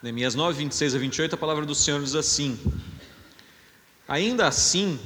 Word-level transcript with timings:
Neemias 0.00 0.36
9, 0.36 0.58
26 0.58 0.94
a 0.94 0.98
28, 0.98 1.34
a 1.34 1.36
palavra 1.36 1.66
do 1.66 1.74
Senhor 1.74 2.00
diz 2.00 2.14
assim: 2.14 2.56
Ainda 4.06 4.46
assim, 4.46 4.96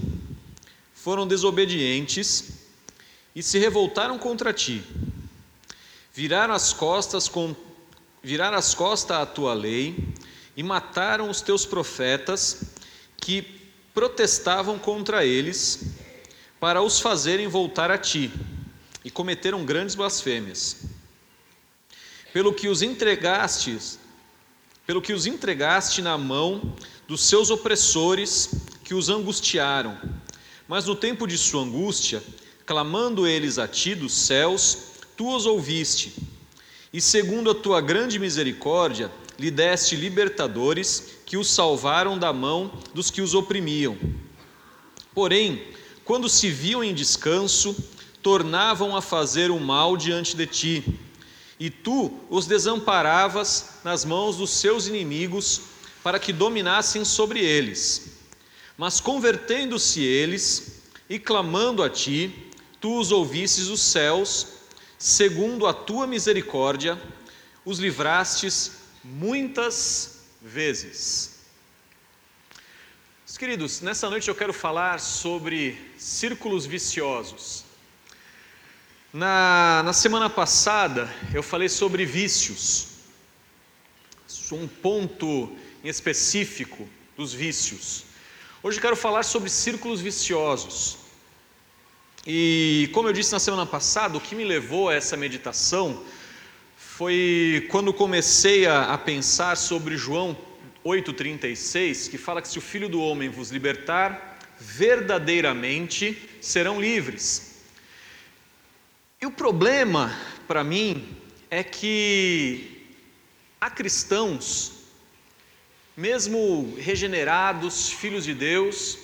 foram 0.92 1.26
desobedientes 1.26 2.66
e 3.34 3.42
se 3.42 3.58
revoltaram 3.58 4.18
contra 4.18 4.52
ti. 4.52 4.84
Viraram 6.12 6.52
as 6.52 6.74
costas 6.74 7.26
com 7.26 7.56
viraram 8.22 8.58
as 8.58 8.74
costas 8.74 9.16
à 9.16 9.24
tua 9.24 9.54
lei 9.54 9.96
e 10.54 10.62
mataram 10.62 11.30
os 11.30 11.40
teus 11.40 11.64
profetas 11.64 12.62
que 13.16 13.70
protestavam 13.94 14.78
contra 14.78 15.24
eles 15.24 15.84
para 16.60 16.82
os 16.82 17.00
fazerem 17.00 17.48
voltar 17.48 17.90
a 17.90 17.96
ti 17.96 18.30
e 19.02 19.10
cometeram 19.10 19.64
grandes 19.64 19.94
blasfêmias. 19.94 20.82
Pelo 22.30 22.52
que 22.52 22.68
os 22.68 22.82
entregastes, 22.82 23.98
pelo 24.86 25.02
que 25.02 25.12
os 25.12 25.26
entregaste 25.26 26.02
na 26.02 26.18
mão 26.18 26.74
dos 27.06 27.22
seus 27.22 27.50
opressores 27.50 28.50
que 28.84 28.94
os 28.94 29.08
angustiaram. 29.08 29.98
Mas 30.66 30.86
no 30.86 30.94
tempo 30.94 31.26
de 31.26 31.36
sua 31.36 31.62
angústia, 31.62 32.22
clamando 32.64 33.26
eles 33.26 33.58
a 33.58 33.68
ti 33.68 33.94
dos 33.94 34.12
céus, 34.12 34.78
tu 35.16 35.34
os 35.34 35.46
ouviste. 35.46 36.14
E 36.92 37.00
segundo 37.00 37.50
a 37.50 37.54
tua 37.54 37.80
grande 37.80 38.18
misericórdia, 38.18 39.10
lhe 39.38 39.50
deste 39.50 39.96
libertadores 39.96 41.18
que 41.24 41.36
os 41.36 41.48
salvaram 41.48 42.18
da 42.18 42.32
mão 42.32 42.70
dos 42.94 43.10
que 43.10 43.22
os 43.22 43.34
oprimiam. 43.34 43.96
Porém, 45.14 45.62
quando 46.04 46.28
se 46.28 46.50
viam 46.50 46.82
em 46.82 46.94
descanso, 46.94 47.74
tornavam 48.22 48.96
a 48.96 49.02
fazer 49.02 49.50
o 49.50 49.58
mal 49.58 49.96
diante 49.96 50.36
de 50.36 50.46
ti, 50.46 51.00
e 51.64 51.70
tu 51.70 52.18
os 52.28 52.44
desamparavas 52.44 53.74
nas 53.84 54.04
mãos 54.04 54.36
dos 54.36 54.50
seus 54.50 54.88
inimigos, 54.88 55.60
para 56.02 56.18
que 56.18 56.32
dominassem 56.32 57.04
sobre 57.04 57.38
eles. 57.38 58.14
Mas 58.76 58.98
convertendo-se 58.98 60.02
eles 60.02 60.82
e 61.08 61.20
clamando 61.20 61.80
a 61.84 61.88
ti, 61.88 62.50
tu 62.80 62.98
os 62.98 63.12
ouvistes 63.12 63.68
os 63.68 63.80
céus, 63.80 64.48
segundo 64.98 65.64
a 65.68 65.72
tua 65.72 66.04
misericórdia, 66.04 67.00
os 67.64 67.78
livrastes 67.78 68.72
muitas 69.04 70.22
vezes. 70.42 71.30
Queridos, 73.38 73.80
nessa 73.80 74.10
noite 74.10 74.28
eu 74.28 74.34
quero 74.34 74.52
falar 74.52 74.98
sobre 74.98 75.78
círculos 75.96 76.66
viciosos. 76.66 77.61
Na, 79.12 79.82
na 79.84 79.92
semana 79.92 80.30
passada 80.30 81.06
eu 81.34 81.42
falei 81.42 81.68
sobre 81.68 82.06
vícios, 82.06 82.88
um 84.50 84.66
ponto 84.66 85.54
em 85.84 85.88
específico 85.88 86.88
dos 87.14 87.34
vícios. 87.34 88.06
Hoje 88.62 88.80
quero 88.80 88.96
falar 88.96 89.22
sobre 89.22 89.50
círculos 89.50 90.00
viciosos. 90.00 90.96
E 92.26 92.88
como 92.94 93.06
eu 93.06 93.12
disse 93.12 93.32
na 93.32 93.38
semana 93.38 93.66
passada, 93.66 94.16
o 94.16 94.20
que 94.20 94.34
me 94.34 94.44
levou 94.44 94.88
a 94.88 94.94
essa 94.94 95.14
meditação 95.14 96.02
foi 96.78 97.66
quando 97.70 97.92
comecei 97.92 98.64
a, 98.64 98.94
a 98.94 98.98
pensar 98.98 99.58
sobre 99.58 99.94
João 99.94 100.34
8,36, 100.86 102.08
que 102.10 102.16
fala 102.16 102.40
que 102.40 102.48
se 102.48 102.56
o 102.56 102.62
Filho 102.62 102.88
do 102.88 103.02
Homem 103.02 103.28
vos 103.28 103.50
libertar, 103.50 104.38
verdadeiramente 104.58 106.30
serão 106.40 106.80
livres. 106.80 107.51
E 109.22 109.26
o 109.26 109.30
problema 109.30 110.12
para 110.48 110.64
mim 110.64 111.16
é 111.48 111.62
que 111.62 112.88
há 113.60 113.70
cristãos, 113.70 114.72
mesmo 115.96 116.74
regenerados, 116.76 117.92
filhos 117.92 118.24
de 118.24 118.34
Deus, 118.34 118.98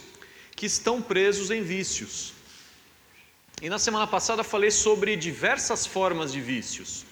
que 0.57 0.67
estão 0.67 1.01
presos 1.01 1.53
em 1.53 1.63
vícios. 1.63 2.33
E 3.63 3.71
na 3.71 3.79
semana 3.79 4.09
passada 4.09 4.43
falei 4.43 4.73
sobre 4.73 5.15
diversas 5.15 5.87
formas 5.87 6.33
de 6.33 6.41
vícios. 6.41 7.07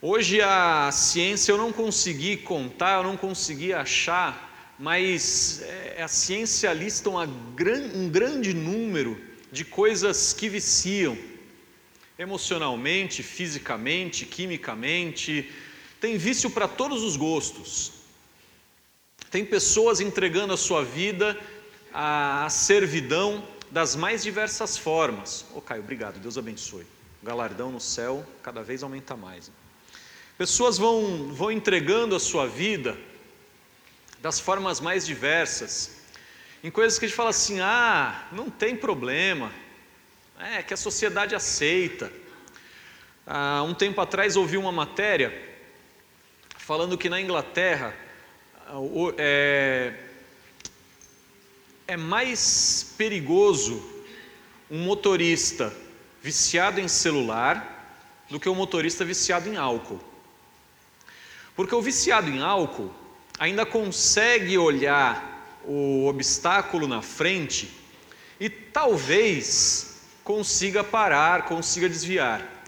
Hoje 0.00 0.40
a 0.40 0.92
ciência 0.92 1.50
eu 1.50 1.58
não 1.58 1.72
consegui 1.72 2.36
contar, 2.36 2.98
eu 2.98 3.02
não 3.02 3.16
consegui 3.16 3.72
achar, 3.72 4.76
mas 4.78 5.60
é, 5.62 6.04
a 6.04 6.06
ciência 6.06 6.72
lista 6.72 7.10
um 7.10 8.08
grande 8.08 8.54
número 8.54 9.20
de 9.50 9.64
coisas 9.64 10.32
que 10.32 10.48
viciam 10.48 11.18
emocionalmente, 12.20 13.22
fisicamente, 13.22 14.26
quimicamente. 14.26 15.50
Tem 15.98 16.18
vício 16.18 16.50
para 16.50 16.68
todos 16.68 17.02
os 17.02 17.16
gostos. 17.16 17.92
Tem 19.30 19.42
pessoas 19.42 20.00
entregando 20.00 20.52
a 20.52 20.56
sua 20.56 20.84
vida 20.84 21.38
à 21.94 22.46
servidão 22.50 23.42
das 23.70 23.96
mais 23.96 24.22
diversas 24.22 24.76
formas. 24.76 25.46
Ô 25.54 25.58
oh, 25.58 25.60
Caio, 25.62 25.82
obrigado, 25.82 26.20
Deus 26.20 26.36
abençoe. 26.36 26.86
O 27.22 27.26
galardão 27.26 27.72
no 27.72 27.80
céu 27.80 28.26
cada 28.42 28.62
vez 28.62 28.82
aumenta 28.82 29.16
mais. 29.16 29.50
Pessoas 30.36 30.76
vão, 30.76 31.32
vão 31.32 31.50
entregando 31.50 32.14
a 32.14 32.20
sua 32.20 32.46
vida 32.46 32.98
das 34.20 34.38
formas 34.38 34.78
mais 34.78 35.06
diversas, 35.06 36.02
em 36.62 36.70
coisas 36.70 36.98
que 36.98 37.06
a 37.06 37.08
gente 37.08 37.16
fala 37.16 37.30
assim: 37.30 37.60
ah, 37.60 38.28
não 38.30 38.50
tem 38.50 38.76
problema, 38.76 39.50
é 40.42 40.62
que 40.62 40.72
a 40.72 40.76
sociedade 40.76 41.34
aceita. 41.34 42.10
Há 43.26 43.62
um 43.62 43.74
tempo 43.74 44.00
atrás 44.00 44.36
ouvi 44.36 44.56
uma 44.56 44.72
matéria 44.72 45.48
falando 46.56 46.96
que 46.96 47.10
na 47.10 47.20
Inglaterra 47.20 47.94
é, 49.18 49.92
é 51.86 51.96
mais 51.96 52.94
perigoso 52.96 53.82
um 54.70 54.78
motorista 54.78 55.74
viciado 56.22 56.80
em 56.80 56.88
celular 56.88 57.98
do 58.30 58.40
que 58.40 58.48
um 58.48 58.54
motorista 58.54 59.04
viciado 59.04 59.48
em 59.48 59.56
álcool. 59.56 60.00
Porque 61.54 61.74
o 61.74 61.82
viciado 61.82 62.30
em 62.30 62.40
álcool 62.40 62.90
ainda 63.38 63.66
consegue 63.66 64.56
olhar 64.56 65.58
o 65.64 66.06
obstáculo 66.06 66.86
na 66.86 67.02
frente 67.02 67.70
e 68.38 68.48
talvez 68.48 69.89
consiga 70.24 70.82
parar, 70.82 71.44
consiga 71.44 71.88
desviar. 71.88 72.64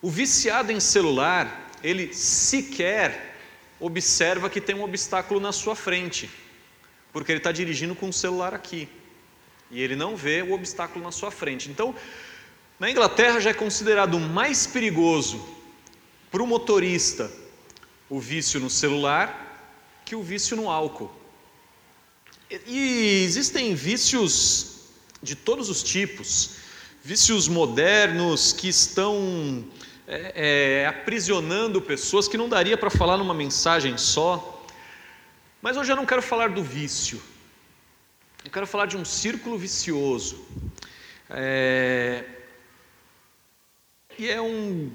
O 0.00 0.10
viciado 0.10 0.72
em 0.72 0.80
celular, 0.80 1.70
ele 1.82 2.12
sequer 2.12 3.36
observa 3.80 4.48
que 4.48 4.60
tem 4.60 4.74
um 4.74 4.82
obstáculo 4.82 5.40
na 5.40 5.52
sua 5.52 5.74
frente, 5.74 6.30
porque 7.12 7.32
ele 7.32 7.38
está 7.38 7.52
dirigindo 7.52 7.94
com 7.94 8.08
o 8.08 8.12
celular 8.12 8.54
aqui 8.54 8.88
e 9.70 9.80
ele 9.80 9.96
não 9.96 10.16
vê 10.16 10.42
o 10.42 10.52
obstáculo 10.52 11.04
na 11.04 11.10
sua 11.10 11.30
frente. 11.30 11.68
Então, 11.70 11.94
na 12.78 12.90
Inglaterra 12.90 13.40
já 13.40 13.50
é 13.50 13.54
considerado 13.54 14.18
mais 14.20 14.66
perigoso 14.66 15.44
para 16.30 16.42
o 16.42 16.46
motorista 16.46 17.30
o 18.08 18.20
vício 18.20 18.60
no 18.60 18.70
celular 18.70 19.72
que 20.04 20.14
o 20.14 20.22
vício 20.22 20.56
no 20.56 20.70
álcool. 20.70 21.10
E 22.66 23.24
existem 23.24 23.74
vícios 23.74 24.82
de 25.22 25.34
todos 25.34 25.68
os 25.68 25.82
tipos, 25.82 26.56
vícios 27.04 27.48
modernos 27.48 28.54
que 28.54 28.66
estão 28.66 29.62
é, 30.08 30.80
é, 30.80 30.86
aprisionando 30.86 31.78
pessoas 31.82 32.26
que 32.26 32.38
não 32.38 32.48
daria 32.48 32.78
para 32.78 32.88
falar 32.88 33.18
numa 33.18 33.34
mensagem 33.34 33.98
só. 33.98 34.64
Mas 35.60 35.76
hoje 35.76 35.92
eu 35.92 35.96
não 35.96 36.06
quero 36.06 36.22
falar 36.22 36.48
do 36.48 36.62
vício, 36.62 37.20
eu 38.42 38.50
quero 38.50 38.66
falar 38.66 38.86
de 38.86 38.96
um 38.96 39.04
círculo 39.04 39.58
vicioso. 39.58 40.46
É, 41.28 42.24
e 44.18 44.26
é 44.26 44.40
um 44.40 44.90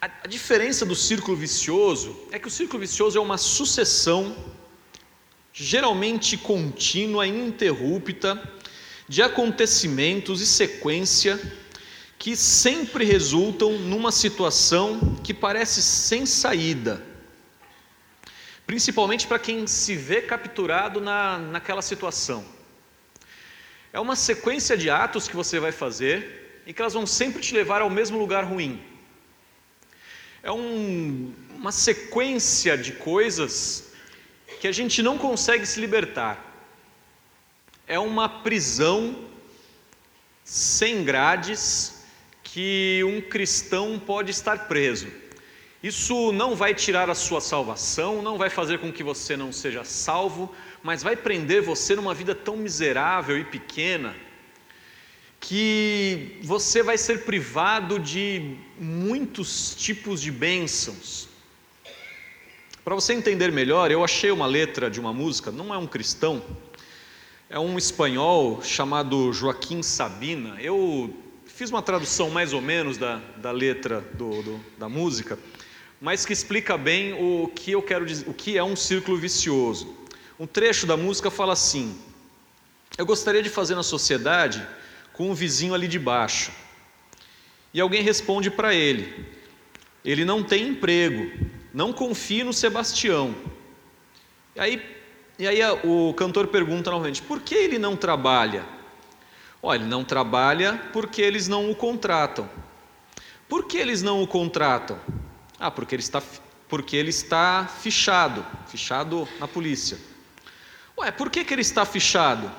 a, 0.00 0.06
a 0.24 0.26
diferença 0.26 0.86
do 0.86 0.94
círculo 0.94 1.36
vicioso 1.36 2.16
é 2.32 2.38
que 2.38 2.48
o 2.48 2.50
círculo 2.50 2.80
vicioso 2.80 3.18
é 3.18 3.20
uma 3.20 3.36
sucessão, 3.36 4.34
geralmente 5.52 6.38
contínua 6.38 7.26
ininterrupta, 7.26 8.57
de 9.08 9.22
acontecimentos 9.22 10.40
e 10.40 10.46
sequência 10.46 11.40
que 12.18 12.36
sempre 12.36 13.04
resultam 13.04 13.78
numa 13.78 14.12
situação 14.12 15.16
que 15.24 15.32
parece 15.32 15.82
sem 15.82 16.26
saída, 16.26 17.02
principalmente 18.66 19.26
para 19.26 19.38
quem 19.38 19.66
se 19.66 19.94
vê 19.96 20.20
capturado 20.20 21.00
na, 21.00 21.38
naquela 21.38 21.80
situação. 21.80 22.44
É 23.92 23.98
uma 23.98 24.16
sequência 24.16 24.76
de 24.76 24.90
atos 24.90 25.26
que 25.26 25.34
você 25.34 25.58
vai 25.58 25.72
fazer 25.72 26.62
e 26.66 26.72
que 26.72 26.82
elas 26.82 26.92
vão 26.92 27.06
sempre 27.06 27.40
te 27.40 27.54
levar 27.54 27.80
ao 27.80 27.88
mesmo 27.88 28.18
lugar 28.18 28.44
ruim 28.44 28.80
é 30.42 30.52
um, 30.52 31.34
uma 31.56 31.72
sequência 31.72 32.76
de 32.76 32.92
coisas 32.92 33.92
que 34.60 34.66
a 34.66 34.72
gente 34.72 35.02
não 35.02 35.18
consegue 35.18 35.66
se 35.66 35.80
libertar. 35.80 36.47
É 37.88 37.98
uma 37.98 38.28
prisão 38.28 39.16
sem 40.44 41.02
grades 41.02 42.04
que 42.44 43.02
um 43.02 43.18
cristão 43.18 43.98
pode 43.98 44.30
estar 44.30 44.68
preso. 44.68 45.08
Isso 45.82 46.30
não 46.32 46.54
vai 46.54 46.74
tirar 46.74 47.08
a 47.08 47.14
sua 47.14 47.40
salvação, 47.40 48.20
não 48.20 48.36
vai 48.36 48.50
fazer 48.50 48.78
com 48.78 48.92
que 48.92 49.02
você 49.02 49.38
não 49.38 49.50
seja 49.52 49.84
salvo, 49.84 50.54
mas 50.82 51.02
vai 51.02 51.16
prender 51.16 51.62
você 51.62 51.96
numa 51.96 52.12
vida 52.12 52.34
tão 52.34 52.58
miserável 52.58 53.38
e 53.38 53.44
pequena 53.44 54.14
que 55.40 56.38
você 56.42 56.82
vai 56.82 56.98
ser 56.98 57.24
privado 57.24 57.98
de 57.98 58.54
muitos 58.78 59.74
tipos 59.74 60.20
de 60.20 60.30
bênçãos. 60.30 61.26
Para 62.84 62.94
você 62.94 63.14
entender 63.14 63.50
melhor, 63.50 63.90
eu 63.90 64.04
achei 64.04 64.30
uma 64.30 64.46
letra 64.46 64.90
de 64.90 65.00
uma 65.00 65.12
música, 65.12 65.50
não 65.50 65.72
é 65.72 65.78
um 65.78 65.86
cristão, 65.86 66.42
é 67.50 67.58
um 67.58 67.78
espanhol 67.78 68.62
chamado 68.62 69.32
Joaquim 69.32 69.82
Sabina. 69.82 70.60
Eu 70.60 71.14
fiz 71.46 71.70
uma 71.70 71.80
tradução 71.80 72.28
mais 72.28 72.52
ou 72.52 72.60
menos 72.60 72.98
da, 72.98 73.16
da 73.38 73.50
letra 73.50 74.02
do, 74.12 74.42
do, 74.42 74.60
da 74.76 74.88
música, 74.88 75.38
mas 75.98 76.26
que 76.26 76.32
explica 76.32 76.76
bem 76.76 77.14
o 77.14 77.48
que 77.48 77.72
eu 77.72 77.80
quero 77.80 78.04
dizer, 78.04 78.28
o 78.28 78.34
que 78.34 78.58
é 78.58 78.62
um 78.62 78.76
círculo 78.76 79.16
vicioso. 79.16 79.96
Um 80.38 80.46
trecho 80.46 80.86
da 80.86 80.96
música 80.96 81.30
fala 81.30 81.54
assim: 81.54 81.98
Eu 82.98 83.06
gostaria 83.06 83.42
de 83.42 83.48
fazer 83.48 83.74
na 83.74 83.82
sociedade 83.82 84.66
com 85.14 85.30
o 85.30 85.34
vizinho 85.34 85.72
ali 85.72 85.88
de 85.88 85.98
baixo. 85.98 86.52
E 87.72 87.80
alguém 87.80 88.02
responde 88.02 88.50
para 88.50 88.74
ele: 88.74 89.26
Ele 90.04 90.24
não 90.24 90.44
tem 90.44 90.68
emprego, 90.68 91.32
não 91.72 91.94
confie 91.94 92.44
no 92.44 92.52
Sebastião. 92.52 93.34
E 94.54 94.60
aí, 94.60 94.97
e 95.38 95.46
aí 95.46 95.60
o 95.84 96.12
cantor 96.14 96.48
pergunta 96.48 96.90
novamente: 96.90 97.22
Por 97.22 97.40
que 97.40 97.54
ele 97.54 97.78
não 97.78 97.96
trabalha? 97.96 98.66
Olha, 99.62 99.80
ele 99.80 99.88
não 99.88 100.04
trabalha 100.04 100.80
porque 100.92 101.22
eles 101.22 101.46
não 101.46 101.70
o 101.70 101.74
contratam. 101.74 102.48
Por 103.48 103.66
que 103.66 103.78
eles 103.78 104.02
não 104.02 104.22
o 104.22 104.26
contratam? 104.26 104.98
Ah, 105.58 105.70
porque 105.70 105.94
ele 105.94 106.02
está, 106.02 106.22
porque 106.68 106.96
ele 106.96 107.10
está 107.10 107.66
fichado, 107.66 108.44
fichado 108.66 109.28
na 109.38 109.48
polícia. 109.48 109.98
Ué, 110.96 111.10
por 111.10 111.30
que, 111.30 111.44
que 111.44 111.54
ele 111.54 111.62
está 111.62 111.84
fichado? 111.84 112.50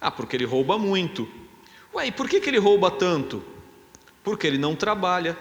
Ah, 0.00 0.10
porque 0.10 0.36
ele 0.36 0.44
rouba 0.44 0.78
muito. 0.78 1.28
Ué, 1.94 2.06
e 2.06 2.12
por 2.12 2.28
que, 2.28 2.40
que 2.40 2.48
ele 2.48 2.58
rouba 2.58 2.90
tanto? 2.90 3.44
Porque 4.24 4.46
ele 4.46 4.58
não 4.58 4.74
trabalha. 4.74 5.36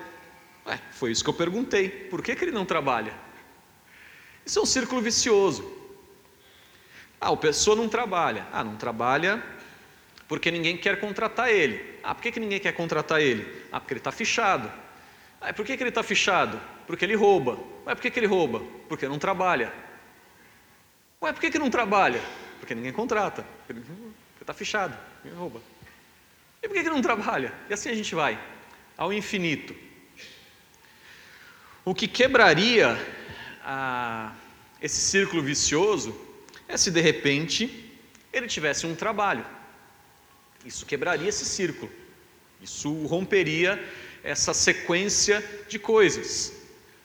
Ué, 0.66 0.80
foi 0.92 1.12
isso 1.12 1.24
que 1.24 1.30
eu 1.30 1.34
perguntei. 1.34 1.90
Por 1.90 2.22
que, 2.22 2.36
que 2.36 2.44
ele 2.44 2.52
não 2.52 2.66
trabalha? 2.66 3.14
Isso 4.46 4.60
é 4.60 4.62
um 4.62 4.66
círculo 4.66 5.02
vicioso. 5.02 5.79
Ah, 7.20 7.32
o 7.32 7.38
pessoa 7.38 7.76
não 7.76 7.90
trabalha. 7.90 8.48
Ah, 8.52 8.64
não 8.64 8.76
trabalha 8.76 9.44
porque 10.30 10.52
ninguém 10.52 10.78
quer 10.78 11.00
contratar 11.00 11.50
ele. 11.50 11.98
Ah, 12.04 12.14
por 12.14 12.22
que, 12.22 12.32
que 12.32 12.40
ninguém 12.40 12.60
quer 12.60 12.72
contratar 12.74 13.20
ele? 13.20 13.66
Ah, 13.72 13.80
porque 13.80 13.94
ele 13.94 14.00
está 14.00 14.12
fichado. 14.12 14.72
Ah, 15.42 15.52
por 15.52 15.66
que, 15.66 15.76
que 15.76 15.82
ele 15.82 15.90
está 15.90 16.04
fichado? 16.04 16.62
Porque 16.86 17.04
ele 17.04 17.16
rouba. 17.16 17.58
Ué, 17.88 17.96
por 17.96 18.02
que, 18.02 18.12
que 18.12 18.20
ele 18.20 18.28
rouba? 18.28 18.62
Porque 18.88 19.08
não 19.08 19.18
trabalha. 19.18 19.74
Ué, 21.20 21.34
por 21.34 21.42
que, 21.42 21.50
que 21.50 21.58
não 21.58 21.72
trabalha? 21.72 22.22
Porque 22.60 22.76
ninguém 22.76 22.94
contrata. 22.94 23.44
Porque 23.66 23.82
está 24.40 24.54
fichado, 24.54 24.96
ninguém 25.24 25.40
rouba. 25.40 25.62
E 26.62 26.68
por 26.68 26.76
que, 26.76 26.84
que 26.84 26.90
não 26.90 27.02
trabalha? 27.02 27.52
E 27.68 27.74
assim 27.74 27.90
a 27.90 27.96
gente 27.96 28.14
vai, 28.14 28.40
ao 28.96 29.12
infinito. 29.12 29.76
O 31.84 31.96
que 31.96 32.08
quebraria 32.08 32.96
a, 33.64 34.32
esse 34.80 35.02
círculo 35.02 35.42
vicioso 35.42 36.16
é 36.70 36.78
se 36.78 36.92
de 36.92 37.02
repente 37.02 37.92
ele 38.32 38.48
tivesse 38.48 38.86
um 38.86 38.96
trabalho. 38.96 39.46
Isso 40.64 40.86
quebraria 40.86 41.28
esse 41.28 41.44
círculo. 41.44 41.92
Isso 42.62 42.94
romperia 43.08 43.84
essa 44.24 44.54
sequência 44.54 45.44
de 45.68 45.80
coisas. 45.80 46.54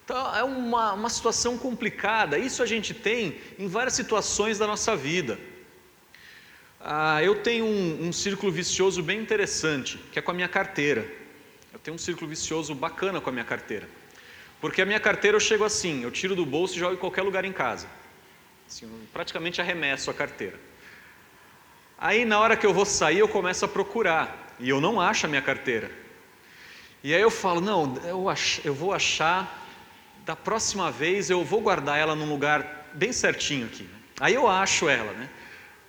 Então, 0.05 0.37
é 0.37 0.43
uma, 0.45 0.93
uma 0.93 1.09
situação 1.09 1.57
complicada. 1.57 2.37
Isso 2.37 2.63
a 2.63 2.67
gente 2.67 2.93
tem 2.93 3.41
em 3.59 3.67
várias 3.67 3.95
situações 3.95 4.59
da 4.59 4.67
nossa 4.67 4.95
vida. 4.95 5.39
Ah, 6.79 7.23
eu 7.23 7.37
tenho 7.37 7.65
um, 7.65 8.09
um 8.09 8.13
círculo 8.13 8.53
vicioso 8.53 9.03
bem 9.03 9.19
interessante, 9.19 9.99
que 10.13 10.19
é 10.19 10.23
com 10.23 10.31
a 10.31 10.35
minha 10.35 10.49
carteira. 10.49 11.11
Eu 11.73 11.79
tenho 11.79 11.95
um 11.95 11.99
círculo 11.99 12.29
vicioso 12.29 12.75
bacana 12.75 13.19
com 13.19 13.31
a 13.31 13.33
minha 13.33 13.45
carteira. 13.45 13.89
Porque 14.61 14.83
a 14.83 14.87
minha 14.87 15.01
carteira 15.01 15.37
eu 15.37 15.41
chego 15.41 15.65
assim, 15.65 16.03
eu 16.03 16.11
tiro 16.11 16.37
do 16.37 16.45
bolso 16.45 16.75
e 16.77 16.79
jogo 16.79 16.95
em 16.95 16.99
qualquer 16.99 17.23
lugar 17.23 17.47
em 17.47 17.53
casa. 17.53 17.89
Assim, 18.67 18.91
praticamente 19.13 19.61
arremesso 19.61 20.11
a 20.11 20.15
carteira. 20.15 20.59
Aí 21.99 22.25
na 22.25 22.39
hora 22.39 22.57
que 22.57 22.67
eu 22.67 22.75
vou 22.75 22.85
sair, 22.85 23.19
eu 23.19 23.29
começo 23.29 23.65
a 23.65 23.69
procurar. 23.69 24.55
E 24.59 24.69
eu 24.69 24.81
não 24.81 25.01
acho 25.01 25.27
a 25.27 25.29
minha 25.29 25.43
carteira. 25.43 25.91
E 27.03 27.15
aí 27.15 27.21
eu 27.21 27.31
falo, 27.31 27.61
não, 27.61 27.97
eu, 28.05 28.29
ach, 28.29 28.61
eu 28.65 28.75
vou 28.75 28.93
achar, 28.93 29.63
da 30.25 30.35
próxima 30.35 30.91
vez 30.91 31.29
eu 31.29 31.45
vou 31.45 31.61
guardar 31.61 31.99
ela 31.99 32.15
num 32.15 32.29
lugar 32.29 32.89
bem 32.95 33.13
certinho 33.13 33.67
aqui. 33.67 33.89
Aí 34.19 34.35
eu 34.35 34.49
acho 34.49 34.89
ela, 34.89 35.13
né? 35.13 35.29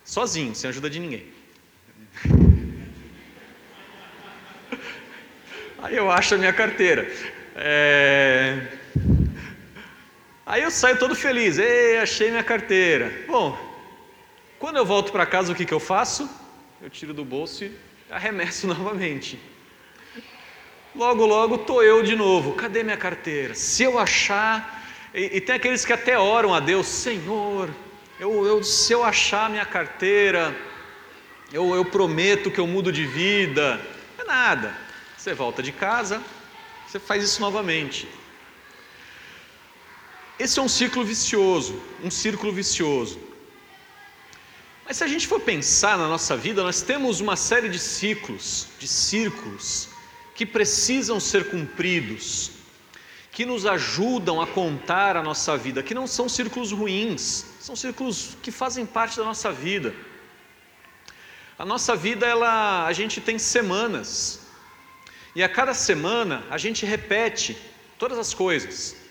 Sozinho, 0.04 0.54
sem 0.54 0.69
ajuda 0.69 0.89
de 0.89 1.00
ninguém. 1.00 1.25
Aí 5.81 5.95
eu 5.95 6.12
acho 6.12 6.36
a 6.36 6.38
minha 6.38 6.54
carteira. 6.54 7.10
É... 7.56 8.68
Aí 10.46 10.62
eu 10.62 10.70
saio 10.70 11.00
todo 11.00 11.16
feliz. 11.16 11.58
Ei, 11.58 11.98
achei 11.98 12.30
minha 12.30 12.44
carteira. 12.44 13.12
Bom, 13.28 13.58
quando 14.60 14.78
eu 14.78 14.86
volto 14.86 15.12
para 15.12 15.26
casa, 15.26 15.52
o 15.52 15.56
que, 15.56 15.66
que 15.66 15.74
eu 15.74 15.80
faço? 15.80 16.30
Eu 16.80 16.90
tiro 16.90 17.16
do 17.16 17.26
bolso 17.26 17.64
e 17.64 17.72
arremesso 18.12 18.68
novamente. 18.68 19.40
Logo, 20.96 21.26
logo 21.26 21.56
estou 21.56 21.84
eu 21.84 22.04
de 22.04 22.16
novo. 22.16 22.54
Cadê 22.54 22.84
minha 22.84 22.96
carteira? 22.96 23.56
Se 23.56 23.82
eu 23.82 23.98
achar. 23.98 24.84
E, 25.16 25.38
e, 25.38 25.42
tem 25.42 25.56
aqueles 25.56 25.84
que 25.84 25.92
até 25.92 26.20
oram 26.20 26.54
a 26.54 26.60
Deus: 26.60 26.86
Senhor, 26.86 27.70
eu, 28.20 28.46
eu, 28.46 28.64
se 28.64 28.94
eu 28.94 29.04
achar 29.04 29.50
minha 29.50 29.66
carteira, 29.66 30.56
eu, 31.52 31.76
eu 31.76 31.84
prometo 31.84 32.52
que 32.52 32.60
eu 32.60 32.68
mudo 32.68 32.92
de 32.92 33.04
vida. 33.04 33.82
É 34.20 34.24
nada. 34.24 34.76
Você 35.18 35.34
volta 35.34 35.64
de 35.64 35.72
casa, 35.72 36.22
você 36.86 37.00
faz 37.00 37.24
isso 37.24 37.42
novamente. 37.42 38.08
Esse 40.38 40.60
é 40.60 40.62
um 40.62 40.68
ciclo 40.68 41.04
vicioso, 41.04 41.82
um 42.04 42.12
círculo 42.12 42.52
vicioso. 42.52 43.20
Mas 44.86 44.98
se 44.98 45.04
a 45.04 45.08
gente 45.08 45.28
for 45.28 45.40
pensar 45.40 45.98
na 45.98 46.08
nossa 46.08 46.36
vida, 46.36 46.62
nós 46.62 46.82
temos 46.82 47.22
uma 47.22 47.36
série 47.36 47.70
de 47.70 47.80
ciclos, 47.80 48.68
de 48.78 48.88
círculos, 48.88 49.90
que 50.36 50.46
precisam 50.46 51.20
ser 51.20 51.50
cumpridos, 51.50 52.52
que 53.32 53.46
nos 53.46 53.66
ajudam 53.66 54.42
a 54.42 54.48
contar 54.48 55.16
a 55.16 55.24
nossa 55.24 55.58
vida, 55.58 55.82
que 55.82 55.94
não 55.94 56.06
são 56.06 56.28
círculos 56.28 56.72
ruins, 56.72 57.46
são 57.62 57.76
círculos 57.76 58.38
que 58.44 58.51
fazem 58.51 58.86
parte 58.86 59.18
da 59.18 59.24
nossa 59.24 59.51
vida. 59.51 59.96
A 61.58 61.65
nossa 61.65 61.96
vida, 61.96 62.25
ela, 62.25 62.86
a 62.86 62.92
gente 62.92 63.22
tem 63.22 63.39
semanas, 63.39 64.42
e 65.34 65.42
a 65.42 65.48
cada 65.48 65.74
semana 65.74 66.44
a 66.50 66.58
gente 66.58 66.86
repete 66.86 67.58
todas 67.98 68.20
as 68.20 68.34
coisas. 68.34 69.05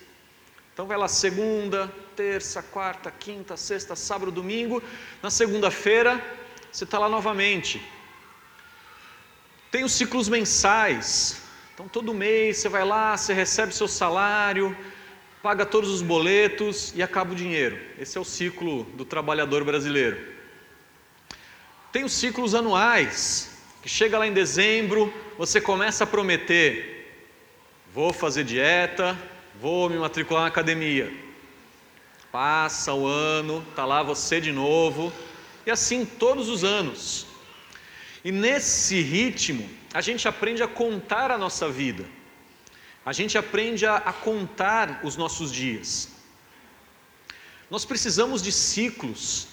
Então 0.75 0.85
vai 0.85 0.97
lá 0.97 1.07
segunda, 1.07 1.89
terça, 2.17 2.61
quarta, 2.61 3.09
quinta, 3.09 3.55
sexta, 3.55 3.95
sábado, 3.95 4.29
domingo. 4.29 4.83
Na 5.23 5.29
segunda-feira 5.29 6.21
você 6.69 6.83
está 6.83 6.99
lá 6.99 7.07
novamente. 7.07 7.81
Tem 9.71 9.85
os 9.85 9.93
ciclos 9.93 10.27
mensais. 10.27 11.41
Então, 11.73 11.87
todo 11.87 12.13
mês 12.13 12.57
você 12.57 12.67
vai 12.67 12.83
lá, 12.83 13.15
você 13.15 13.33
recebe 13.33 13.73
seu 13.73 13.87
salário, 13.87 14.75
paga 15.41 15.65
todos 15.65 15.89
os 15.89 16.01
boletos 16.01 16.91
e 16.93 17.01
acaba 17.01 17.31
o 17.31 17.35
dinheiro. 17.35 17.79
Esse 17.97 18.17
é 18.17 18.21
o 18.21 18.25
ciclo 18.25 18.83
do 18.95 19.05
trabalhador 19.05 19.63
brasileiro. 19.63 20.19
Tem 21.89 22.03
os 22.03 22.11
ciclos 22.11 22.53
anuais, 22.53 23.57
que 23.81 23.87
chega 23.87 24.17
lá 24.17 24.27
em 24.27 24.33
dezembro, 24.33 25.13
você 25.37 25.61
começa 25.61 26.03
a 26.03 26.07
prometer: 26.07 27.23
vou 27.93 28.11
fazer 28.11 28.43
dieta, 28.43 29.17
vou 29.59 29.89
me 29.89 29.97
matricular 29.97 30.43
na 30.43 30.49
academia. 30.49 31.11
Passa 32.31 32.93
o 32.93 33.07
ano, 33.07 33.65
está 33.69 33.85
lá 33.85 34.03
você 34.03 34.41
de 34.41 34.51
novo, 34.51 35.11
e 35.65 35.71
assim 35.71 36.05
todos 36.05 36.49
os 36.49 36.63
anos. 36.63 37.25
E 38.23 38.31
nesse 38.31 39.01
ritmo, 39.01 39.69
a 39.93 40.01
gente 40.01 40.27
aprende 40.27 40.61
a 40.61 40.67
contar 40.67 41.31
a 41.31 41.37
nossa 41.37 41.69
vida, 41.69 42.05
a 43.05 43.13
gente 43.13 43.37
aprende 43.37 43.85
a, 43.85 43.97
a 43.97 44.11
contar 44.11 45.01
os 45.03 45.15
nossos 45.15 45.51
dias. 45.51 46.09
Nós 47.69 47.85
precisamos 47.85 48.41
de 48.41 48.51
ciclos 48.51 49.47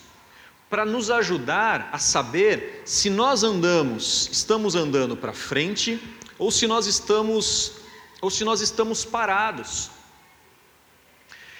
para 0.68 0.84
nos 0.84 1.10
ajudar 1.10 1.90
a 1.92 1.98
saber 1.98 2.82
se 2.84 3.10
nós 3.10 3.42
andamos, 3.42 4.28
estamos 4.32 4.74
andando 4.74 5.16
para 5.16 5.34
frente 5.34 6.00
ou 6.38 6.50
se 6.50 6.66
nós 6.66 6.86
estamos 6.86 7.81
ou 8.22 8.30
se 8.30 8.44
nós 8.48 8.60
estamos 8.68 9.04
parados. 9.04 9.90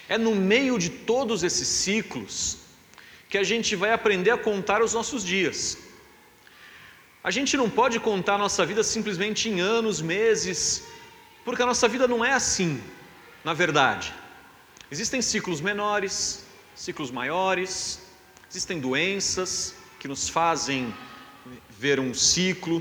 É 0.09 0.16
no 0.16 0.35
meio 0.35 0.78
de 0.78 0.90
todos 1.12 1.42
esses 1.42 1.69
ciclos 1.85 2.37
que 3.28 3.37
a 3.37 3.45
gente 3.50 3.75
vai 3.83 3.92
aprender 3.92 4.31
a 4.31 4.38
contar 4.38 4.81
os 4.87 4.95
nossos 4.99 5.25
dias. 5.25 5.76
A 7.25 7.31
gente 7.37 7.57
não 7.57 7.69
pode 7.81 7.99
contar 8.00 8.35
a 8.37 8.38
nossa 8.47 8.64
vida 8.71 8.83
simplesmente 8.85 9.49
em 9.49 9.61
anos, 9.61 10.00
meses, 10.00 10.85
porque 11.45 11.62
a 11.62 11.66
nossa 11.66 11.88
vida 11.88 12.07
não 12.14 12.25
é 12.25 12.33
assim. 12.33 12.73
na 13.45 13.52
verdade. 13.52 14.14
Existem 14.90 15.21
ciclos 15.21 15.61
menores, 15.61 16.45
ciclos 16.76 17.11
maiores, 17.11 18.00
existem 18.49 18.78
doenças 18.78 19.75
que 19.99 20.07
nos 20.07 20.28
fazem 20.28 20.95
ver 21.71 21.99
um 21.99 22.12
ciclo, 22.14 22.76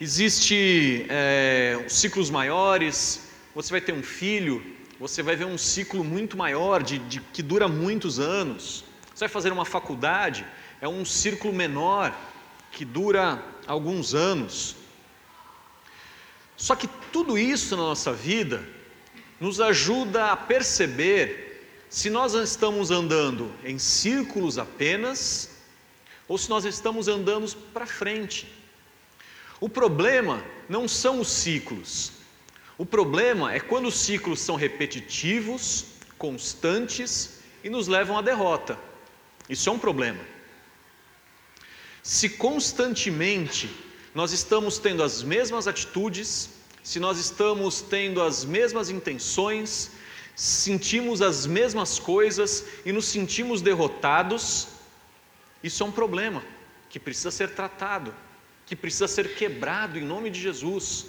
existe 0.00 1.04
é, 1.10 1.84
ciclos 1.86 2.30
maiores, 2.30 3.28
você 3.54 3.70
vai 3.70 3.82
ter 3.82 3.92
um 3.92 4.02
filho, 4.02 4.64
você 4.98 5.22
vai 5.22 5.36
ver 5.36 5.44
um 5.44 5.58
ciclo 5.58 6.02
muito 6.02 6.38
maior, 6.38 6.82
de, 6.82 6.98
de, 6.98 7.20
que 7.20 7.42
dura 7.42 7.68
muitos 7.68 8.18
anos. 8.18 8.82
Você 9.14 9.20
vai 9.20 9.28
fazer 9.28 9.52
uma 9.52 9.66
faculdade, 9.66 10.46
é 10.80 10.88
um 10.88 11.04
círculo 11.04 11.52
menor, 11.52 12.16
que 12.72 12.84
dura 12.84 13.44
alguns 13.66 14.14
anos. 14.14 14.76
Só 16.56 16.74
que 16.74 16.88
tudo 17.12 17.36
isso 17.36 17.76
na 17.76 17.82
nossa 17.82 18.12
vida 18.12 18.66
nos 19.38 19.60
ajuda 19.60 20.32
a 20.32 20.36
perceber 20.36 21.66
se 21.90 22.08
nós 22.08 22.32
estamos 22.34 22.90
andando 22.90 23.52
em 23.64 23.78
círculos 23.78 24.58
apenas 24.58 25.50
ou 26.28 26.38
se 26.38 26.48
nós 26.48 26.64
estamos 26.64 27.08
andando 27.08 27.54
para 27.72 27.86
frente. 27.86 28.59
O 29.60 29.68
problema 29.68 30.42
não 30.68 30.88
são 30.88 31.20
os 31.20 31.28
ciclos. 31.28 32.12
O 32.78 32.86
problema 32.86 33.52
é 33.52 33.60
quando 33.60 33.88
os 33.88 33.96
ciclos 33.96 34.40
são 34.40 34.56
repetitivos, 34.56 35.84
constantes 36.16 37.40
e 37.62 37.68
nos 37.68 37.86
levam 37.86 38.16
à 38.16 38.22
derrota. 38.22 38.78
Isso 39.48 39.68
é 39.68 39.72
um 39.72 39.78
problema. 39.78 40.20
Se 42.02 42.28
constantemente 42.28 43.70
nós 44.14 44.32
estamos 44.32 44.78
tendo 44.78 45.02
as 45.02 45.22
mesmas 45.22 45.68
atitudes, 45.68 46.48
se 46.82 46.98
nós 46.98 47.18
estamos 47.18 47.82
tendo 47.82 48.22
as 48.22 48.44
mesmas 48.44 48.88
intenções, 48.88 49.90
sentimos 50.34 51.20
as 51.20 51.44
mesmas 51.44 51.98
coisas 51.98 52.64
e 52.86 52.92
nos 52.92 53.04
sentimos 53.04 53.60
derrotados, 53.60 54.68
isso 55.62 55.82
é 55.82 55.86
um 55.86 55.92
problema 55.92 56.42
que 56.88 56.98
precisa 56.98 57.30
ser 57.30 57.54
tratado, 57.54 58.14
que 58.70 58.76
precisa 58.76 59.08
ser 59.08 59.34
quebrado 59.34 59.98
em 59.98 60.04
nome 60.04 60.30
de 60.30 60.40
Jesus. 60.40 61.06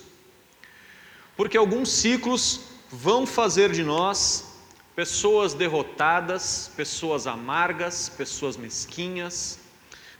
Porque 1.37 1.55
alguns 1.55 1.91
ciclos 1.91 2.61
vão 2.89 3.27
fazer 3.27 3.71
de 3.71 3.83
nós 3.83 4.55
pessoas 4.95 5.53
derrotadas, 5.53 6.71
pessoas 6.75 7.27
amargas, 7.27 8.09
pessoas 8.09 8.57
mesquinhas, 8.57 9.59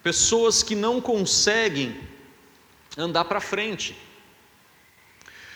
pessoas 0.03 0.61
que 0.61 0.75
não 0.75 1.01
conseguem 1.01 1.99
andar 2.95 3.25
para 3.25 3.41
frente, 3.41 3.97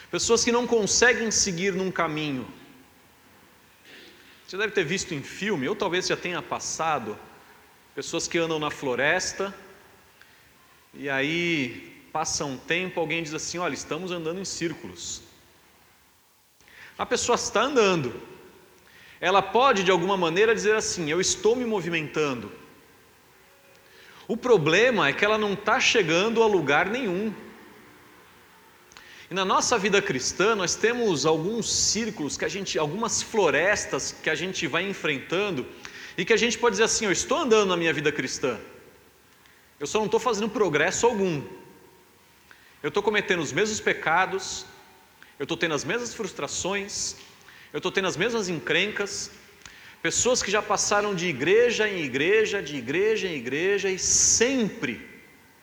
pessoas 0.09 0.43
que 0.43 0.51
não 0.51 0.65
conseguem 0.65 1.29
seguir 1.29 1.71
num 1.71 1.91
caminho. 1.91 2.47
Você 4.47 4.57
deve 4.57 4.73
ter 4.73 4.83
visto 4.83 5.13
em 5.13 5.21
filme, 5.21 5.69
ou 5.69 5.75
talvez 5.75 6.07
já 6.07 6.17
tenha 6.17 6.41
passado, 6.41 7.15
pessoas 7.93 8.27
que 8.27 8.39
andam 8.39 8.57
na 8.57 8.71
floresta, 8.71 9.53
e 10.97 11.09
aí 11.09 11.93
passa 12.11 12.45
um 12.45 12.57
tempo, 12.57 12.99
alguém 12.99 13.21
diz 13.21 13.33
assim: 13.33 13.57
Olha, 13.57 13.73
estamos 13.73 14.11
andando 14.11 14.39
em 14.39 14.45
círculos. 14.45 15.21
A 16.97 17.05
pessoa 17.05 17.35
está 17.35 17.61
andando, 17.61 18.13
ela 19.19 19.41
pode 19.41 19.83
de 19.83 19.91
alguma 19.91 20.15
maneira 20.15 20.55
dizer 20.55 20.75
assim: 20.75 21.09
Eu 21.09 21.19
estou 21.19 21.55
me 21.55 21.65
movimentando, 21.65 22.51
o 24.27 24.35
problema 24.35 25.09
é 25.09 25.13
que 25.13 25.23
ela 25.23 25.37
não 25.37 25.53
está 25.53 25.79
chegando 25.79 26.41
a 26.41 26.47
lugar 26.47 26.89
nenhum. 26.89 27.33
E 29.29 29.33
na 29.33 29.43
nossa 29.43 29.77
vida 29.77 30.01
cristã, 30.01 30.55
nós 30.55 30.75
temos 30.75 31.25
alguns 31.25 31.71
círculos 31.71 32.37
que 32.37 32.45
a 32.45 32.47
gente, 32.47 32.77
algumas 32.77 33.21
florestas 33.21 34.11
que 34.11 34.29
a 34.29 34.35
gente 34.35 34.67
vai 34.67 34.87
enfrentando 34.87 35.65
e 36.17 36.23
que 36.23 36.33
a 36.33 36.37
gente 36.37 36.57
pode 36.57 36.73
dizer 36.73 36.83
assim: 36.83 37.05
eu 37.05 37.11
estou 37.11 37.39
andando 37.39 37.69
na 37.69 37.77
minha 37.77 37.91
vida 37.91 38.11
cristã, 38.11 38.57
eu 39.85 39.87
só 39.87 39.99
não 39.99 40.07
estou 40.07 40.19
fazendo 40.19 40.49
progresso 40.49 41.05
algum. 41.05 41.41
Eu 42.81 42.89
estou 42.89 43.03
cometendo 43.03 43.41
os 43.41 43.53
mesmos 43.53 43.79
pecados, 43.79 44.65
eu 45.39 45.43
estou 45.43 45.55
tendo 45.55 45.75
as 45.75 45.83
mesmas 45.83 46.13
frustrações, 46.13 47.15
eu 47.71 47.77
estou 47.77 47.91
tendo 47.91 48.07
as 48.07 48.17
mesmas 48.17 48.49
encrencas, 48.49 49.31
Pessoas 50.05 50.43
que 50.43 50.51
já 50.51 50.61
passaram 50.61 51.15
de 51.15 51.25
igreja 51.25 51.89
em 51.89 52.03
igreja, 52.03 52.61
de 52.61 52.75
igreja 52.75 53.27
em 53.27 53.33
igreja 53.33 53.89
e 53.89 53.97
sempre 53.97 55.01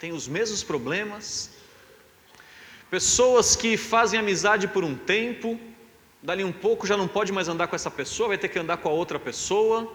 têm 0.00 0.10
os 0.10 0.26
mesmos 0.26 0.64
problemas. 0.64 1.50
Pessoas 2.90 3.54
que 3.54 3.76
fazem 3.76 4.18
amizade 4.18 4.66
por 4.66 4.82
um 4.82 4.96
tempo, 4.96 5.60
dali 6.20 6.42
um 6.42 6.50
pouco 6.50 6.88
já 6.88 6.96
não 6.96 7.06
pode 7.06 7.30
mais 7.30 7.46
andar 7.46 7.68
com 7.68 7.76
essa 7.76 7.88
pessoa, 7.88 8.30
vai 8.30 8.36
ter 8.36 8.48
que 8.48 8.58
andar 8.58 8.78
com 8.78 8.88
a 8.88 8.92
outra 8.92 9.16
pessoa, 9.16 9.88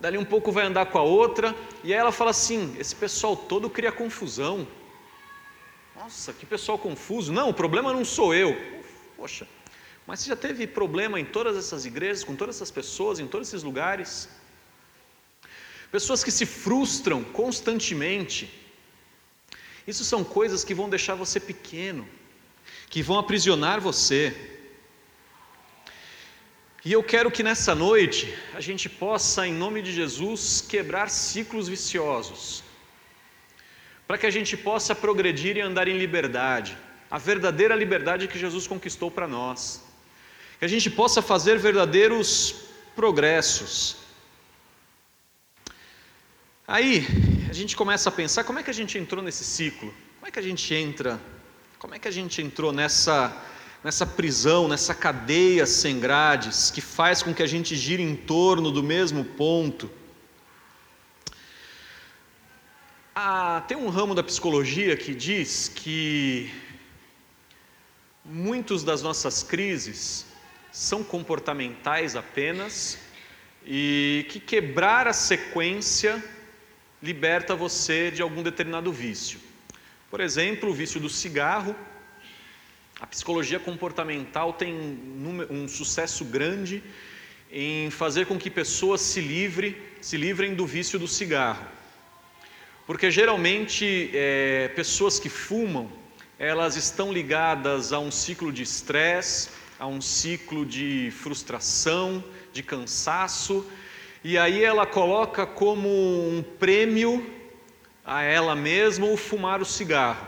dali 0.00 0.16
um 0.16 0.24
pouco 0.24 0.52
vai 0.52 0.64
andar 0.64 0.86
com 0.86 0.98
a 0.98 1.02
outra, 1.02 1.54
e 1.82 1.92
aí 1.92 1.98
ela 1.98 2.12
fala 2.12 2.30
assim: 2.30 2.74
esse 2.78 2.94
pessoal 2.94 3.36
todo 3.36 3.68
cria 3.68 3.92
confusão. 3.92 4.66
Nossa, 5.96 6.32
que 6.32 6.46
pessoal 6.46 6.78
confuso. 6.78 7.32
Não, 7.32 7.50
o 7.50 7.54
problema 7.54 7.92
não 7.92 8.04
sou 8.04 8.34
eu. 8.34 8.56
Poxa, 9.16 9.48
mas 10.06 10.20
você 10.20 10.28
já 10.28 10.36
teve 10.36 10.66
problema 10.66 11.18
em 11.18 11.24
todas 11.24 11.56
essas 11.56 11.84
igrejas, 11.84 12.22
com 12.22 12.36
todas 12.36 12.56
essas 12.56 12.70
pessoas, 12.70 13.18
em 13.18 13.26
todos 13.26 13.48
esses 13.48 13.62
lugares? 13.62 14.28
Pessoas 15.90 16.22
que 16.22 16.30
se 16.30 16.46
frustram 16.46 17.24
constantemente. 17.24 18.48
Isso 19.86 20.04
são 20.04 20.22
coisas 20.22 20.62
que 20.62 20.74
vão 20.74 20.88
deixar 20.88 21.14
você 21.14 21.40
pequeno, 21.40 22.06
que 22.88 23.02
vão 23.02 23.18
aprisionar 23.18 23.80
você. 23.80 24.57
E 26.84 26.92
eu 26.92 27.02
quero 27.02 27.30
que 27.30 27.42
nessa 27.42 27.74
noite 27.74 28.32
a 28.54 28.60
gente 28.60 28.88
possa, 28.88 29.46
em 29.46 29.52
nome 29.52 29.82
de 29.82 29.92
Jesus, 29.92 30.60
quebrar 30.60 31.10
ciclos 31.10 31.68
viciosos, 31.68 32.62
para 34.06 34.16
que 34.16 34.26
a 34.26 34.30
gente 34.30 34.56
possa 34.56 34.94
progredir 34.94 35.56
e 35.56 35.60
andar 35.60 35.88
em 35.88 35.98
liberdade, 35.98 36.76
a 37.10 37.18
verdadeira 37.18 37.74
liberdade 37.74 38.28
que 38.28 38.38
Jesus 38.38 38.66
conquistou 38.66 39.10
para 39.10 39.26
nós. 39.26 39.82
Que 40.58 40.64
a 40.64 40.68
gente 40.68 40.88
possa 40.90 41.20
fazer 41.20 41.58
verdadeiros 41.58 42.32
progressos. 42.94 43.96
Aí 46.66 47.06
a 47.50 47.52
gente 47.52 47.76
começa 47.76 48.08
a 48.08 48.12
pensar 48.12 48.44
como 48.44 48.58
é 48.58 48.62
que 48.62 48.70
a 48.70 48.74
gente 48.74 48.98
entrou 48.98 49.22
nesse 49.22 49.44
ciclo, 49.44 49.92
como 50.16 50.28
é 50.28 50.30
que 50.30 50.38
a 50.38 50.42
gente 50.42 50.74
entra, 50.74 51.20
como 51.78 51.94
é 51.94 51.98
que 51.98 52.08
a 52.08 52.10
gente 52.10 52.42
entrou 52.42 52.72
nessa, 52.72 53.34
nessa 53.82 54.04
prisão, 54.04 54.68
nessa 54.68 54.94
cadeia 54.94 55.66
sem 55.66 56.00
grades 56.00 56.70
que 56.70 56.80
faz 56.80 57.22
com 57.22 57.32
que 57.32 57.42
a 57.42 57.46
gente 57.46 57.76
gire 57.76 58.02
em 58.02 58.16
torno 58.16 58.70
do 58.70 58.82
mesmo 58.82 59.24
ponto. 59.24 59.90
Ah, 63.14 63.64
tem 63.66 63.76
um 63.76 63.88
ramo 63.88 64.14
da 64.14 64.22
psicologia 64.22 64.96
que 64.96 65.14
diz 65.14 65.68
que 65.68 66.50
muitos 68.24 68.84
das 68.84 69.02
nossas 69.02 69.42
crises 69.42 70.26
são 70.70 71.02
comportamentais 71.02 72.14
apenas 72.14 72.98
e 73.66 74.26
que 74.28 74.38
quebrar 74.38 75.08
a 75.08 75.12
sequência 75.12 76.22
liberta 77.02 77.54
você 77.54 78.10
de 78.10 78.22
algum 78.22 78.42
determinado 78.42 78.92
vício. 78.92 79.40
Por 80.10 80.20
exemplo, 80.20 80.70
o 80.70 80.74
vício 80.74 81.00
do 81.00 81.08
cigarro. 81.08 81.74
A 83.00 83.06
psicologia 83.06 83.60
comportamental 83.60 84.52
tem 84.52 84.74
um 85.48 85.68
sucesso 85.68 86.24
grande 86.24 86.82
em 87.50 87.90
fazer 87.90 88.26
com 88.26 88.36
que 88.36 88.50
pessoas 88.50 89.00
se, 89.00 89.20
livre, 89.20 89.80
se 90.00 90.16
livrem 90.16 90.54
do 90.54 90.66
vício 90.66 90.98
do 90.98 91.06
cigarro. 91.06 91.64
Porque 92.88 93.08
geralmente 93.08 94.10
é, 94.12 94.68
pessoas 94.74 95.20
que 95.20 95.28
fumam, 95.28 95.88
elas 96.40 96.74
estão 96.74 97.12
ligadas 97.12 97.92
a 97.92 98.00
um 98.00 98.10
ciclo 98.10 98.52
de 98.52 98.64
estresse, 98.64 99.50
a 99.78 99.86
um 99.86 100.00
ciclo 100.00 100.66
de 100.66 101.12
frustração, 101.12 102.22
de 102.52 102.64
cansaço, 102.64 103.64
e 104.24 104.36
aí 104.36 104.64
ela 104.64 104.84
coloca 104.84 105.46
como 105.46 105.88
um 105.88 106.42
prêmio 106.58 107.24
a 108.04 108.22
ela 108.22 108.56
mesma 108.56 109.06
o 109.06 109.16
fumar 109.16 109.62
o 109.62 109.64
cigarro. 109.64 110.27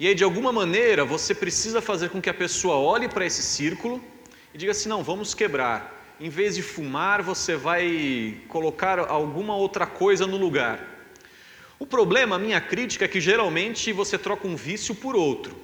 E 0.00 0.06
aí, 0.06 0.14
de 0.14 0.22
alguma 0.22 0.52
maneira, 0.52 1.04
você 1.04 1.34
precisa 1.34 1.82
fazer 1.82 2.10
com 2.10 2.20
que 2.20 2.30
a 2.30 2.34
pessoa 2.34 2.76
olhe 2.76 3.08
para 3.08 3.26
esse 3.26 3.42
círculo 3.42 4.00
e 4.54 4.58
diga 4.58 4.70
assim: 4.70 4.88
não, 4.88 5.02
vamos 5.02 5.34
quebrar. 5.34 6.14
Em 6.20 6.28
vez 6.28 6.54
de 6.54 6.62
fumar, 6.62 7.20
você 7.20 7.56
vai 7.56 8.36
colocar 8.46 9.00
alguma 9.00 9.56
outra 9.56 9.86
coisa 9.86 10.24
no 10.24 10.36
lugar. 10.36 10.78
O 11.80 11.86
problema, 11.86 12.36
a 12.36 12.38
minha 12.38 12.60
crítica, 12.60 13.06
é 13.06 13.08
que 13.08 13.20
geralmente 13.20 13.92
você 13.92 14.16
troca 14.16 14.46
um 14.46 14.54
vício 14.54 14.94
por 14.94 15.16
outro. 15.16 15.56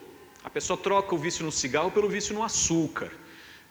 A 0.42 0.50
pessoa 0.50 0.76
troca 0.76 1.14
o 1.14 1.18
vício 1.18 1.44
no 1.44 1.52
cigarro 1.52 1.92
pelo 1.92 2.08
vício 2.08 2.34
no 2.34 2.42
açúcar, 2.42 3.12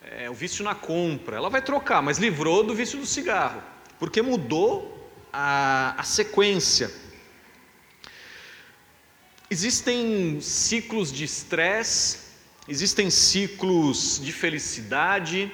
é, 0.02 0.30
o 0.30 0.34
vício 0.34 0.64
na 0.64 0.74
compra. 0.74 1.36
Ela 1.36 1.50
vai 1.50 1.62
trocar, 1.62 2.02
mas 2.02 2.20
livrou 2.20 2.64
do 2.64 2.74
vício 2.74 2.98
do 2.98 3.06
cigarro, 3.06 3.62
porque 4.00 4.22
mudou 4.22 5.12
a, 5.32 5.94
a 5.98 6.04
sequência. 6.04 7.03
Existem 9.56 10.42
ciclos 10.42 11.12
de 11.12 11.24
estresse, 11.24 12.18
existem 12.68 13.10
ciclos 13.10 14.20
de 14.24 14.32
felicidade, 14.32 15.52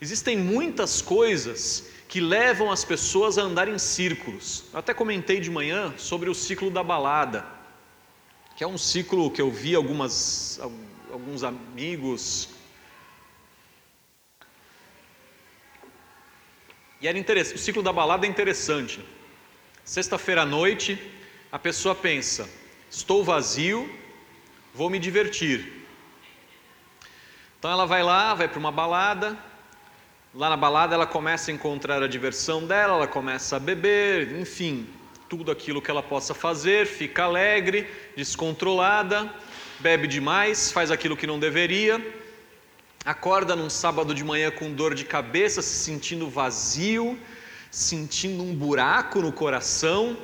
Existem 0.00 0.36
muitas 0.36 1.00
coisas 1.00 1.88
que 2.08 2.20
levam 2.20 2.70
as 2.70 2.84
pessoas 2.84 3.38
a 3.38 3.42
andar 3.42 3.66
em 3.68 3.78
círculos. 3.78 4.64
Eu 4.72 4.78
até 4.78 4.92
comentei 4.92 5.40
de 5.40 5.50
manhã 5.50 5.94
sobre 5.96 6.28
o 6.28 6.34
ciclo 6.34 6.70
da 6.70 6.82
balada, 6.82 7.46
que 8.56 8.62
é 8.62 8.66
um 8.66 8.76
ciclo 8.76 9.30
que 9.30 9.40
eu 9.40 9.50
vi 9.50 9.74
algumas, 9.74 10.60
alguns 11.10 11.42
amigos. 11.42 12.50
E 17.00 17.08
era 17.08 17.18
interessante, 17.18 17.56
o 17.56 17.58
ciclo 17.58 17.82
da 17.82 17.92
balada 17.92 18.26
é 18.26 18.28
interessante. 18.28 19.00
Sexta-feira 19.84 20.42
à 20.42 20.46
noite, 20.46 21.00
a 21.50 21.58
pessoa 21.58 21.94
pensa: 21.94 22.48
estou 22.96 23.22
vazio, 23.22 23.78
vou 24.74 24.88
me 24.88 24.98
divertir. 24.98 25.86
Então 27.58 27.70
ela 27.70 27.86
vai 27.86 28.02
lá, 28.02 28.34
vai 28.34 28.48
para 28.48 28.58
uma 28.58 28.72
balada, 28.72 29.36
Lá 30.36 30.50
na 30.50 30.56
balada 30.56 30.94
ela 30.94 31.06
começa 31.06 31.50
a 31.50 31.54
encontrar 31.54 32.02
a 32.02 32.06
diversão 32.06 32.66
dela, 32.66 32.92
ela 32.92 33.06
começa 33.06 33.56
a 33.56 33.58
beber, 33.58 34.38
enfim, 34.38 34.86
tudo 35.30 35.50
aquilo 35.50 35.80
que 35.80 35.90
ela 35.90 36.02
possa 36.02 36.34
fazer, 36.34 36.86
fica 36.86 37.24
alegre, 37.24 37.88
descontrolada, 38.14 39.32
bebe 39.80 40.06
demais, 40.06 40.70
faz 40.70 40.90
aquilo 40.90 41.16
que 41.16 41.26
não 41.26 41.38
deveria, 41.38 42.06
acorda 43.02 43.56
num 43.56 43.70
sábado 43.70 44.12
de 44.12 44.22
manhã 44.22 44.50
com 44.50 44.74
dor 44.74 44.94
de 44.94 45.06
cabeça, 45.06 45.62
se 45.62 45.76
sentindo 45.84 46.28
vazio, 46.28 47.18
sentindo 47.70 48.42
um 48.42 48.54
buraco 48.54 49.22
no 49.22 49.32
coração, 49.32 50.18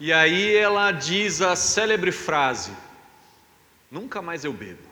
e 0.00 0.12
aí 0.12 0.56
ela 0.56 0.90
diz 0.90 1.40
a 1.40 1.54
célebre 1.54 2.10
frase: 2.10 2.72
Nunca 3.90 4.20
mais 4.20 4.44
eu 4.44 4.52
bebo. 4.52 4.82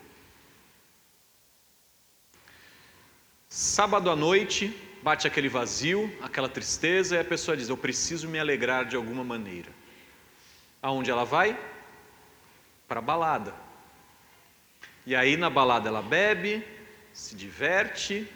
Sábado 3.49 4.11
à 4.11 4.17
noite, 4.17 4.75
bate 5.03 5.27
aquele 5.27 5.49
vazio, 5.49 6.11
aquela 6.23 6.49
tristeza, 6.49 7.17
e 7.17 7.21
a 7.21 7.25
pessoa 7.25 7.57
diz: 7.57 7.69
Eu 7.69 7.77
preciso 7.77 8.29
me 8.29 8.39
alegrar 8.39 8.85
de 8.85 8.97
alguma 8.97 9.25
maneira. 9.25 9.69
Aonde 10.81 11.11
ela 11.11 11.25
vai? 11.25 11.59
Para 12.89 13.01
a 13.01 13.03
balada. 13.03 13.55
E 15.05 15.17
aí 15.17 15.37
na 15.37 15.51
balada 15.51 15.89
ela 15.89 16.01
bebe, 16.01 16.65
se 17.13 17.35
diverte, 17.35 18.27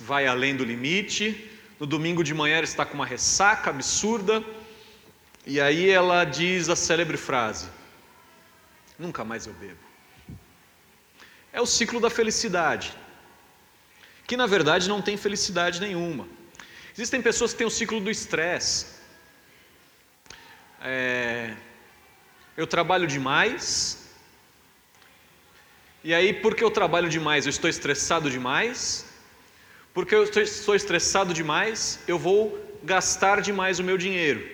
vai 0.00 0.26
além 0.26 0.56
do 0.56 0.64
limite. 0.64 1.50
No 1.78 1.86
domingo 1.86 2.24
de 2.24 2.32
manhã 2.32 2.56
ela 2.56 2.64
está 2.64 2.84
com 2.86 2.94
uma 2.94 3.06
ressaca 3.06 3.70
absurda. 3.70 4.42
E 5.46 5.60
aí 5.60 5.90
ela 5.90 6.24
diz 6.24 6.68
a 6.68 6.76
célebre 6.76 7.16
frase: 7.16 7.68
Nunca 8.98 9.24
mais 9.24 9.46
eu 9.46 9.52
bebo. 9.54 9.78
É 11.52 11.60
o 11.60 11.66
ciclo 11.66 12.00
da 12.00 12.10
felicidade 12.10 12.94
que 14.26 14.36
na 14.36 14.46
verdade 14.46 14.88
não 14.88 15.02
tem 15.02 15.16
felicidade 15.16 15.80
nenhuma. 15.80 16.26
Existem 16.92 17.20
pessoas 17.20 17.52
que 17.52 17.58
têm 17.58 17.66
o 17.66 17.70
ciclo 17.70 18.00
do 18.00 18.10
estresse. 18.10 18.86
É, 20.80 21.54
eu 22.56 22.66
trabalho 22.66 23.06
demais, 23.06 24.04
e 26.02 26.12
aí, 26.12 26.34
porque 26.34 26.62
eu 26.62 26.70
trabalho 26.70 27.08
demais, 27.08 27.46
eu 27.46 27.50
estou 27.50 27.68
estressado 27.68 28.30
demais, 28.30 29.06
porque 29.94 30.14
eu 30.14 30.24
estou 30.24 30.74
estressado 30.74 31.32
demais, 31.32 31.98
eu 32.06 32.18
vou 32.18 32.58
gastar 32.82 33.40
demais 33.40 33.78
o 33.78 33.84
meu 33.84 33.96
dinheiro. 33.96 34.53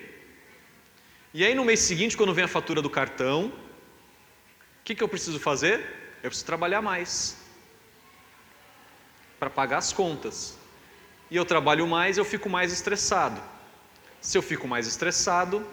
E 1.33 1.45
aí, 1.45 1.55
no 1.55 1.63
mês 1.63 1.79
seguinte, 1.79 2.17
quando 2.17 2.33
vem 2.33 2.43
a 2.43 2.47
fatura 2.47 2.81
do 2.81 2.89
cartão, 2.89 3.45
o 3.45 4.83
que, 4.83 4.93
que 4.93 5.03
eu 5.03 5.07
preciso 5.07 5.39
fazer? 5.39 5.79
Eu 6.21 6.29
preciso 6.29 6.45
trabalhar 6.45 6.81
mais 6.81 7.37
para 9.39 9.49
pagar 9.49 9.77
as 9.77 9.93
contas. 9.93 10.57
E 11.29 11.35
eu 11.35 11.45
trabalho 11.45 11.87
mais, 11.87 12.17
eu 12.17 12.25
fico 12.25 12.49
mais 12.49 12.73
estressado. 12.73 13.41
Se 14.19 14.37
eu 14.37 14.41
fico 14.41 14.67
mais 14.67 14.85
estressado, 14.85 15.65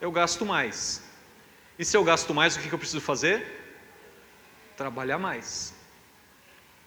eu 0.00 0.12
gasto 0.12 0.44
mais. 0.44 1.02
E 1.78 1.84
se 1.84 1.96
eu 1.96 2.04
gasto 2.04 2.34
mais, 2.34 2.56
o 2.56 2.60
que 2.60 2.70
eu 2.70 2.78
preciso 2.78 3.00
fazer? 3.00 3.44
Trabalhar 4.76 5.18
mais. 5.18 5.72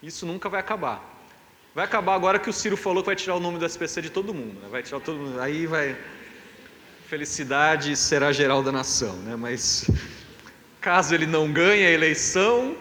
Isso 0.03 0.25
nunca 0.25 0.47
vai 0.47 0.59
acabar. 0.59 1.01
Vai 1.73 1.85
acabar 1.85 2.13
agora 2.13 2.37
que 2.37 2.49
o 2.49 2.53
Ciro 2.53 2.77
falou 2.77 3.01
que 3.01 3.07
vai 3.07 3.15
tirar 3.15 3.35
o 3.35 3.39
nome 3.39 3.57
do 3.57 3.65
SPC 3.65 4.03
de 4.03 4.11
todo 4.11 4.33
mundo. 4.33 4.59
Né? 4.59 4.67
Vai 4.69 4.83
tirar 4.83 4.99
todo 4.99 5.17
mundo. 5.17 5.41
Aí 5.41 5.65
vai. 5.65 5.97
Felicidade 7.07 7.95
será 7.95 8.31
geral 8.31 8.63
da 8.63 8.71
nação, 8.71 9.15
né? 9.17 9.35
Mas 9.35 9.89
caso 10.81 11.13
ele 11.13 11.25
não 11.25 11.51
ganhe 11.51 11.85
a 11.85 11.91
eleição, 11.91 12.75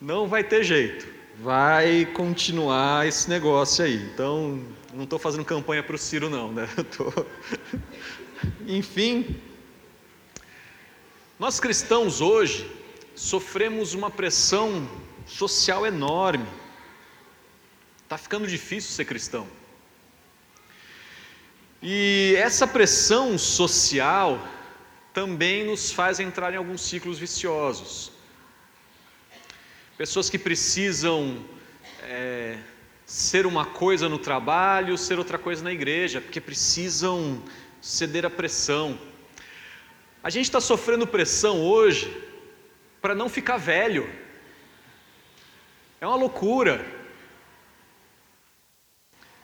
não 0.00 0.28
vai 0.28 0.44
ter 0.44 0.62
jeito 0.62 1.18
vai 1.40 2.04
continuar 2.06 3.06
esse 3.06 3.30
negócio 3.30 3.84
aí. 3.84 3.96
Então, 4.12 4.60
não 4.92 5.04
estou 5.04 5.18
fazendo 5.18 5.44
campanha 5.44 5.82
para 5.82 5.94
o 5.94 5.98
Ciro, 5.98 6.28
não, 6.28 6.52
né? 6.52 6.68
Tô... 6.96 7.12
Enfim, 8.66 9.40
nós 11.38 11.60
cristãos 11.60 12.20
hoje 12.20 12.68
sofremos 13.14 13.94
uma 13.94 14.10
pressão 14.10 14.88
social 15.26 15.86
enorme. 15.86 16.46
Está 18.02 18.18
ficando 18.18 18.46
difícil 18.46 18.90
ser 18.90 19.04
cristão. 19.04 19.46
E 21.80 22.34
essa 22.36 22.66
pressão 22.66 23.38
social 23.38 24.44
também 25.12 25.64
nos 25.64 25.92
faz 25.92 26.18
entrar 26.18 26.52
em 26.52 26.56
alguns 26.56 26.80
ciclos 26.80 27.18
viciosos. 27.18 28.10
Pessoas 29.96 30.28
que 30.28 30.38
precisam 30.38 31.44
é, 32.02 32.58
ser 33.06 33.46
uma 33.46 33.64
coisa 33.64 34.08
no 34.08 34.18
trabalho, 34.18 34.98
ser 34.98 35.18
outra 35.18 35.38
coisa 35.38 35.62
na 35.62 35.72
igreja, 35.72 36.20
porque 36.20 36.40
precisam 36.40 37.42
ceder 37.80 38.26
à 38.26 38.30
pressão. 38.30 38.98
A 40.22 40.30
gente 40.30 40.46
está 40.46 40.60
sofrendo 40.60 41.06
pressão 41.06 41.60
hoje 41.60 42.12
para 43.00 43.14
não 43.14 43.28
ficar 43.28 43.56
velho. 43.56 44.12
É 46.00 46.06
uma 46.06 46.16
loucura. 46.16 46.84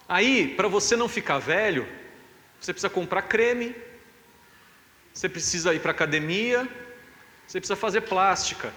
Aí, 0.09 0.49
para 0.57 0.69
você 0.69 0.97
não 0.97 1.09
ficar 1.09 1.39
velho, 1.39 1.87
você 2.65 2.73
precisa 2.73 2.89
comprar 2.89 3.23
creme, 3.23 3.77
você 5.13 5.29
precisa 5.29 5.75
ir 5.75 5.81
para 5.81 5.91
academia, 5.91 6.67
você 7.47 7.61
precisa 7.61 7.77
fazer 7.77 8.01
plástica. 8.03 8.73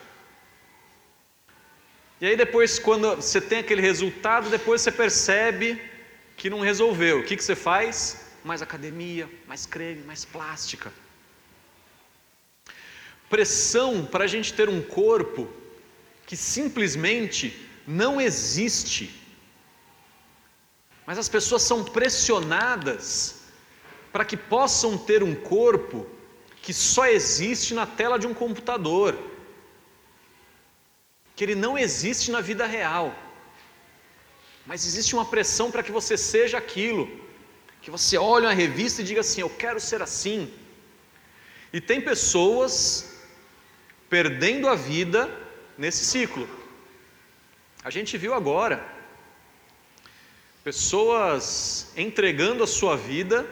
E 2.19 2.25
aí 2.25 2.35
depois, 2.35 2.77
quando 2.77 3.15
você 3.15 3.39
tem 3.39 3.59
aquele 3.59 3.81
resultado, 3.81 4.49
depois 4.49 4.81
você 4.81 4.91
percebe 4.91 5.81
que 6.35 6.49
não 6.49 6.59
resolveu. 6.59 7.19
O 7.19 7.23
que, 7.23 7.37
que 7.37 7.43
você 7.43 7.55
faz? 7.55 8.25
Mais 8.43 8.61
academia, 8.61 9.29
mais 9.47 9.65
creme, 9.65 10.03
mais 10.03 10.25
plástica. 10.25 10.91
Pressão 13.29 14.05
para 14.05 14.25
a 14.25 14.27
gente 14.27 14.53
ter 14.53 14.67
um 14.67 14.81
corpo 14.81 15.49
que 16.25 16.35
simplesmente 16.35 17.65
não 17.87 18.19
existe. 18.19 19.15
Mas 21.05 21.17
as 21.17 21.29
pessoas 21.29 21.61
são 21.61 21.85
pressionadas 21.85 23.36
para 24.11 24.25
que 24.25 24.37
possam 24.37 24.97
ter 24.97 25.23
um 25.23 25.35
corpo 25.35 26.05
que 26.61 26.73
só 26.73 27.05
existe 27.07 27.73
na 27.73 27.85
tela 27.85 28.17
de 28.17 28.27
um 28.27 28.33
computador 28.33 29.17
que 31.35 31.43
ele 31.43 31.55
não 31.55 31.77
existe 31.77 32.31
na 32.31 32.41
vida 32.41 32.65
real, 32.65 33.15
mas 34.65 34.85
existe 34.85 35.13
uma 35.15 35.23
pressão 35.23 35.69
para 35.71 35.83
que 35.83 35.91
você 35.91 36.17
seja 36.17 36.57
aquilo, 36.57 37.07
que 37.81 37.91
você 37.91 38.17
olhe 38.17 38.45
uma 38.45 38.53
revista 38.53 39.01
e 39.01 39.05
diga 39.05 39.21
assim: 39.21 39.41
Eu 39.41 39.49
quero 39.49 39.79
ser 39.79 40.01
assim. 40.01 40.51
E 41.71 41.79
tem 41.79 42.01
pessoas 42.01 43.21
perdendo 44.09 44.67
a 44.67 44.75
vida 44.75 45.29
nesse 45.77 46.03
ciclo. 46.03 46.49
A 47.83 47.89
gente 47.89 48.17
viu 48.17 48.33
agora 48.33 48.83
pessoas 50.63 51.93
entregando 51.95 52.63
a 52.63 52.67
sua 52.67 52.97
vida 52.97 53.47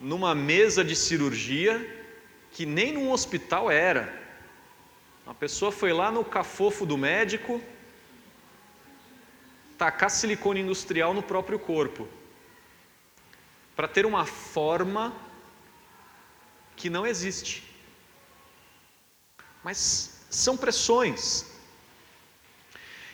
numa 0.00 0.34
mesa 0.34 0.82
de 0.82 0.96
cirurgia 0.96 1.98
que 2.52 2.64
nem 2.64 2.92
num 2.92 3.12
hospital 3.12 3.70
era. 3.70 4.18
A 5.26 5.34
pessoa 5.34 5.70
foi 5.70 5.92
lá 5.92 6.10
no 6.10 6.24
cafofo 6.24 6.86
do 6.86 6.96
médico, 6.96 7.62
tacar 9.78 10.10
silicone 10.10 10.60
industrial 10.60 11.14
no 11.14 11.22
próprio 11.22 11.58
corpo, 11.58 12.08
para 13.76 13.86
ter 13.86 14.04
uma 14.04 14.26
forma 14.26 15.14
que 16.74 16.90
não 16.90 17.06
existe. 17.06 17.62
Mas 19.62 20.24
são 20.30 20.56
pressões. 20.56 21.46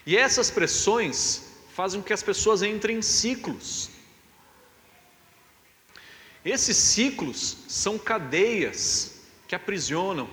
E 0.07 0.17
essas 0.17 0.51
pressões 0.51 1.53
fazem 1.75 2.01
com 2.01 2.07
que 2.07 2.13
as 2.13 2.23
pessoas 2.23 2.63
entrem 2.63 2.99
em 2.99 3.03
ciclos. 3.03 3.91
Esses 6.47 6.77
ciclos 6.77 7.59
são 7.67 7.99
cadeias 7.99 9.21
que 9.49 9.55
aprisionam, 9.55 10.31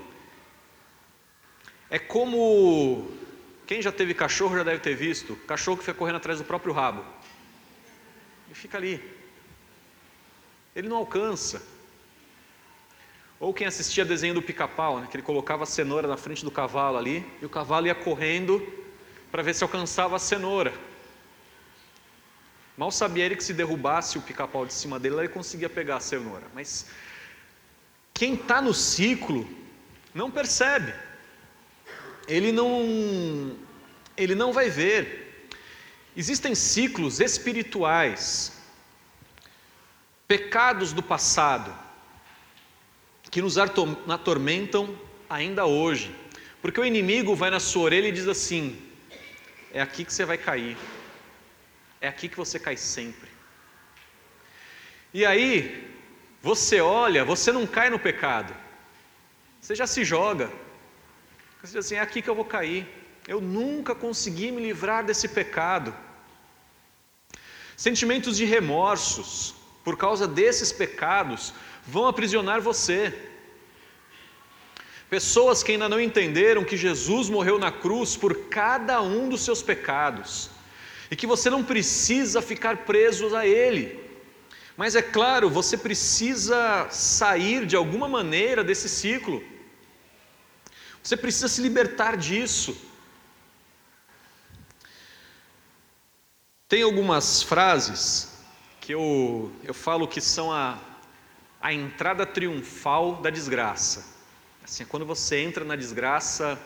é 1.90 1.98
como 1.98 3.12
Quem 3.66 3.82
já 3.82 3.92
teve 3.92 4.14
cachorro 4.14 4.56
já 4.56 4.64
deve 4.64 4.80
ter 4.80 4.96
visto. 4.96 5.36
Cachorro 5.48 5.78
que 5.78 5.84
fica 5.84 5.98
correndo 5.98 6.18
atrás 6.18 6.38
do 6.38 6.46
próprio 6.46 6.74
rabo. 6.74 7.04
Ele 8.46 8.54
fica 8.54 8.78
ali. 8.78 9.02
Ele 10.76 10.88
não 10.88 10.98
alcança. 10.98 11.66
Ou 13.40 13.54
quem 13.54 13.66
assistia 13.66 14.06
desenho 14.06 14.34
do 14.36 14.42
pica-pau, 14.42 15.00
né, 15.00 15.08
que 15.10 15.16
ele 15.16 15.24
colocava 15.24 15.64
a 15.64 15.66
cenoura 15.66 16.08
na 16.08 16.18
frente 16.18 16.44
do 16.44 16.52
cavalo 16.52 16.98
ali, 16.98 17.26
e 17.42 17.46
o 17.46 17.50
cavalo 17.50 17.88
ia 17.88 17.96
correndo 17.96 18.62
para 19.32 19.42
ver 19.42 19.56
se 19.56 19.64
alcançava 19.64 20.16
a 20.16 20.20
cenoura. 20.20 20.74
Mal 22.78 22.92
sabia 22.92 23.26
ele 23.26 23.36
que 23.36 23.44
se 23.44 23.54
derrubasse 23.54 24.18
o 24.18 24.22
pica-pau 24.22 24.66
de 24.66 24.74
cima 24.74 25.00
dele, 25.00 25.18
ele 25.18 25.28
conseguia 25.30 25.70
pegar 25.70 25.98
a 25.98 26.00
cenoura. 26.00 26.46
Mas 26.54 26.88
quem 28.14 28.34
está 28.34 28.62
no 28.62 28.74
ciclo 28.74 29.48
não 30.14 30.32
percebe. 30.32 30.94
Ele 32.28 32.52
não, 32.52 33.56
ele 34.18 34.34
não 34.34 34.52
vai 34.52 34.70
ver. 34.70 35.48
Existem 36.16 36.56
ciclos 36.56 37.20
espirituais, 37.20 38.54
pecados 40.28 40.94
do 40.94 41.02
passado, 41.02 41.74
que 43.30 43.42
nos 43.42 43.58
atormentam 43.58 44.96
ainda 45.30 45.66
hoje. 45.66 46.16
Porque 46.62 46.80
o 46.80 46.86
inimigo 46.86 47.36
vai 47.36 47.50
na 47.50 47.60
sua 47.60 47.84
orelha 47.84 48.08
e 48.08 48.12
diz 48.12 48.28
assim: 48.28 48.80
é 49.74 49.82
aqui 49.82 50.06
que 50.06 50.14
você 50.14 50.24
vai 50.24 50.38
cair, 50.38 50.78
é 52.04 52.10
aqui 52.10 52.28
que 52.28 52.42
você 52.44 52.60
cai 52.60 52.76
sempre. 52.76 53.30
E 55.14 55.26
aí, 55.26 55.50
você 56.42 56.82
olha, 56.82 57.24
você 57.24 57.50
não 57.58 57.66
cai 57.66 57.90
no 57.90 57.98
pecado, 57.98 58.54
você 59.62 59.74
já 59.74 59.88
se 59.88 60.04
joga, 60.04 60.48
você 61.62 61.68
diz 61.68 61.86
assim: 61.86 61.96
é 61.96 62.02
aqui 62.02 62.22
que 62.22 62.30
eu 62.30 62.36
vou 62.36 62.44
cair, 62.44 62.86
eu 63.26 63.40
nunca 63.40 63.96
consegui 63.96 64.52
me 64.52 64.62
livrar 64.62 65.06
desse 65.06 65.30
pecado. 65.30 65.96
Sentimentos 67.78 68.36
de 68.36 68.44
remorsos 68.44 69.56
por 69.86 69.96
causa 69.98 70.28
desses 70.28 70.74
pecados 70.74 71.54
vão 71.88 72.06
aprisionar 72.06 72.60
você. 72.62 73.02
Pessoas 75.10 75.64
que 75.64 75.72
ainda 75.72 75.88
não 75.88 76.02
entenderam 76.02 76.66
que 76.66 76.76
Jesus 76.76 77.30
morreu 77.30 77.58
na 77.58 77.72
cruz 77.72 78.18
por 78.18 78.34
cada 78.60 79.02
um 79.02 79.30
dos 79.30 79.42
seus 79.46 79.62
pecados 79.62 80.53
e 81.10 81.16
que 81.16 81.28
você 81.28 81.50
não 81.50 81.64
precisa 81.64 82.42
ficar 82.42 82.78
preso 82.86 83.36
a 83.36 83.46
Ele. 83.46 84.04
Mas 84.76 84.96
é 84.96 85.02
claro, 85.02 85.50
você 85.50 85.78
precisa 85.78 86.88
sair 86.90 87.66
de 87.66 87.76
alguma 87.76 88.08
maneira 88.08 88.64
desse 88.64 88.90
ciclo. 88.90 89.44
Você 91.02 91.16
precisa 91.16 91.48
se 91.48 91.62
libertar 91.62 92.18
disso. 92.18 92.76
Tem 96.68 96.82
algumas 96.82 97.44
frases 97.44 98.34
que 98.82 98.94
eu, 98.94 99.52
eu 99.64 99.74
falo 99.74 100.08
que 100.08 100.20
são 100.20 100.52
a, 100.52 100.80
a 101.62 101.72
entrada 101.72 102.26
triunfal 102.26 103.18
da 103.18 103.30
desgraça. 103.30 104.14
Assim, 104.64 104.86
quando 104.86 105.06
você 105.06 105.42
entra 105.42 105.64
na 105.64 105.76
desgraça, 105.76 106.60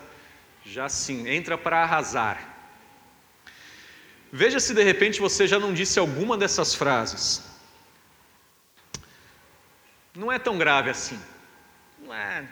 já 0.63 0.85
assim, 0.85 1.27
entra 1.27 1.57
para 1.57 1.83
arrasar. 1.83 2.56
Veja 4.31 4.59
se 4.59 4.73
de 4.73 4.83
repente 4.83 5.19
você 5.19 5.47
já 5.47 5.57
não 5.57 5.73
disse 5.73 5.99
alguma 5.99 6.37
dessas 6.37 6.73
frases. 6.73 7.43
Não 10.13 10.31
é 10.31 10.39
tão 10.39 10.57
grave 10.57 10.89
assim. 10.89 11.19
Não 11.99 12.13
é. 12.13 12.47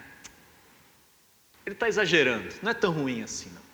Ele 1.65 1.75
está 1.75 1.87
exagerando. 1.87 2.47
Não 2.61 2.71
é 2.71 2.73
tão 2.73 2.91
ruim 2.91 3.23
assim, 3.23 3.49
não. 3.49 3.65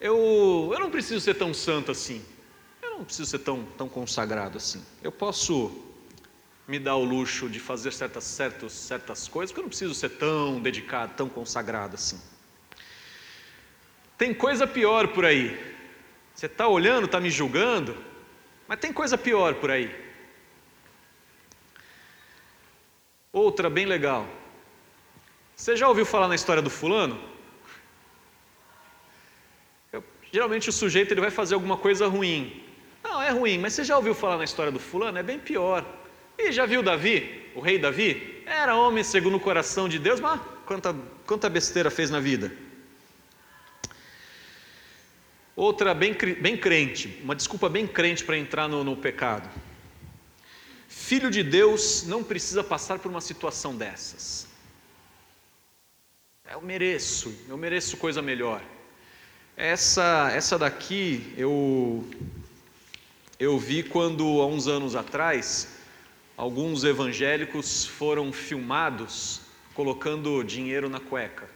Eu, 0.00 0.70
eu 0.72 0.78
não 0.80 0.90
preciso 0.90 1.20
ser 1.20 1.34
tão 1.34 1.54
santo 1.54 1.90
assim. 1.90 2.22
Eu 2.82 2.90
não 2.90 3.04
preciso 3.04 3.30
ser 3.30 3.38
tão, 3.38 3.64
tão 3.78 3.88
consagrado 3.88 4.58
assim. 4.58 4.84
Eu 5.02 5.12
posso 5.12 5.82
me 6.66 6.78
dar 6.78 6.96
o 6.96 7.04
luxo 7.04 7.48
de 7.48 7.60
fazer 7.60 7.92
certas, 7.92 8.24
certas, 8.24 8.72
certas 8.72 9.28
coisas, 9.28 9.52
porque 9.52 9.60
eu 9.60 9.64
não 9.64 9.68
preciso 9.68 9.94
ser 9.94 10.10
tão 10.10 10.60
dedicado, 10.60 11.14
tão 11.14 11.28
consagrado 11.28 11.94
assim. 11.94 12.20
Tem 14.16 14.32
coisa 14.32 14.66
pior 14.66 15.08
por 15.08 15.24
aí. 15.24 15.74
Você 16.34 16.46
está 16.46 16.66
olhando, 16.68 17.06
está 17.06 17.20
me 17.20 17.30
julgando, 17.30 17.96
mas 18.66 18.78
tem 18.78 18.92
coisa 18.92 19.16
pior 19.16 19.54
por 19.54 19.70
aí. 19.70 19.94
Outra 23.32 23.68
bem 23.68 23.86
legal. 23.86 24.26
Você 25.56 25.76
já 25.76 25.88
ouviu 25.88 26.04
falar 26.04 26.28
na 26.28 26.34
história 26.34 26.62
do 26.62 26.70
fulano? 26.70 27.20
Eu, 29.92 30.02
geralmente 30.32 30.68
o 30.68 30.72
sujeito 30.72 31.12
ele 31.12 31.20
vai 31.20 31.30
fazer 31.30 31.54
alguma 31.54 31.76
coisa 31.76 32.06
ruim. 32.06 32.64
Não, 33.02 33.22
é 33.22 33.30
ruim, 33.30 33.58
mas 33.58 33.74
você 33.74 33.84
já 33.84 33.96
ouviu 33.96 34.14
falar 34.14 34.38
na 34.38 34.44
história 34.44 34.72
do 34.72 34.78
fulano? 34.78 35.18
É 35.18 35.22
bem 35.22 35.38
pior. 35.38 35.84
E 36.38 36.50
já 36.50 36.66
viu 36.66 36.82
Davi, 36.82 37.50
o 37.54 37.60
rei 37.60 37.78
Davi? 37.78 38.42
Era 38.46 38.74
homem 38.74 39.04
segundo 39.04 39.36
o 39.36 39.40
coração 39.40 39.88
de 39.88 39.98
Deus, 39.98 40.20
mas 40.20 40.40
quanta, 40.66 40.94
quanta 41.26 41.48
besteira 41.48 41.90
fez 41.90 42.10
na 42.10 42.18
vida. 42.18 42.52
Outra 45.56 45.94
bem, 45.94 46.14
bem 46.14 46.56
crente, 46.56 47.20
uma 47.22 47.34
desculpa 47.34 47.68
bem 47.68 47.86
crente 47.86 48.24
para 48.24 48.36
entrar 48.36 48.68
no, 48.68 48.82
no 48.82 48.96
pecado. 48.96 49.48
Filho 50.88 51.30
de 51.30 51.42
Deus 51.42 52.04
não 52.06 52.24
precisa 52.24 52.64
passar 52.64 52.98
por 52.98 53.10
uma 53.10 53.20
situação 53.20 53.76
dessas. 53.76 54.48
Eu 56.50 56.60
mereço, 56.60 57.32
eu 57.48 57.56
mereço 57.56 57.96
coisa 57.96 58.20
melhor. 58.20 58.62
Essa, 59.56 60.30
essa 60.32 60.58
daqui 60.58 61.32
eu, 61.36 62.04
eu 63.38 63.56
vi 63.56 63.84
quando, 63.84 64.24
há 64.40 64.46
uns 64.46 64.66
anos 64.66 64.96
atrás, 64.96 65.68
alguns 66.36 66.82
evangélicos 66.82 67.86
foram 67.86 68.32
filmados 68.32 69.40
colocando 69.72 70.42
dinheiro 70.42 70.88
na 70.88 70.98
cueca. 70.98 71.48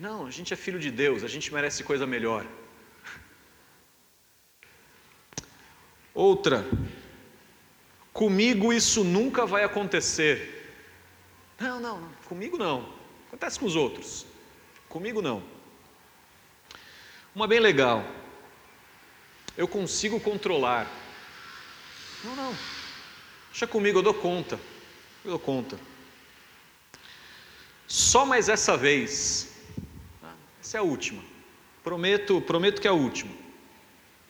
Não, 0.00 0.26
a 0.26 0.30
gente 0.30 0.54
é 0.54 0.56
filho 0.56 0.78
de 0.78 0.90
Deus, 0.90 1.22
a 1.22 1.28
gente 1.28 1.52
merece 1.52 1.82
coisa 1.84 2.06
melhor. 2.06 2.46
Outra, 6.14 6.66
comigo 8.12 8.72
isso 8.72 9.04
nunca 9.04 9.46
vai 9.46 9.64
acontecer. 9.64 10.74
Não, 11.58 11.78
não, 11.78 12.00
não, 12.00 12.12
comigo 12.26 12.58
não. 12.58 12.92
Acontece 13.28 13.58
com 13.58 13.66
os 13.66 13.76
outros. 13.76 14.26
Comigo 14.88 15.22
não. 15.22 15.42
Uma 17.34 17.46
bem 17.46 17.60
legal. 17.60 18.04
Eu 19.56 19.68
consigo 19.68 20.18
controlar. 20.18 20.90
Não, 22.24 22.34
não. 22.34 22.56
Deixa 23.50 23.66
comigo, 23.66 23.98
eu 23.98 24.02
dou 24.02 24.14
conta. 24.14 24.58
Eu 25.24 25.32
dou 25.32 25.38
conta. 25.38 25.78
Só 27.86 28.24
mais 28.24 28.48
essa 28.48 28.76
vez. 28.76 29.54
Essa 30.60 30.78
é 30.78 30.80
a 30.80 30.82
última. 30.82 31.22
Prometo, 31.82 32.40
prometo 32.40 32.80
que 32.80 32.86
é 32.86 32.90
a 32.90 32.94
última. 32.94 33.32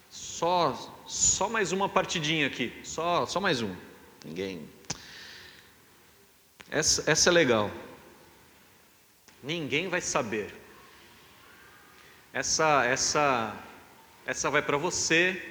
Só 0.09 1.00
só 1.11 1.49
mais 1.49 1.73
uma 1.73 1.89
partidinha 1.89 2.47
aqui, 2.47 2.73
só, 2.85 3.27
só 3.27 3.41
mais 3.41 3.61
uma. 3.61 3.77
Ninguém. 4.25 4.69
Essa, 6.71 7.11
essa 7.11 7.31
é 7.31 7.33
legal. 7.33 7.69
Ninguém 9.43 9.89
vai 9.89 10.01
saber. 10.01 10.55
Essa, 12.33 12.85
essa, 12.85 13.57
essa 14.25 14.49
vai 14.51 14.63
para 14.63 14.77
você 14.77 15.43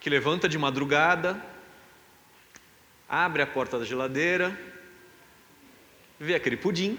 que 0.00 0.10
levanta 0.10 0.48
de 0.48 0.58
madrugada, 0.58 1.40
abre 3.08 3.42
a 3.42 3.46
porta 3.46 3.78
da 3.78 3.84
geladeira, 3.84 4.58
vê 6.18 6.34
aquele 6.34 6.56
pudim. 6.56 6.98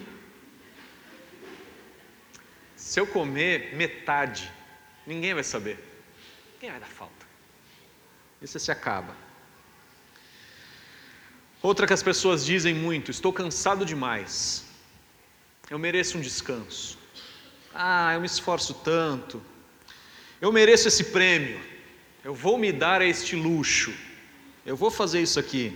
Se 2.77 3.01
eu 3.01 3.05
comer 3.05 3.75
metade, 3.75 4.49
ninguém 5.05 5.33
vai 5.33 5.43
saber. 5.43 5.90
Quem 6.61 6.69
vai 6.69 6.79
dar 6.79 6.85
falta? 6.85 7.25
Isso 8.39 8.59
se 8.59 8.71
acaba. 8.71 9.15
Outra 11.59 11.87
que 11.87 11.93
as 11.93 12.03
pessoas 12.03 12.45
dizem 12.45 12.75
muito: 12.75 13.09
estou 13.09 13.33
cansado 13.33 13.83
demais. 13.83 14.63
Eu 15.71 15.79
mereço 15.79 16.19
um 16.19 16.21
descanso. 16.21 16.99
Ah, 17.73 18.13
eu 18.13 18.19
me 18.19 18.27
esforço 18.27 18.75
tanto. 18.75 19.41
Eu 20.39 20.51
mereço 20.51 20.87
esse 20.87 21.05
prêmio. 21.05 21.59
Eu 22.23 22.35
vou 22.35 22.59
me 22.59 22.71
dar 22.71 23.01
a 23.01 23.05
este 23.05 23.35
luxo. 23.35 23.91
Eu 24.63 24.77
vou 24.77 24.91
fazer 24.91 25.19
isso 25.19 25.39
aqui. 25.39 25.75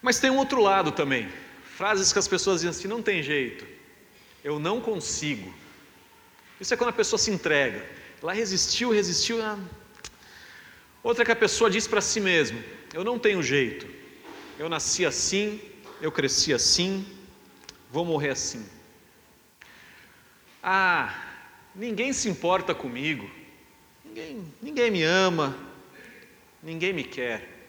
Mas 0.00 0.20
tem 0.20 0.30
um 0.30 0.36
outro 0.36 0.62
lado 0.62 0.92
também. 0.92 1.28
Frases 1.64 2.12
que 2.12 2.18
as 2.20 2.28
pessoas 2.28 2.60
dizem 2.60 2.70
assim: 2.70 2.86
não 2.86 3.02
tem 3.02 3.24
jeito. 3.24 3.66
Eu 4.44 4.60
não 4.60 4.80
consigo. 4.80 5.52
Isso 6.60 6.72
é 6.72 6.76
quando 6.76 6.90
a 6.90 7.00
pessoa 7.02 7.18
se 7.18 7.32
entrega. 7.32 8.05
Lá 8.26 8.32
resistiu, 8.32 8.90
resistiu. 8.90 9.40
Ah. 9.40 9.56
Outra 11.00 11.24
que 11.24 11.30
a 11.30 11.36
pessoa 11.36 11.70
diz 11.70 11.86
para 11.86 12.00
si 12.00 12.18
mesmo: 12.20 12.60
Eu 12.92 13.04
não 13.04 13.20
tenho 13.20 13.40
jeito. 13.40 13.86
Eu 14.58 14.68
nasci 14.68 15.06
assim, 15.06 15.60
eu 16.00 16.10
cresci 16.10 16.52
assim, 16.52 17.06
vou 17.88 18.04
morrer 18.04 18.30
assim. 18.30 18.68
Ah, 20.60 21.14
ninguém 21.72 22.12
se 22.12 22.28
importa 22.28 22.74
comigo, 22.74 23.30
ninguém, 24.04 24.52
ninguém 24.60 24.90
me 24.90 25.04
ama, 25.04 25.56
ninguém 26.60 26.92
me 26.92 27.04
quer. 27.04 27.68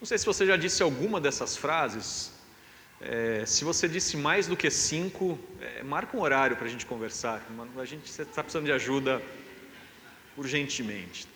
Não 0.00 0.06
sei 0.06 0.18
se 0.18 0.26
você 0.26 0.44
já 0.44 0.56
disse 0.56 0.82
alguma 0.82 1.20
dessas 1.20 1.56
frases. 1.56 2.32
É, 3.00 3.46
se 3.46 3.64
você 3.64 3.88
disse 3.88 4.14
mais 4.14 4.46
do 4.46 4.54
que 4.54 4.70
cinco, 4.70 5.38
é, 5.58 5.82
marca 5.82 6.14
um 6.14 6.20
horário 6.20 6.54
para 6.54 6.66
a 6.66 6.68
gente 6.68 6.84
conversar. 6.84 7.42
A 7.78 7.84
gente 7.86 8.06
está 8.06 8.42
precisando 8.42 8.66
de 8.66 8.72
ajuda 8.72 9.22
urgentemente. 10.36 11.26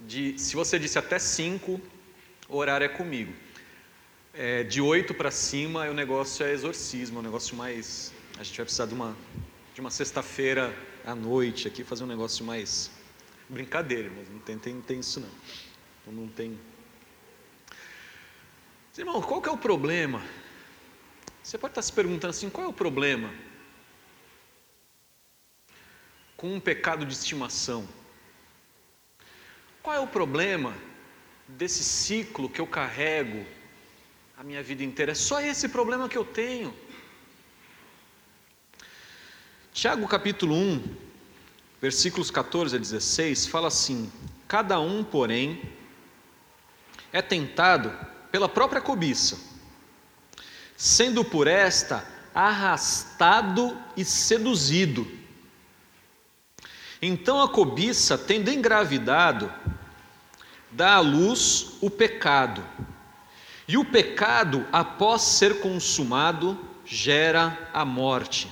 De, 0.00 0.36
se 0.36 0.56
você 0.56 0.80
disse 0.80 0.98
até 0.98 1.16
cinco, 1.16 1.80
o 2.48 2.56
horário 2.56 2.84
é 2.84 2.88
comigo. 2.88 3.32
É, 4.34 4.64
de 4.64 4.80
oito 4.80 5.14
para 5.14 5.30
cima, 5.30 5.88
o 5.88 5.94
negócio 5.94 6.44
é 6.44 6.52
exorcismo, 6.52 7.20
um 7.20 7.22
negócio 7.22 7.54
mais. 7.54 8.12
A 8.36 8.42
gente 8.42 8.56
vai 8.56 8.64
precisar 8.64 8.86
de 8.86 8.94
uma, 8.94 9.16
de 9.74 9.80
uma 9.80 9.92
sexta-feira 9.92 10.76
à 11.04 11.14
noite 11.14 11.68
aqui, 11.68 11.84
fazer 11.84 12.02
um 12.02 12.08
negócio 12.08 12.44
mais. 12.44 12.90
Brincadeira, 13.48 14.10
mas 14.16 14.28
não 14.28 14.38
tem, 14.40 14.58
tem, 14.58 14.80
tem 14.80 15.00
isso 15.00 15.20
não. 15.20 15.28
Então 16.02 16.12
não 16.12 16.28
tem. 16.28 16.58
Irmão, 18.98 19.22
qual 19.22 19.40
que 19.40 19.48
é 19.48 19.52
o 19.52 19.56
problema? 19.56 20.22
Você 21.42 21.56
pode 21.56 21.72
estar 21.72 21.82
se 21.82 21.92
perguntando 21.92 22.30
assim: 22.30 22.50
qual 22.50 22.66
é 22.66 22.68
o 22.68 22.72
problema 22.72 23.32
com 26.36 26.54
um 26.54 26.60
pecado 26.60 27.06
de 27.06 27.12
estimação? 27.12 27.88
Qual 29.82 29.96
é 29.96 30.00
o 30.00 30.06
problema 30.06 30.74
desse 31.48 31.82
ciclo 31.82 32.50
que 32.50 32.60
eu 32.60 32.66
carrego 32.66 33.46
a 34.36 34.44
minha 34.44 34.62
vida 34.62 34.82
inteira? 34.82 35.12
É 35.12 35.14
só 35.14 35.40
esse 35.40 35.68
problema 35.68 36.08
que 36.08 36.18
eu 36.18 36.24
tenho. 36.24 36.74
Tiago 39.72 40.06
capítulo 40.06 40.54
1, 40.54 40.96
versículos 41.80 42.30
14 42.30 42.76
a 42.76 42.78
16, 42.78 43.46
fala 43.46 43.68
assim: 43.68 44.12
Cada 44.46 44.78
um, 44.78 45.02
porém, 45.02 45.62
é 47.12 47.20
tentado 47.20 47.92
pela 48.30 48.48
própria 48.48 48.80
cobiça, 48.80 49.38
sendo 50.76 51.24
por 51.24 51.46
esta 51.46 52.06
arrastado 52.34 53.78
e 53.96 54.04
seduzido. 54.04 55.06
Então 57.00 57.42
a 57.42 57.48
cobiça, 57.48 58.16
tendo 58.16 58.50
engravidado, 58.50 59.52
dá 60.70 60.94
à 60.94 61.00
luz 61.00 61.76
o 61.80 61.90
pecado. 61.90 62.64
E 63.68 63.76
o 63.76 63.84
pecado, 63.84 64.66
após 64.72 65.22
ser 65.22 65.60
consumado, 65.60 66.58
gera 66.84 67.70
a 67.72 67.84
morte. 67.84 68.50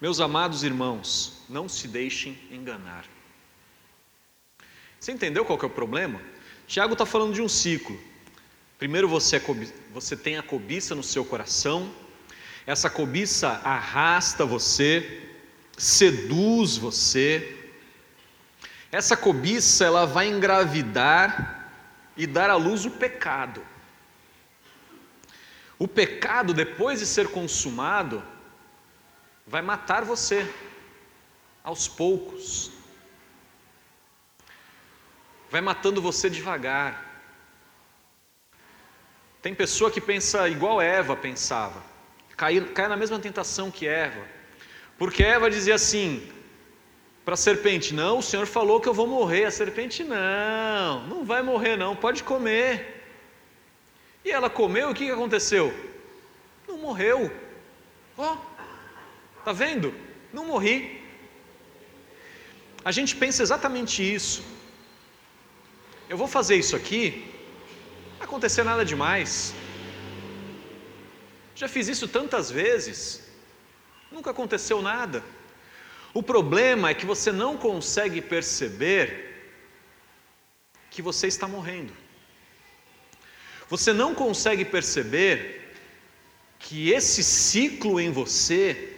Meus 0.00 0.20
amados 0.20 0.62
irmãos, 0.62 1.44
não 1.48 1.68
se 1.68 1.88
deixem 1.88 2.38
enganar. 2.50 3.04
Você 4.98 5.12
entendeu 5.12 5.44
qual 5.44 5.58
é 5.60 5.66
o 5.66 5.70
problema? 5.70 6.20
Tiago 6.70 6.92
está 6.92 7.04
falando 7.04 7.34
de 7.34 7.42
um 7.42 7.48
ciclo. 7.48 7.98
Primeiro 8.78 9.08
você, 9.08 9.38
é 9.38 9.42
você 9.92 10.16
tem 10.16 10.38
a 10.38 10.42
cobiça 10.42 10.94
no 10.94 11.02
seu 11.02 11.24
coração, 11.24 11.92
essa 12.64 12.88
cobiça 12.88 13.48
arrasta 13.64 14.46
você, 14.46 15.20
seduz 15.76 16.76
você. 16.76 17.56
Essa 18.92 19.16
cobiça 19.16 19.84
ela 19.84 20.06
vai 20.06 20.28
engravidar 20.28 21.72
e 22.16 22.24
dar 22.24 22.48
à 22.50 22.54
luz 22.54 22.84
o 22.84 22.90
pecado. 22.92 23.66
O 25.76 25.88
pecado, 25.88 26.54
depois 26.54 27.00
de 27.00 27.06
ser 27.06 27.30
consumado, 27.30 28.22
vai 29.44 29.60
matar 29.60 30.04
você 30.04 30.48
aos 31.64 31.88
poucos. 31.88 32.69
Vai 35.50 35.60
matando 35.60 36.00
você 36.00 36.30
devagar. 36.30 37.06
Tem 39.42 39.54
pessoa 39.54 39.90
que 39.90 40.00
pensa 40.00 40.48
igual 40.48 40.80
Eva 40.80 41.16
pensava, 41.16 41.82
cai, 42.36 42.60
cai 42.60 42.88
na 42.88 42.96
mesma 42.96 43.18
tentação 43.18 43.70
que 43.70 43.86
Eva 43.86 44.40
porque 45.00 45.22
Eva 45.22 45.48
dizia 45.48 45.76
assim 45.76 46.30
para 47.24 47.32
a 47.32 47.36
serpente: 47.48 47.94
Não, 47.94 48.18
o 48.18 48.22
Senhor 48.22 48.46
falou 48.46 48.82
que 48.82 48.86
eu 48.86 48.92
vou 48.92 49.06
morrer. 49.06 49.46
A 49.46 49.50
serpente: 49.50 50.04
Não, 50.04 51.06
não 51.06 51.24
vai 51.24 51.42
morrer, 51.42 51.74
não, 51.74 51.96
pode 51.96 52.22
comer. 52.22 53.02
E 54.22 54.30
ela 54.30 54.50
comeu, 54.50 54.90
o 54.90 54.94
que 54.94 55.10
aconteceu? 55.10 55.72
Não 56.68 56.76
morreu. 56.76 57.32
Ó, 58.18 58.34
oh, 58.34 58.36
tá 59.42 59.52
vendo? 59.52 59.94
Não 60.34 60.44
morri. 60.44 61.02
A 62.84 62.92
gente 62.92 63.16
pensa 63.16 63.42
exatamente 63.42 64.02
isso. 64.02 64.44
Eu 66.10 66.16
vou 66.16 66.26
fazer 66.26 66.56
isso 66.56 66.74
aqui, 66.74 67.24
não 68.08 68.18
vai 68.18 68.26
acontecer 68.26 68.64
nada 68.64 68.84
demais. 68.84 69.54
Já 71.54 71.68
fiz 71.68 71.86
isso 71.86 72.08
tantas 72.08 72.50
vezes. 72.50 73.30
Nunca 74.10 74.32
aconteceu 74.32 74.82
nada. 74.82 75.22
O 76.12 76.20
problema 76.20 76.90
é 76.90 76.94
que 76.94 77.06
você 77.06 77.30
não 77.30 77.56
consegue 77.56 78.20
perceber 78.20 79.04
que 80.90 81.00
você 81.00 81.28
está 81.28 81.46
morrendo. 81.46 81.92
Você 83.68 83.92
não 83.92 84.12
consegue 84.12 84.64
perceber 84.64 85.72
que 86.58 86.90
esse 86.90 87.22
ciclo 87.22 88.00
em 88.00 88.10
você 88.10 88.96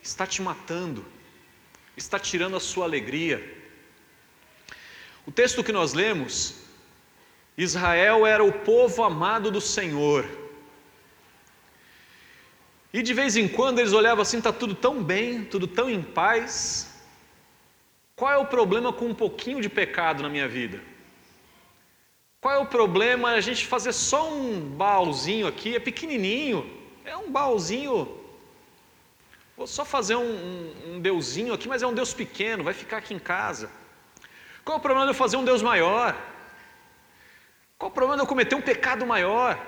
está 0.00 0.28
te 0.28 0.40
matando, 0.40 1.04
está 1.96 2.20
tirando 2.20 2.54
a 2.54 2.60
sua 2.60 2.84
alegria. 2.84 3.61
O 5.26 5.30
texto 5.30 5.62
que 5.62 5.72
nós 5.72 5.92
lemos, 5.92 6.54
Israel 7.56 8.26
era 8.26 8.42
o 8.42 8.52
povo 8.52 9.04
amado 9.04 9.50
do 9.50 9.60
Senhor. 9.60 10.26
E 12.92 13.02
de 13.02 13.14
vez 13.14 13.36
em 13.36 13.48
quando 13.48 13.78
eles 13.78 13.92
olhavam 13.92 14.22
assim: 14.22 14.38
está 14.38 14.52
tudo 14.52 14.74
tão 14.74 15.02
bem, 15.02 15.44
tudo 15.44 15.66
tão 15.66 15.88
em 15.88 16.02
paz. 16.02 16.92
Qual 18.14 18.30
é 18.30 18.36
o 18.36 18.46
problema 18.46 18.92
com 18.92 19.06
um 19.06 19.14
pouquinho 19.14 19.60
de 19.60 19.68
pecado 19.68 20.22
na 20.22 20.28
minha 20.28 20.48
vida? 20.48 20.80
Qual 22.40 22.54
é 22.54 22.58
o 22.58 22.66
problema 22.66 23.30
a 23.30 23.40
gente 23.40 23.66
fazer 23.66 23.92
só 23.92 24.28
um 24.32 24.60
baúzinho 24.60 25.46
aqui? 25.46 25.76
É 25.76 25.80
pequenininho, 25.80 26.68
é 27.04 27.16
um 27.16 27.30
baúzinho. 27.30 28.18
Vou 29.56 29.66
só 29.66 29.84
fazer 29.84 30.16
um, 30.16 30.22
um, 30.22 30.94
um 30.94 31.00
deusinho 31.00 31.54
aqui, 31.54 31.68
mas 31.68 31.82
é 31.82 31.86
um 31.86 31.94
Deus 31.94 32.12
pequeno, 32.12 32.64
vai 32.64 32.74
ficar 32.74 32.96
aqui 32.98 33.14
em 33.14 33.18
casa. 33.18 33.70
Qual 34.64 34.78
o 34.78 34.80
problema 34.80 35.06
de 35.06 35.10
eu 35.10 35.14
fazer 35.14 35.36
um 35.36 35.44
Deus 35.44 35.62
maior? 35.62 36.16
Qual 37.76 37.90
o 37.90 37.94
problema 37.94 38.16
de 38.16 38.22
eu 38.22 38.26
cometer 38.26 38.54
um 38.54 38.62
pecado 38.62 39.04
maior? 39.04 39.58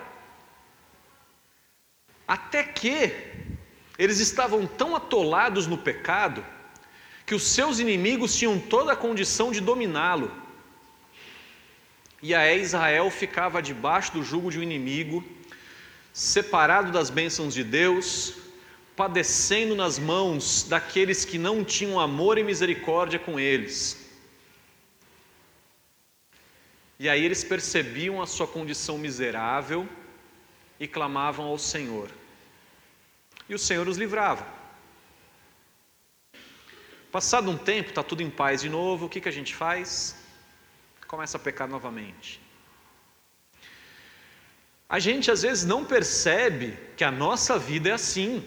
Até 2.26 2.62
que 2.62 3.12
eles 3.98 4.20
estavam 4.20 4.66
tão 4.66 4.94
atolados 4.94 5.66
no 5.66 5.76
pecado 5.76 6.44
que 7.26 7.34
os 7.34 7.42
seus 7.42 7.78
inimigos 7.78 8.36
tinham 8.36 8.58
toda 8.58 8.92
a 8.92 8.96
condição 8.96 9.50
de 9.50 9.60
dominá-lo. 9.60 10.30
E 12.22 12.34
aí 12.34 12.60
Israel 12.60 13.10
ficava 13.10 13.60
debaixo 13.60 14.12
do 14.12 14.22
jugo 14.22 14.50
de 14.50 14.58
um 14.58 14.62
inimigo, 14.62 15.24
separado 16.12 16.92
das 16.92 17.10
bênçãos 17.10 17.52
de 17.52 17.64
Deus, 17.64 18.34
padecendo 18.94 19.74
nas 19.74 19.98
mãos 19.98 20.64
daqueles 20.68 21.24
que 21.24 21.36
não 21.36 21.64
tinham 21.64 21.98
amor 21.98 22.38
e 22.38 22.44
misericórdia 22.44 23.18
com 23.18 23.40
eles. 23.40 24.03
E 26.98 27.08
aí 27.08 27.24
eles 27.24 27.42
percebiam 27.42 28.22
a 28.22 28.26
sua 28.26 28.46
condição 28.46 28.96
miserável 28.96 29.88
e 30.78 30.86
clamavam 30.86 31.46
ao 31.46 31.58
Senhor. 31.58 32.08
E 33.48 33.54
o 33.54 33.58
Senhor 33.58 33.86
os 33.88 33.96
livrava. 33.96 34.46
Passado 37.10 37.50
um 37.50 37.56
tempo, 37.56 37.90
está 37.90 38.02
tudo 38.02 38.22
em 38.22 38.30
paz 38.30 38.62
de 38.62 38.68
novo, 38.68 39.06
o 39.06 39.08
que, 39.08 39.20
que 39.20 39.28
a 39.28 39.32
gente 39.32 39.54
faz? 39.54 40.16
Começa 41.06 41.36
a 41.36 41.40
pecar 41.40 41.68
novamente. 41.68 42.40
A 44.88 44.98
gente 44.98 45.30
às 45.30 45.42
vezes 45.42 45.64
não 45.64 45.84
percebe 45.84 46.78
que 46.96 47.04
a 47.04 47.10
nossa 47.10 47.58
vida 47.58 47.88
é 47.88 47.92
assim. 47.92 48.44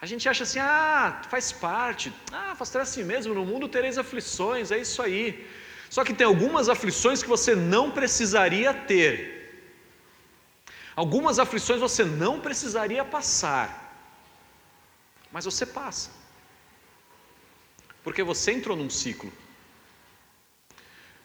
A 0.00 0.06
gente 0.06 0.28
acha 0.28 0.42
assim, 0.44 0.58
ah, 0.58 1.22
faz 1.28 1.52
parte, 1.52 2.12
ah, 2.32 2.54
faz 2.56 2.74
assim 2.76 3.04
mesmo, 3.04 3.34
no 3.34 3.44
mundo 3.44 3.68
tereis 3.68 3.98
aflições, 3.98 4.72
é 4.72 4.78
isso 4.78 5.00
aí. 5.00 5.48
Só 5.94 6.00
que 6.06 6.14
tem 6.18 6.26
algumas 6.26 6.68
aflições 6.74 7.22
que 7.22 7.28
você 7.36 7.54
não 7.54 7.84
precisaria 7.90 8.72
ter, 8.92 9.42
Algumas 10.94 11.38
aflições 11.38 11.80
você 11.80 12.04
não 12.04 12.38
precisaria 12.38 13.04
passar, 13.04 13.66
mas 15.30 15.46
você 15.46 15.64
passa, 15.64 16.10
porque 18.04 18.22
você 18.22 18.52
entrou 18.52 18.76
num 18.76 18.90
ciclo. 18.90 19.32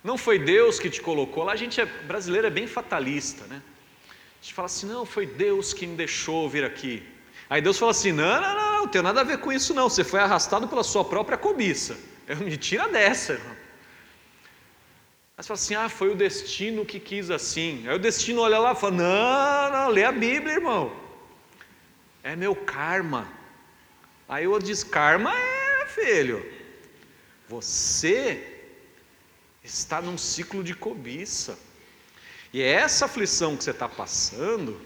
Não 0.02 0.18
foi 0.18 0.40
Deus 0.40 0.80
que 0.80 0.90
te 0.90 1.02
colocou 1.02 1.44
lá, 1.44 1.52
a 1.52 1.58
gente 1.58 1.82
é 1.82 1.86
brasileiro 1.86 2.48
é 2.48 2.50
bem 2.50 2.66
fatalista, 2.66 3.46
né? 3.48 3.62
A 4.10 4.42
gente 4.42 4.54
fala 4.54 4.68
assim: 4.68 4.86
não, 4.86 5.06
foi 5.06 5.26
Deus 5.26 5.74
que 5.74 5.86
me 5.86 5.98
deixou 5.98 6.50
vir 6.50 6.64
aqui. 6.64 7.04
Aí 7.50 7.62
Deus 7.62 7.78
fala 7.78 7.92
assim: 7.92 8.14
não, 8.14 8.42
não, 8.42 8.56
não, 8.56 8.72
não 8.80 8.88
tem 8.88 9.02
nada 9.02 9.20
a 9.20 9.24
ver 9.26 9.40
com 9.40 9.52
isso, 9.52 9.74
não. 9.74 9.90
Você 9.90 10.04
foi 10.04 10.22
arrastado 10.22 10.68
pela 10.68 10.84
sua 10.84 11.04
própria 11.04 11.38
cobiça. 11.38 11.98
Eu 12.26 12.38
me 12.38 12.56
tira 12.56 12.88
dessa, 12.88 13.34
irmão. 13.34 13.67
Você 15.38 15.48
fala 15.48 15.60
assim: 15.60 15.76
ah, 15.76 15.88
foi 15.88 16.10
o 16.10 16.16
destino 16.16 16.84
que 16.84 17.00
quis 17.00 17.30
assim. 17.30 17.88
Aí 17.88 17.96
o 17.96 18.00
destino 18.00 18.42
olha 18.42 18.58
lá 18.58 18.72
e 18.72 18.76
fala: 18.76 18.96
não, 18.96 19.72
não, 19.72 19.90
lê 19.90 20.04
a 20.04 20.12
Bíblia, 20.12 20.56
irmão. 20.56 20.92
É 22.24 22.36
meu 22.36 22.56
karma. 22.56 23.32
Aí 24.28 24.48
o 24.48 24.58
diz: 24.58 24.84
karma 24.84 25.32
é, 25.32 25.86
filho. 25.86 26.44
Você 27.48 28.66
está 29.64 30.02
num 30.02 30.18
ciclo 30.18 30.64
de 30.64 30.74
cobiça. 30.74 31.58
E 32.52 32.62
é 32.62 32.72
essa 32.72 33.06
aflição 33.06 33.56
que 33.56 33.64
você 33.64 33.72
está 33.72 33.88
passando, 33.88 34.82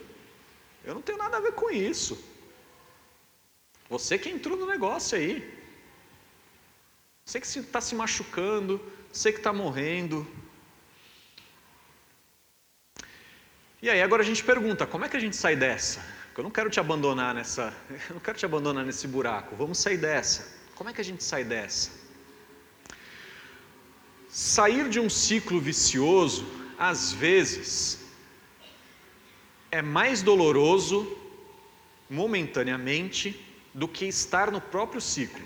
eu 0.84 0.94
não 0.94 1.02
tenho 1.02 1.18
nada 1.18 1.38
a 1.38 1.40
ver 1.42 1.54
com 1.54 1.72
isso. 1.72 2.22
Você 3.90 4.18
que 4.18 4.30
entrou 4.30 4.58
no 4.58 4.66
negócio 4.66 5.18
aí. 5.18 5.60
Você 7.24 7.40
que 7.40 7.48
está 7.48 7.80
se 7.80 7.96
machucando, 7.96 8.82
você 9.14 9.32
que 9.32 9.38
está 9.38 9.54
morrendo. 9.54 10.28
E 13.82 13.90
aí 13.90 14.00
agora 14.00 14.22
a 14.22 14.26
gente 14.26 14.44
pergunta, 14.44 14.86
como 14.86 15.06
é 15.06 15.10
que 15.10 15.18
a 15.18 15.20
gente 15.20 15.36
sai 15.36 15.56
dessa? 15.56 16.06
Eu 16.38 16.44
não 16.44 16.52
quero 16.52 16.70
te 16.70 16.80
abandonar 16.80 17.34
nessa, 17.34 17.74
eu 18.10 18.14
não 18.16 18.20
quero 18.20 18.38
te 18.38 18.46
abandonar 18.46 18.86
nesse 18.86 19.08
buraco. 19.08 19.56
Vamos 19.56 19.80
sair 19.80 19.98
dessa. 19.98 20.56
Como 20.76 20.90
é 20.90 20.94
que 20.94 21.02
a 21.02 21.04
gente 21.04 21.24
sai 21.24 21.44
dessa? 21.44 21.90
Sair 24.30 24.88
de 24.88 25.00
um 25.00 25.10
ciclo 25.10 25.60
vicioso, 25.60 26.46
às 26.78 27.12
vezes, 27.12 28.00
é 29.72 29.82
mais 29.82 30.22
doloroso 30.22 31.18
momentaneamente 32.10 33.44
do 33.74 33.88
que 33.88 34.06
estar 34.06 34.52
no 34.52 34.62
próprio 34.62 35.02
ciclo. 35.02 35.46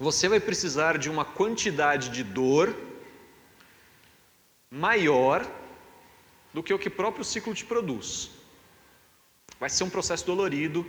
Você 0.00 0.28
vai 0.28 0.40
precisar 0.40 0.98
de 0.98 1.08
uma 1.08 1.24
quantidade 1.24 2.08
de 2.10 2.22
dor 2.24 2.76
maior 4.70 5.46
do 6.58 6.62
que 6.66 6.74
o 6.74 6.78
que 6.82 6.88
o 6.88 6.96
próprio 7.02 7.24
ciclo 7.32 7.54
te 7.54 7.64
produz. 7.72 8.30
Vai 9.60 9.70
ser 9.70 9.84
um 9.84 9.90
processo 9.96 10.24
dolorido, 10.26 10.80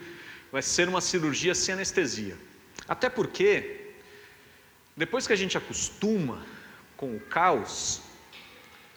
vai 0.52 0.64
ser 0.64 0.88
uma 0.94 1.00
cirurgia 1.00 1.54
sem 1.54 1.74
anestesia. 1.76 2.36
Até 2.94 3.08
porque 3.08 3.50
depois 5.04 5.28
que 5.28 5.34
a 5.38 5.42
gente 5.42 5.56
acostuma 5.60 6.44
com 6.98 7.16
o 7.16 7.20
caos, 7.20 8.02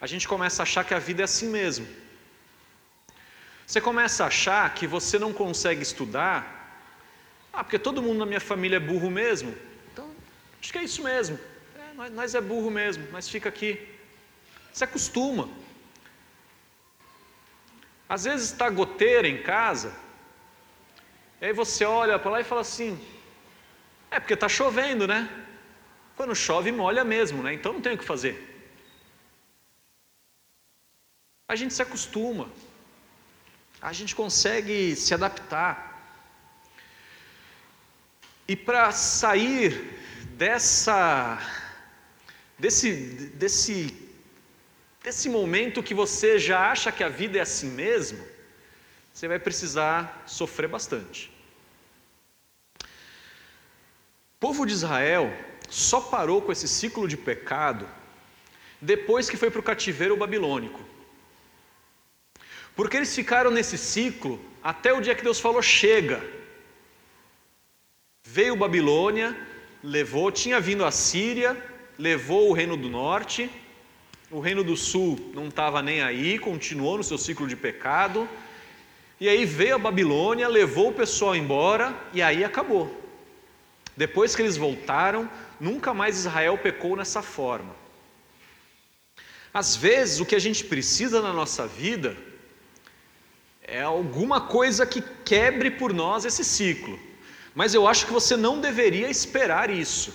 a 0.01 0.07
gente 0.07 0.27
começa 0.27 0.63
a 0.63 0.65
achar 0.69 0.83
que 0.83 0.95
a 0.95 0.99
vida 1.09 1.21
é 1.23 1.27
assim 1.31 1.51
mesmo. 1.51 1.87
Você 3.67 3.81
começa 3.91 4.25
a 4.25 4.29
achar 4.29 4.65
que 4.73 4.87
você 4.87 5.19
não 5.19 5.33
consegue 5.43 5.83
estudar, 5.83 6.39
ah, 7.53 7.63
porque 7.63 7.79
todo 7.79 8.01
mundo 8.07 8.21
na 8.21 8.29
minha 8.33 8.45
família 8.51 8.77
é 8.77 8.87
burro 8.91 9.11
mesmo. 9.11 9.55
Então, 9.93 10.09
acho 10.59 10.73
que 10.73 10.79
é 10.79 10.85
isso 10.85 11.03
mesmo. 11.03 11.39
É, 11.77 11.95
nós, 11.95 12.11
nós 12.13 12.35
é 12.35 12.41
burro 12.41 12.71
mesmo, 12.71 13.07
mas 13.13 13.29
fica 13.29 13.51
aqui. 13.51 13.71
Você 14.73 14.85
acostuma. 14.85 15.51
Às 18.09 18.25
vezes 18.25 18.51
está 18.51 18.69
goteira 18.69 19.27
em 19.29 19.43
casa, 19.43 19.95
e 21.41 21.47
aí 21.47 21.53
você 21.53 21.85
olha 21.85 22.19
para 22.19 22.31
lá 22.31 22.41
e 22.41 22.45
fala 22.45 22.61
assim: 22.61 23.01
é 24.11 24.21
porque 24.21 24.35
está 24.35 24.49
chovendo, 24.49 25.07
né? 25.09 25.29
Quando 26.17 26.35
chove, 26.35 26.71
molha 26.71 27.03
mesmo, 27.03 27.43
né? 27.43 27.55
Então 27.55 27.73
não 27.73 27.81
tem 27.81 27.95
o 27.95 27.99
que 27.99 28.05
fazer. 28.05 28.53
A 31.49 31.57
gente 31.57 31.75
se 31.75 31.83
acostuma, 31.83 32.49
a 33.81 33.93
gente 33.93 34.15
consegue 34.15 34.95
se 34.95 35.13
adaptar. 35.13 35.91
E 38.47 38.55
para 38.55 38.93
sair 38.93 39.99
dessa, 40.37 41.39
desse, 42.59 42.93
desse, 43.35 44.02
desse 45.03 45.29
momento 45.29 45.83
que 45.83 45.95
você 45.95 46.39
já 46.39 46.71
acha 46.71 46.93
que 46.93 47.03
a 47.03 47.09
vida 47.09 47.39
é 47.39 47.41
assim 47.43 47.71
mesmo, 47.71 48.25
você 49.13 49.27
vai 49.29 49.39
precisar 49.39 50.23
sofrer 50.27 50.69
bastante. 50.69 51.31
O 52.81 52.87
povo 54.41 54.65
de 54.67 54.73
Israel 54.73 55.33
só 55.69 56.01
parou 56.01 56.41
com 56.43 56.53
esse 56.53 56.69
ciclo 56.69 57.07
de 57.09 57.17
pecado 57.17 57.89
depois 58.81 59.31
que 59.31 59.37
foi 59.37 59.51
para 59.51 59.61
o 59.61 59.63
cativeiro 59.63 60.17
babilônico. 60.17 60.81
Porque 62.75 62.97
eles 62.97 63.15
ficaram 63.15 63.51
nesse 63.51 63.77
ciclo 63.77 64.41
até 64.63 64.93
o 64.93 65.01
dia 65.01 65.15
que 65.15 65.23
Deus 65.23 65.39
falou: 65.39 65.63
chega. 65.63 66.23
Veio 68.25 68.57
Babilônia, 68.57 69.37
levou, 69.83 70.31
tinha 70.33 70.59
vindo 70.59 70.85
a 70.85 70.91
Síria, 70.91 71.51
levou 71.99 72.49
o 72.49 72.53
reino 72.53 72.77
do 72.77 72.89
norte, 72.89 73.51
o 74.33 74.41
reino 74.41 74.65
do 74.65 74.77
sul 74.77 75.31
não 75.35 75.49
estava 75.49 75.81
nem 75.83 76.03
aí, 76.03 76.39
continuou 76.39 76.97
no 76.97 77.05
seu 77.05 77.19
ciclo 77.19 77.47
de 77.47 77.55
pecado, 77.55 78.29
e 79.21 79.29
aí 79.29 79.45
veio 79.45 79.77
a 79.77 79.79
Babilônia, 79.79 80.49
levou 80.49 80.89
o 80.89 80.95
pessoal 80.95 81.37
embora, 81.37 81.95
e 82.13 82.21
aí 82.21 82.43
acabou. 82.43 83.01
Depois 83.97 84.35
que 84.35 84.43
eles 84.43 84.57
voltaram, 84.57 85.29
Nunca 85.63 85.95
mais 85.95 86.19
Israel 86.19 86.59
pecou 86.59 86.97
nessa 86.97 87.23
forma. 87.23 87.73
Às 89.55 89.77
vezes, 89.77 90.19
o 90.19 90.27
que 90.27 90.35
a 90.35 90.41
gente 90.41 90.65
precisa 90.65 91.23
na 91.23 91.33
nossa 91.33 91.69
vida 91.69 92.17
é 93.63 93.81
alguma 93.81 94.41
coisa 94.41 94.85
que 94.85 95.01
quebre 95.25 95.71
por 95.71 95.93
nós 95.93 96.25
esse 96.25 96.45
ciclo. 96.45 96.99
Mas 97.55 97.75
eu 97.75 97.87
acho 97.87 98.07
que 98.07 98.13
você 98.13 98.37
não 98.37 98.61
deveria 98.61 99.09
esperar 99.09 99.71
isso. 99.71 100.13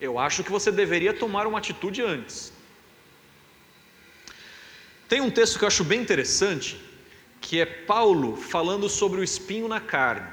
Eu 0.00 0.18
acho 0.18 0.42
que 0.42 0.50
você 0.50 0.72
deveria 0.72 1.12
tomar 1.12 1.46
uma 1.46 1.58
atitude 1.58 2.00
antes. 2.02 2.52
Tem 5.08 5.20
um 5.20 5.30
texto 5.30 5.58
que 5.58 5.64
eu 5.64 5.68
acho 5.68 5.84
bem 5.84 6.00
interessante, 6.00 6.80
que 7.40 7.60
é 7.60 7.66
Paulo 7.66 8.36
falando 8.36 8.88
sobre 8.88 9.20
o 9.20 9.24
espinho 9.24 9.68
na 9.68 9.80
carne. 9.80 10.32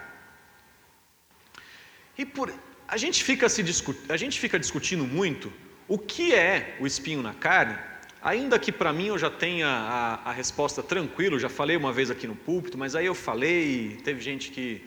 E 2.18 2.26
por, 2.26 2.54
a 2.88 2.98
gente 2.98 3.24
fica, 3.24 3.50
se 3.50 3.64
a 4.08 4.18
gente 4.18 4.40
fica 4.40 4.58
discutindo 4.58 5.06
muito 5.06 5.52
o 5.88 5.98
que 5.98 6.34
é 6.34 6.78
o 6.80 6.88
espinho 6.88 7.22
na 7.22 7.34
carne, 7.34 7.78
ainda 8.22 8.58
que 8.58 8.72
para 8.72 8.94
mim 8.94 9.08
eu 9.08 9.18
já 9.18 9.30
tenha 9.30 9.68
a, 9.68 10.30
a 10.30 10.32
resposta 10.32 10.82
tranquilo, 10.82 11.40
já 11.40 11.50
falei 11.50 11.76
uma 11.76 11.92
vez 11.92 12.10
aqui 12.10 12.26
no 12.26 12.36
púlpito, 12.36 12.78
mas 12.78 12.96
aí 12.96 13.06
eu 13.06 13.16
falei, 13.16 14.00
teve 14.04 14.22
gente 14.22 14.52
que, 14.52 14.82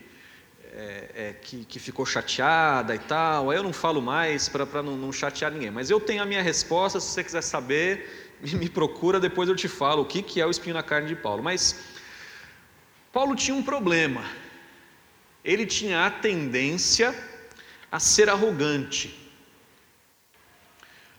é, 0.72 1.10
é, 1.14 1.32
que, 1.32 1.64
que, 1.64 1.78
ficou 1.78 2.06
chateada 2.06 2.94
e 2.94 2.98
tal, 2.98 3.50
aí 3.50 3.56
eu 3.56 3.62
não 3.62 3.72
falo 3.72 4.00
mais 4.00 4.48
para 4.48 4.82
não, 4.82 4.96
não, 4.96 5.12
chatear 5.12 5.50
ninguém, 5.50 5.70
mas 5.70 5.90
eu 5.90 5.98
tenho 5.98 6.22
a 6.22 6.26
minha 6.26 6.42
resposta, 6.42 7.00
se 7.00 7.08
você 7.08 7.24
quiser 7.24 7.42
saber, 7.42 8.36
me, 8.40 8.68
procura, 8.68 9.18
depois 9.18 9.48
eu 9.48 9.56
te 9.56 9.66
falo 9.66 10.02
o 10.02 10.06
que, 10.06 10.22
que 10.22 10.40
é 10.40 10.46
o 10.46 10.50
espinho 10.50 10.74
na 10.74 10.82
carne 10.82 11.08
de 11.08 11.16
Paulo. 11.16 11.42
Mas 11.42 11.84
Paulo 13.12 13.34
tinha 13.34 13.56
um 13.56 13.62
problema, 13.62 14.24
ele 15.44 15.66
tinha 15.66 16.06
a 16.06 16.10
tendência 16.10 17.14
a 17.90 17.98
ser 17.98 18.28
arrogante. 18.28 19.18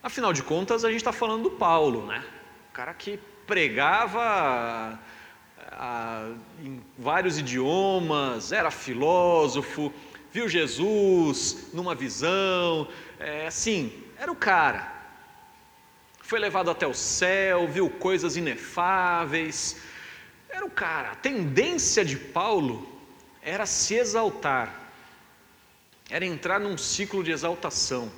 Afinal 0.02 0.32
de 0.32 0.42
contas, 0.42 0.84
a 0.84 0.88
gente 0.88 0.98
está 0.98 1.12
falando 1.12 1.44
do 1.44 1.50
Paulo, 1.50 2.06
né? 2.06 2.24
O 2.70 2.72
cara 2.72 2.94
que 2.94 3.20
pregava 3.46 4.98
a, 5.82 6.30
em 6.60 6.80
vários 6.96 7.38
idiomas, 7.38 8.52
era 8.52 8.70
filósofo, 8.70 9.92
viu 10.30 10.48
Jesus 10.48 11.70
numa 11.72 11.94
visão, 11.94 12.86
é, 13.18 13.48
assim, 13.48 13.92
era 14.16 14.30
o 14.30 14.36
cara. 14.36 14.92
Foi 16.20 16.38
levado 16.38 16.70
até 16.70 16.86
o 16.86 16.94
céu, 16.94 17.66
viu 17.66 17.90
coisas 17.90 18.36
inefáveis, 18.36 19.82
era 20.48 20.64
o 20.64 20.70
cara. 20.70 21.10
A 21.10 21.16
tendência 21.16 22.04
de 22.04 22.16
Paulo 22.16 22.86
era 23.42 23.66
se 23.66 23.94
exaltar 23.94 24.82
era 26.12 26.26
entrar 26.26 26.60
num 26.60 26.76
ciclo 26.76 27.24
de 27.24 27.30
exaltação. 27.30 28.12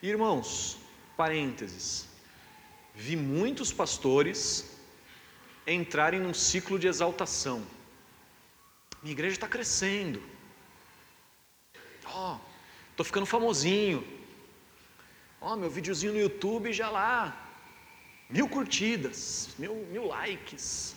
Irmãos, 0.00 0.78
parênteses, 1.16 2.06
vi 2.94 3.16
muitos 3.16 3.72
pastores 3.72 4.77
entrarem 5.72 6.20
num 6.20 6.34
ciclo 6.34 6.78
de 6.78 6.86
exaltação. 6.86 7.62
Minha 9.02 9.12
igreja 9.12 9.34
está 9.34 9.48
crescendo. 9.48 10.22
Ó, 12.04 12.34
oh, 12.34 12.38
estou 12.90 13.04
ficando 13.04 13.26
famosinho. 13.26 14.06
Ó, 15.40 15.52
oh, 15.52 15.56
meu 15.56 15.70
videozinho 15.70 16.12
no 16.12 16.20
YouTube 16.20 16.72
já 16.72 16.90
lá. 16.90 17.48
Mil 18.28 18.48
curtidas, 18.48 19.50
mil, 19.58 19.74
mil 19.90 20.06
likes. 20.06 20.96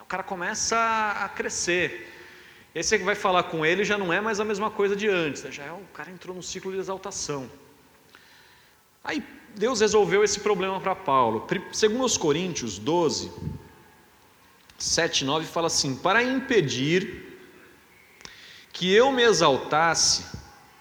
O 0.00 0.04
cara 0.04 0.22
começa 0.22 0.76
a 1.18 1.28
crescer. 1.28 2.08
E 2.74 2.78
aí 2.78 2.84
você 2.84 2.98
vai 2.98 3.14
falar 3.14 3.44
com 3.44 3.64
ele 3.64 3.84
já 3.84 3.98
não 3.98 4.12
é 4.12 4.20
mais 4.20 4.40
a 4.40 4.44
mesma 4.44 4.70
coisa 4.70 4.96
de 4.96 5.08
antes, 5.08 5.42
né? 5.42 5.50
já 5.50 5.64
é 5.64 5.72
o 5.72 5.80
cara 5.92 6.10
entrou 6.10 6.34
no 6.34 6.42
ciclo 6.42 6.72
de 6.72 6.78
exaltação. 6.78 7.50
Aí 9.04 9.22
Deus 9.54 9.80
resolveu 9.80 10.22
esse 10.24 10.40
problema 10.40 10.80
para 10.80 10.94
Paulo. 10.94 11.46
Segundo 11.72 12.04
os 12.04 12.16
Coríntios 12.16 12.78
12, 12.78 13.30
7, 14.82 15.24
9 15.24 15.46
fala 15.46 15.68
assim: 15.68 15.94
Para 15.94 16.24
impedir 16.24 17.38
que 18.72 18.92
eu 18.92 19.12
me 19.12 19.22
exaltasse 19.22 20.24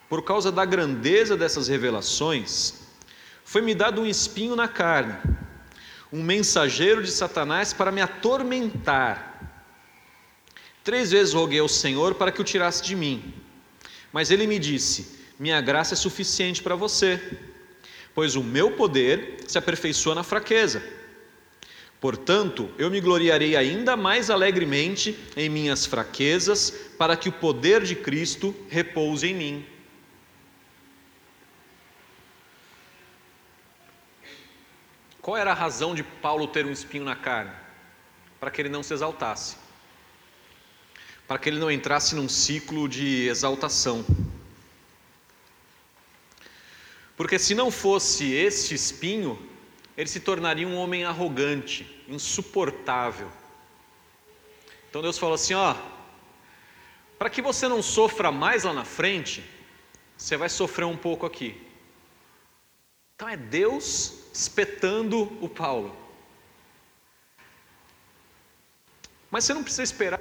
por 0.10 0.24
causa 0.24 0.52
da 0.52 0.66
grandeza 0.66 1.38
dessas 1.38 1.68
revelações, 1.68 2.74
foi-me 3.46 3.76
dado 3.76 4.02
um 4.02 4.06
espinho 4.06 4.56
na 4.56 4.68
carne, 4.68 5.16
um 6.12 6.24
mensageiro 6.24 7.04
de 7.04 7.12
Satanás 7.12 7.74
para 7.74 7.92
me 7.92 8.02
atormentar. 8.02 9.28
Três 10.84 11.12
vezes 11.12 11.36
roguei 11.36 11.60
ao 11.60 11.70
Senhor 11.70 12.16
para 12.16 12.32
que 12.32 12.42
o 12.42 12.44
tirasse 12.44 12.82
de 12.82 12.96
mim, 12.96 13.32
mas 14.12 14.32
ele 14.32 14.48
me 14.48 14.58
disse: 14.58 15.20
Minha 15.38 15.62
graça 15.62 15.94
é 15.94 15.98
suficiente 15.98 16.64
para 16.64 16.76
você, 16.76 17.22
pois 18.16 18.36
o 18.36 18.42
meu 18.42 18.72
poder 18.72 19.38
se 19.48 19.60
aperfeiçoa 19.60 20.16
na 20.16 20.24
fraqueza. 20.24 21.01
Portanto, 22.02 22.68
eu 22.80 22.90
me 22.90 23.00
gloriarei 23.00 23.56
ainda 23.56 23.96
mais 23.96 24.32
alegremente 24.32 25.16
em 25.38 25.48
minhas 25.48 25.86
fraquezas, 25.86 26.72
para 26.98 27.16
que 27.16 27.30
o 27.30 27.32
poder 27.32 27.84
de 27.84 27.96
Cristo 27.96 28.56
repouse 28.70 29.28
em 29.28 29.36
mim. 29.36 29.66
Qual 35.22 35.38
era 35.38 35.52
a 35.52 35.54
razão 35.54 35.94
de 35.94 36.02
Paulo 36.02 36.48
ter 36.48 36.66
um 36.66 36.72
espinho 36.72 37.04
na 37.04 37.16
carne? 37.16 37.54
Para 38.40 38.50
que 38.50 38.60
ele 38.60 38.70
não 38.70 38.82
se 38.82 38.96
exaltasse, 38.96 39.56
para 41.28 41.38
que 41.38 41.50
ele 41.50 41.60
não 41.60 41.70
entrasse 41.70 42.16
num 42.16 42.28
ciclo 42.28 42.90
de 42.90 43.28
exaltação. 43.28 44.04
Porque 47.16 47.38
se 47.38 47.54
não 47.54 47.70
fosse 47.70 48.34
este 48.34 48.74
espinho, 48.74 49.51
ele 49.98 50.10
se 50.10 50.20
tornaria 50.20 50.68
um 50.68 50.78
homem 50.78 51.04
arrogante, 51.04 52.04
insuportável. 52.08 53.32
Então 54.90 55.02
Deus 55.02 55.18
falou 55.18 55.36
assim: 55.36 55.54
ó, 55.54 55.76
para 57.18 57.30
que 57.30 57.42
você 57.42 57.68
não 57.68 57.82
sofra 57.82 58.32
mais 58.32 58.64
lá 58.64 58.74
na 58.74 58.86
frente, 58.86 59.44
você 60.18 60.38
vai 60.38 60.50
sofrer 60.50 60.86
um 60.86 60.98
pouco 60.98 61.26
aqui. 61.26 61.62
Então 63.16 63.28
é 63.28 63.38
Deus 63.38 64.26
espetando 64.34 65.38
o 65.44 65.48
Paulo. 65.48 65.96
Mas 69.30 69.46
você 69.46 69.54
não 69.54 69.64
precisa 69.64 69.84
esperar 69.84 70.20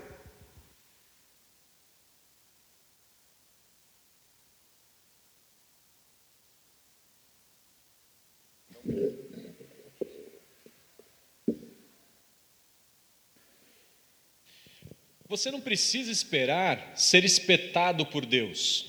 Você 15.41 15.51
não 15.51 15.61
precisa 15.63 16.13
esperar 16.13 16.93
ser 16.95 17.25
espetado 17.25 18.05
por 18.05 18.27
Deus. 18.27 18.85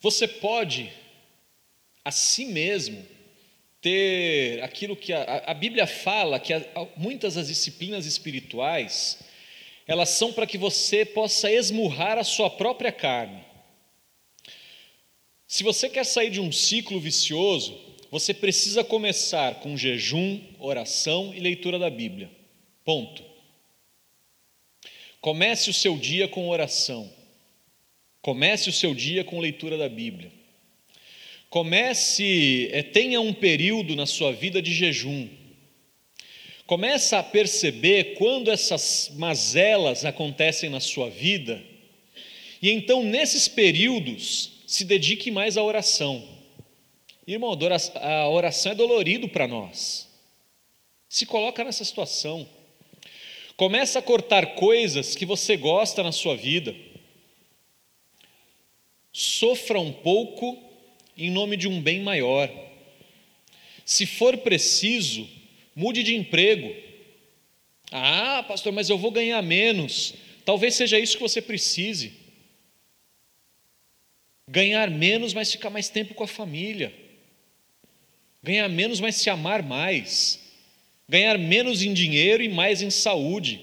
Você 0.00 0.26
pode, 0.26 0.92
a 2.04 2.10
si 2.10 2.46
mesmo, 2.46 3.06
ter 3.80 4.60
aquilo 4.64 4.96
que 4.96 5.12
a, 5.12 5.44
a 5.46 5.54
Bíblia 5.54 5.86
fala, 5.86 6.40
que 6.40 6.52
a, 6.52 6.64
muitas 6.96 7.36
das 7.36 7.46
disciplinas 7.46 8.06
espirituais, 8.06 9.20
elas 9.86 10.08
são 10.08 10.32
para 10.32 10.44
que 10.44 10.58
você 10.58 11.04
possa 11.04 11.52
esmurrar 11.52 12.18
a 12.18 12.24
sua 12.24 12.50
própria 12.50 12.90
carne. 12.90 13.44
Se 15.46 15.62
você 15.62 15.88
quer 15.88 16.04
sair 16.04 16.30
de 16.30 16.40
um 16.40 16.50
ciclo 16.50 16.98
vicioso, 16.98 17.80
você 18.10 18.34
precisa 18.34 18.82
começar 18.82 19.60
com 19.60 19.76
jejum, 19.76 20.40
oração 20.58 21.32
e 21.32 21.38
leitura 21.38 21.78
da 21.78 21.88
Bíblia. 21.88 22.42
Ponto. 22.84 23.24
Comece 25.20 25.70
o 25.70 25.74
seu 25.74 25.96
dia 25.96 26.28
com 26.28 26.48
oração. 26.50 27.10
Comece 28.20 28.68
o 28.68 28.72
seu 28.72 28.94
dia 28.94 29.24
com 29.24 29.40
leitura 29.40 29.78
da 29.78 29.88
Bíblia. 29.88 30.30
Comece, 31.48 32.68
é, 32.72 32.82
tenha 32.82 33.20
um 33.20 33.32
período 33.32 33.96
na 33.96 34.06
sua 34.06 34.32
vida 34.32 34.60
de 34.60 34.74
jejum. 34.74 35.28
Comece 36.66 37.14
a 37.14 37.22
perceber 37.22 38.14
quando 38.14 38.50
essas 38.50 39.12
mazelas 39.14 40.04
acontecem 40.04 40.68
na 40.68 40.80
sua 40.80 41.08
vida. 41.08 41.62
E 42.60 42.70
então, 42.70 43.02
nesses 43.02 43.46
períodos, 43.46 44.62
se 44.66 44.84
dedique 44.84 45.30
mais 45.30 45.56
à 45.56 45.62
oração. 45.62 46.26
Irmão, 47.26 47.56
a 47.94 48.28
oração 48.28 48.72
é 48.72 48.74
dolorido 48.74 49.28
para 49.28 49.46
nós. 49.46 50.08
Se 51.08 51.24
coloca 51.24 51.62
nessa 51.62 51.84
situação. 51.84 52.46
Começa 53.56 54.00
a 54.00 54.02
cortar 54.02 54.56
coisas 54.56 55.14
que 55.14 55.24
você 55.24 55.56
gosta 55.56 56.02
na 56.02 56.10
sua 56.10 56.36
vida. 56.36 56.74
Sofra 59.12 59.78
um 59.78 59.92
pouco 59.92 60.60
em 61.16 61.30
nome 61.30 61.56
de 61.56 61.68
um 61.68 61.80
bem 61.80 62.00
maior. 62.00 62.50
Se 63.84 64.06
for 64.06 64.38
preciso, 64.38 65.28
mude 65.74 66.02
de 66.02 66.16
emprego. 66.16 66.74
Ah, 67.92 68.44
pastor, 68.48 68.72
mas 68.72 68.90
eu 68.90 68.98
vou 68.98 69.12
ganhar 69.12 69.40
menos. 69.40 70.14
Talvez 70.44 70.74
seja 70.74 70.98
isso 70.98 71.16
que 71.16 71.22
você 71.22 71.40
precise. 71.40 72.12
Ganhar 74.50 74.90
menos, 74.90 75.32
mas 75.32 75.52
ficar 75.52 75.70
mais 75.70 75.88
tempo 75.88 76.12
com 76.12 76.24
a 76.24 76.28
família. 76.28 76.92
Ganhar 78.42 78.68
menos, 78.68 78.98
mas 78.98 79.14
se 79.14 79.30
amar 79.30 79.62
mais 79.62 80.43
ganhar 81.08 81.38
menos 81.38 81.82
em 81.82 81.92
dinheiro 81.92 82.42
e 82.42 82.48
mais 82.48 82.82
em 82.82 82.90
saúde. 82.90 83.60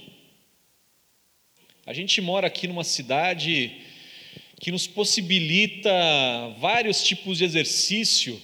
A 1.85 1.93
gente 1.93 2.21
mora 2.21 2.47
aqui 2.47 2.67
numa 2.67 2.83
cidade 2.83 3.71
que 4.59 4.71
nos 4.71 4.85
possibilita 4.85 5.91
vários 6.59 7.03
tipos 7.03 7.39
de 7.39 7.43
exercício. 7.43 8.39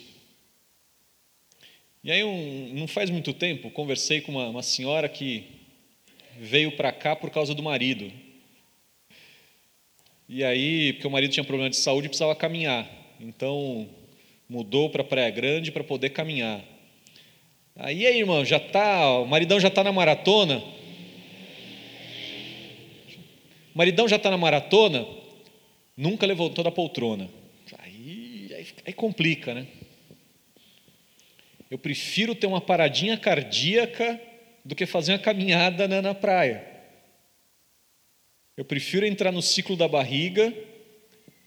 E 2.03 2.11
aí, 2.11 2.23
um, 2.23 2.73
não 2.73 2.87
faz 2.87 3.09
muito 3.09 3.33
tempo, 3.33 3.69
conversei 3.69 4.21
com 4.21 4.31
uma, 4.31 4.49
uma 4.49 4.63
senhora 4.63 5.07
que 5.07 5.43
veio 6.39 6.71
para 6.71 6.91
cá 6.91 7.15
por 7.15 7.29
causa 7.29 7.53
do 7.53 7.61
marido. 7.61 8.11
E 10.27 10.43
aí, 10.43 10.93
porque 10.93 11.07
o 11.07 11.11
marido 11.11 11.31
tinha 11.31 11.43
problema 11.43 11.69
de 11.69 11.77
saúde 11.77 12.07
precisava 12.07 12.35
caminhar. 12.35 12.89
Então, 13.19 13.87
mudou 14.49 14.89
para 14.89 15.03
Praia 15.03 15.29
Grande 15.29 15.71
para 15.71 15.83
poder 15.83 16.09
caminhar. 16.09 16.63
Aí, 17.79 18.07
aí, 18.07 18.17
irmão, 18.17 18.43
já 18.43 18.59
tá, 18.59 19.19
o 19.19 19.25
maridão 19.27 19.59
já 19.59 19.67
está 19.67 19.83
na 19.83 19.91
maratona. 19.91 20.57
O 23.73 23.77
maridão 23.77 24.07
já 24.07 24.15
está 24.15 24.31
na 24.31 24.37
maratona, 24.37 25.05
nunca 25.95 26.25
levantou 26.25 26.63
da 26.63 26.71
poltrona. 26.71 27.29
Aí, 27.77 28.49
aí, 28.51 28.67
aí 28.87 28.93
complica, 28.93 29.53
né? 29.53 29.67
Eu 31.69 31.77
prefiro 31.77 32.33
ter 32.33 32.47
uma 32.47 32.61
paradinha 32.61 33.15
cardíaca 33.15 34.19
do 34.65 34.75
que 34.75 34.87
fazer 34.87 35.11
uma 35.11 35.19
caminhada 35.19 35.87
na 36.01 36.15
praia. 36.15 36.65
Eu 38.55 38.65
prefiro 38.65 39.05
entrar 39.05 39.31
no 39.31 39.41
ciclo 39.41 39.75
da 39.75 39.87
barriga 39.87 40.51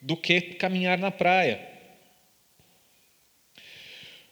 do 0.01 0.17
que 0.17 0.41
caminhar 0.41 0.97
na 0.97 1.11
praia. 1.11 1.70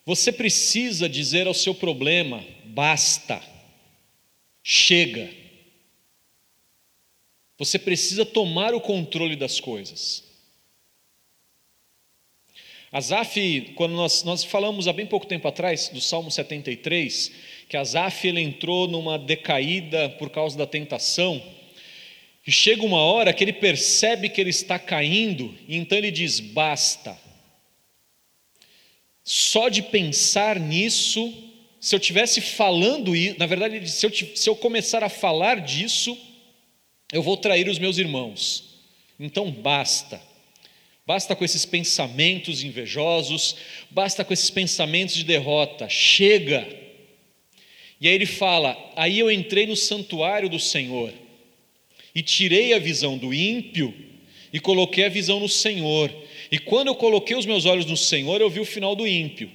Você 0.09 0.33
precisa 0.33 1.07
dizer 1.07 1.47
ao 1.47 1.53
seu 1.53 1.75
problema: 1.75 2.43
basta, 2.65 3.43
chega. 4.63 5.29
Você 7.59 7.79
precisa 7.79 8.25
tomar 8.25 8.73
o 8.73 8.81
controle 8.81 9.37
das 9.37 9.61
coisas. 9.61 10.25
Asaf, 12.91 13.75
quando 13.75 13.93
nós, 13.93 14.23
nós 14.23 14.45
falamos 14.45 14.89
há 14.89 14.95
bem 14.95 15.05
pouco 15.05 15.27
tempo 15.27 15.47
atrás 15.47 15.91
do 15.91 16.01
Salmo 16.01 16.31
73, 16.31 17.31
que 17.69 17.77
Asaf 17.77 18.27
ele 18.27 18.41
entrou 18.41 18.89
numa 18.89 19.19
decaída 19.19 20.09
por 20.09 20.31
causa 20.31 20.57
da 20.57 20.67
tentação, 20.67 21.39
e 22.47 22.51
chega 22.51 22.83
uma 22.83 23.03
hora 23.03 23.35
que 23.35 23.45
ele 23.45 23.53
percebe 23.53 24.31
que 24.31 24.41
ele 24.41 24.49
está 24.49 24.79
caindo, 24.79 25.55
e 25.69 25.77
então 25.77 25.99
ele 25.99 26.11
diz: 26.11 26.41
basta, 26.41 27.28
só 29.31 29.69
de 29.69 29.83
pensar 29.83 30.59
nisso, 30.59 31.35
se 31.79 31.95
eu 31.95 32.01
tivesse 32.01 32.41
falando 32.41 33.15
isso, 33.15 33.39
na 33.39 33.45
verdade, 33.45 33.87
se 33.87 34.07
eu, 34.07 34.11
se 34.11 34.49
eu 34.49 34.57
começar 34.57 35.05
a 35.05 35.11
falar 35.11 35.61
disso, 35.61 36.17
eu 37.13 37.23
vou 37.23 37.37
trair 37.37 37.69
os 37.69 37.79
meus 37.79 37.99
irmãos. 37.99 38.65
Então 39.21 39.51
basta. 39.51 40.19
Basta 41.07 41.37
com 41.37 41.45
esses 41.45 41.67
pensamentos 41.67 42.65
invejosos, 42.65 43.57
basta 43.91 44.25
com 44.25 44.33
esses 44.33 44.49
pensamentos 44.49 45.15
de 45.15 45.25
derrota, 45.25 45.91
chega. 45.91 46.67
E 48.01 48.09
aí 48.09 48.15
ele 48.15 48.25
fala: 48.25 48.79
Aí 48.97 49.19
eu 49.19 49.31
entrei 49.31 49.67
no 49.67 49.77
santuário 49.77 50.49
do 50.49 50.59
Senhor 50.59 51.13
e 52.15 52.23
tirei 52.23 52.73
a 52.73 52.79
visão 52.79 53.19
do 53.19 53.35
ímpio 53.35 53.95
e 54.51 54.59
coloquei 54.59 55.05
a 55.05 55.11
visão 55.11 55.39
no 55.39 55.51
Senhor. 55.51 56.11
E 56.51 56.59
quando 56.59 56.89
eu 56.89 56.95
coloquei 56.95 57.37
os 57.37 57.47
meus 57.47 57.67
olhos 57.67 57.87
no 57.87 57.97
Senhor, 57.97 58.41
eu 58.41 58.49
vi 58.49 58.61
o 58.61 58.65
final 58.65 58.97
do 58.97 59.07
ímpio. 59.07 59.51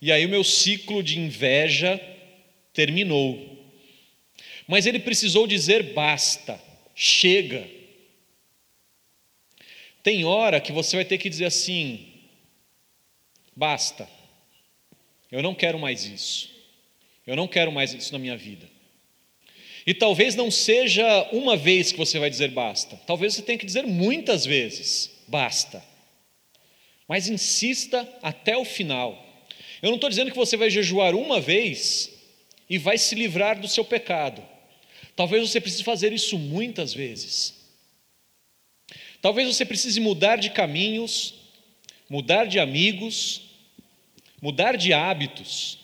E 0.00 0.10
aí 0.10 0.26
o 0.26 0.28
meu 0.28 0.42
ciclo 0.42 1.02
de 1.02 1.18
inveja 1.18 2.00
terminou. 2.72 3.52
Mas 4.66 4.86
ele 4.86 4.98
precisou 4.98 5.46
dizer 5.46 5.92
basta, 5.92 6.60
chega. 6.94 7.68
Tem 10.02 10.24
hora 10.24 10.60
que 10.60 10.72
você 10.72 10.96
vai 10.96 11.04
ter 11.04 11.18
que 11.18 11.30
dizer 11.30 11.44
assim: 11.44 12.08
basta, 13.54 14.08
eu 15.30 15.40
não 15.40 15.54
quero 15.54 15.78
mais 15.78 16.04
isso, 16.04 16.50
eu 17.24 17.36
não 17.36 17.46
quero 17.46 17.70
mais 17.70 17.94
isso 17.94 18.12
na 18.12 18.18
minha 18.18 18.36
vida. 18.36 18.68
E 19.86 19.94
talvez 19.94 20.34
não 20.34 20.50
seja 20.50 21.28
uma 21.32 21.56
vez 21.56 21.92
que 21.92 21.98
você 21.98 22.18
vai 22.18 22.30
dizer 22.30 22.50
basta, 22.50 22.96
talvez 23.06 23.34
você 23.34 23.42
tenha 23.42 23.58
que 23.58 23.66
dizer 23.66 23.86
muitas 23.86 24.44
vezes 24.44 25.21
basta, 25.32 25.82
mas 27.08 27.26
insista 27.26 28.06
até 28.22 28.54
o 28.54 28.66
final. 28.66 29.10
Eu 29.80 29.88
não 29.88 29.94
estou 29.94 30.10
dizendo 30.10 30.30
que 30.30 30.36
você 30.36 30.58
vai 30.58 30.68
jejuar 30.68 31.14
uma 31.14 31.40
vez 31.40 32.12
e 32.68 32.76
vai 32.76 32.98
se 32.98 33.14
livrar 33.14 33.58
do 33.58 33.66
seu 33.66 33.82
pecado. 33.82 34.46
Talvez 35.16 35.48
você 35.48 35.58
precise 35.58 35.82
fazer 35.82 36.12
isso 36.12 36.38
muitas 36.38 36.92
vezes. 36.92 37.54
Talvez 39.22 39.48
você 39.48 39.64
precise 39.64 39.98
mudar 40.00 40.36
de 40.36 40.50
caminhos, 40.50 41.34
mudar 42.10 42.44
de 42.44 42.58
amigos, 42.58 43.40
mudar 44.40 44.76
de 44.76 44.92
hábitos, 44.92 45.78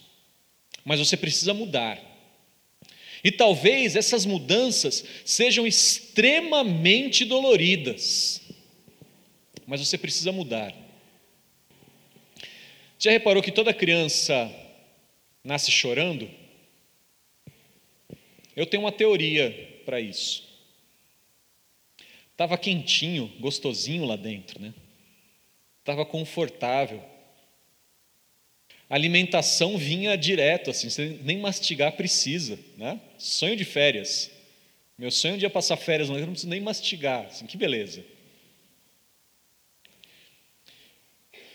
mas 0.84 0.98
você 0.98 1.16
precisa 1.16 1.54
mudar. 1.54 1.98
E 3.24 3.32
talvez 3.32 3.96
essas 3.96 4.26
mudanças 4.26 5.04
sejam 5.24 5.66
extremamente 5.66 7.24
doloridas, 7.24 8.42
mas 9.68 9.86
você 9.86 9.98
precisa 9.98 10.32
mudar. 10.32 10.74
Já 12.98 13.10
reparou 13.10 13.42
que 13.42 13.52
toda 13.52 13.74
criança 13.74 14.50
nasce 15.44 15.70
chorando? 15.70 16.28
Eu 18.56 18.64
tenho 18.64 18.82
uma 18.82 18.90
teoria 18.90 19.82
para 19.84 20.00
isso. 20.00 20.48
Estava 22.32 22.56
quentinho, 22.56 23.30
gostosinho 23.38 24.06
lá 24.06 24.16
dentro, 24.16 24.58
né? 24.58 24.72
Estava 25.80 26.06
confortável. 26.06 27.04
A 28.88 28.94
alimentação 28.94 29.76
vinha 29.76 30.16
direto, 30.16 30.70
assim, 30.70 30.88
você 30.88 31.18
nem 31.22 31.38
mastigar 31.38 31.92
precisa, 31.92 32.58
né? 32.74 32.98
Sonho 33.18 33.54
de 33.54 33.66
férias. 33.66 34.30
Meu 34.96 35.10
sonho 35.10 35.36
de 35.36 35.44
é 35.44 35.48
passar 35.50 35.76
férias, 35.76 36.08
eu 36.08 36.16
não 36.16 36.28
preciso 36.28 36.48
nem 36.48 36.60
mastigar, 36.60 37.26
assim, 37.26 37.44
que 37.44 37.58
beleza. 37.58 38.02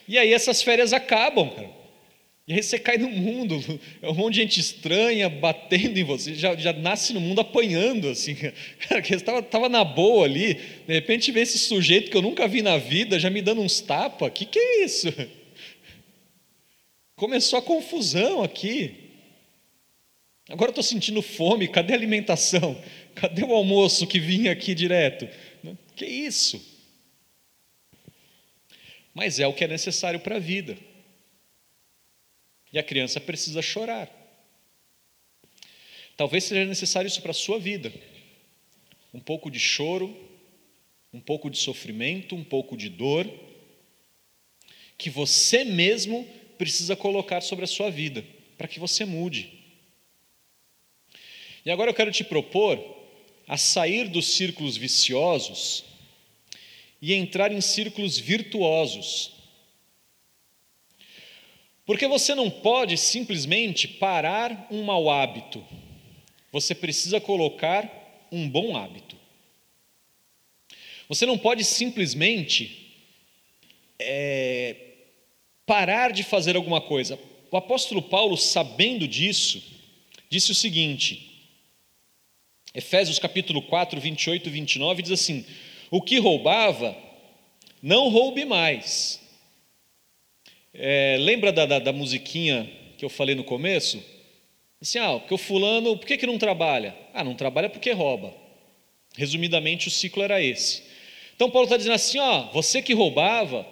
E 0.08 0.18
aí 0.18 0.34
essas 0.34 0.62
férias 0.62 0.94
acabam, 0.94 1.50
cara. 1.50 1.84
E 2.46 2.54
aí 2.54 2.62
você 2.62 2.78
cai 2.78 2.98
no 2.98 3.10
mundo, 3.10 3.58
é 4.02 4.10
um 4.10 4.14
monte 4.14 4.34
de 4.34 4.42
gente 4.42 4.60
estranha 4.60 5.30
batendo 5.30 5.98
em 5.98 6.04
você, 6.04 6.36
já, 6.36 6.56
já 6.58 6.74
nasce 6.74 7.14
no 7.14 7.22
mundo 7.22 7.40
apanhando, 7.40 8.10
assim. 8.10 8.36
Cara, 8.36 9.00
que 9.02 9.14
estava 9.14 9.42
tava 9.42 9.70
na 9.70 9.84
boa 9.84 10.26
ali, 10.26 10.56
de 10.56 10.94
repente 10.94 11.32
vê 11.32 11.42
esse 11.42 11.58
sujeito 11.58 12.12
que 12.12 12.18
eu 12.18 12.22
nunca 12.22 12.48
vi 12.48 12.62
na 12.62 12.78
vida 12.78 13.18
já 13.18 13.30
me 13.30 13.42
dando 13.42 13.62
uns 13.62 13.80
tapas, 13.80 14.32
que 14.34 14.46
que 14.46 14.60
é 14.60 14.84
isso? 14.84 15.08
Começou 17.16 17.60
a 17.60 17.62
confusão 17.62 18.44
aqui. 18.44 18.96
Agora 20.50 20.72
estou 20.72 20.84
sentindo 20.84 21.22
fome, 21.22 21.70
cadê 21.70 21.94
a 21.94 21.96
alimentação? 21.96 22.78
Cadê 23.16 23.44
o 23.44 23.54
almoço 23.54 24.06
que 24.06 24.20
vinha 24.20 24.52
aqui 24.52 24.76
direto? 24.76 25.30
Que 25.96 26.06
isso? 26.06 26.73
Mas 29.14 29.40
é 29.40 29.48
o 29.48 29.54
que 29.54 29.64
é 29.64 29.68
necessário 29.68 30.20
para 30.20 30.38
a 30.38 30.40
vida. 30.40 30.78
E 32.72 32.80
a 32.80 32.84
criança 32.84 33.20
precisa 33.20 33.62
chorar. 33.62 34.10
Talvez 36.18 36.44
seja 36.44 36.66
necessário 36.66 37.08
isso 37.08 37.22
para 37.22 37.32
a 37.32 37.36
sua 37.36 37.60
vida. 37.60 37.94
Um 39.14 39.20
pouco 39.20 39.52
de 39.52 39.60
choro, 39.60 40.16
um 41.14 41.20
pouco 41.20 41.50
de 41.50 41.58
sofrimento, 41.58 42.36
um 42.36 42.44
pouco 42.44 42.76
de 42.76 42.90
dor, 42.90 43.30
que 44.98 45.10
você 45.10 45.64
mesmo 45.64 46.28
precisa 46.58 46.96
colocar 46.96 47.42
sobre 47.42 47.66
a 47.66 47.68
sua 47.68 47.92
vida, 47.92 48.26
para 48.58 48.68
que 48.68 48.80
você 48.80 49.06
mude. 49.06 49.52
E 51.66 51.70
agora 51.70 51.92
eu 51.92 51.96
quero 51.96 52.12
te 52.12 52.24
propor 52.24 52.80
a 53.48 53.58
sair 53.58 54.08
dos 54.08 54.34
círculos 54.34 54.76
viciosos 54.78 55.93
e 57.04 57.14
entrar 57.14 57.52
em 57.52 57.60
círculos 57.60 58.18
virtuosos. 58.18 59.34
Porque 61.86 62.08
você 62.08 62.34
não 62.34 62.50
pode 62.50 62.98
simplesmente 62.98 63.90
parar 63.90 64.70
um 64.72 64.84
mau 64.84 65.10
hábito, 65.10 65.62
você 66.50 66.74
precisa 66.74 67.20
colocar 67.20 67.92
um 68.32 68.50
bom 68.50 68.78
hábito. 68.78 69.18
Você 71.10 71.26
não 71.26 71.38
pode 71.38 71.66
simplesmente 71.66 72.96
é, 74.00 74.74
parar 75.66 76.14
de 76.14 76.24
fazer 76.24 76.56
alguma 76.56 76.80
coisa. 76.80 77.20
O 77.52 77.58
apóstolo 77.58 78.02
Paulo, 78.02 78.38
sabendo 78.38 79.06
disso, 79.06 79.62
disse 80.30 80.54
o 80.54 80.56
seguinte, 80.56 81.52
Efésios 82.74 83.20
capítulo 83.20 83.62
4, 83.64 84.00
28 84.00 84.48
e 84.48 84.52
29, 84.54 85.02
diz 85.02 85.12
assim: 85.12 85.46
O 85.94 86.02
que 86.02 86.18
roubava, 86.18 86.98
não 87.80 88.10
roube 88.10 88.46
mais 88.46 89.22
é, 90.74 91.18
lembra 91.20 91.52
da, 91.52 91.68
da, 91.68 91.78
da, 91.78 91.94
musiquinha 91.94 92.68
que 92.98 93.06
eu 93.06 93.10
falei 93.10 93.36
no 93.36 93.44
começo? 93.44 94.04
Assim, 94.82 94.98
ah, 94.98 95.20
porque 95.20 95.36
o 95.36 95.38
fulano, 95.38 95.96
por 95.96 96.08
que, 96.08 96.18
que 96.18 96.26
não 96.26 96.40
trabalha? 96.40 96.96
Ah, 97.14 97.24
não 97.24 97.36
trabalha 97.36 97.70
porque 97.70 97.92
rouba. 97.92 98.34
Resumidamente, 99.16 99.88
o 99.88 99.92
ciclo 99.92 100.24
era 100.24 100.42
esse. 100.42 100.82
Então, 101.36 101.52
Paulo 101.52 101.66
está 101.66 101.78
dizendo 101.78 101.94
assim: 101.94 102.18
ó, 102.18 102.50
você 102.52 102.82
que 102.82 102.96
roubava, 102.96 103.64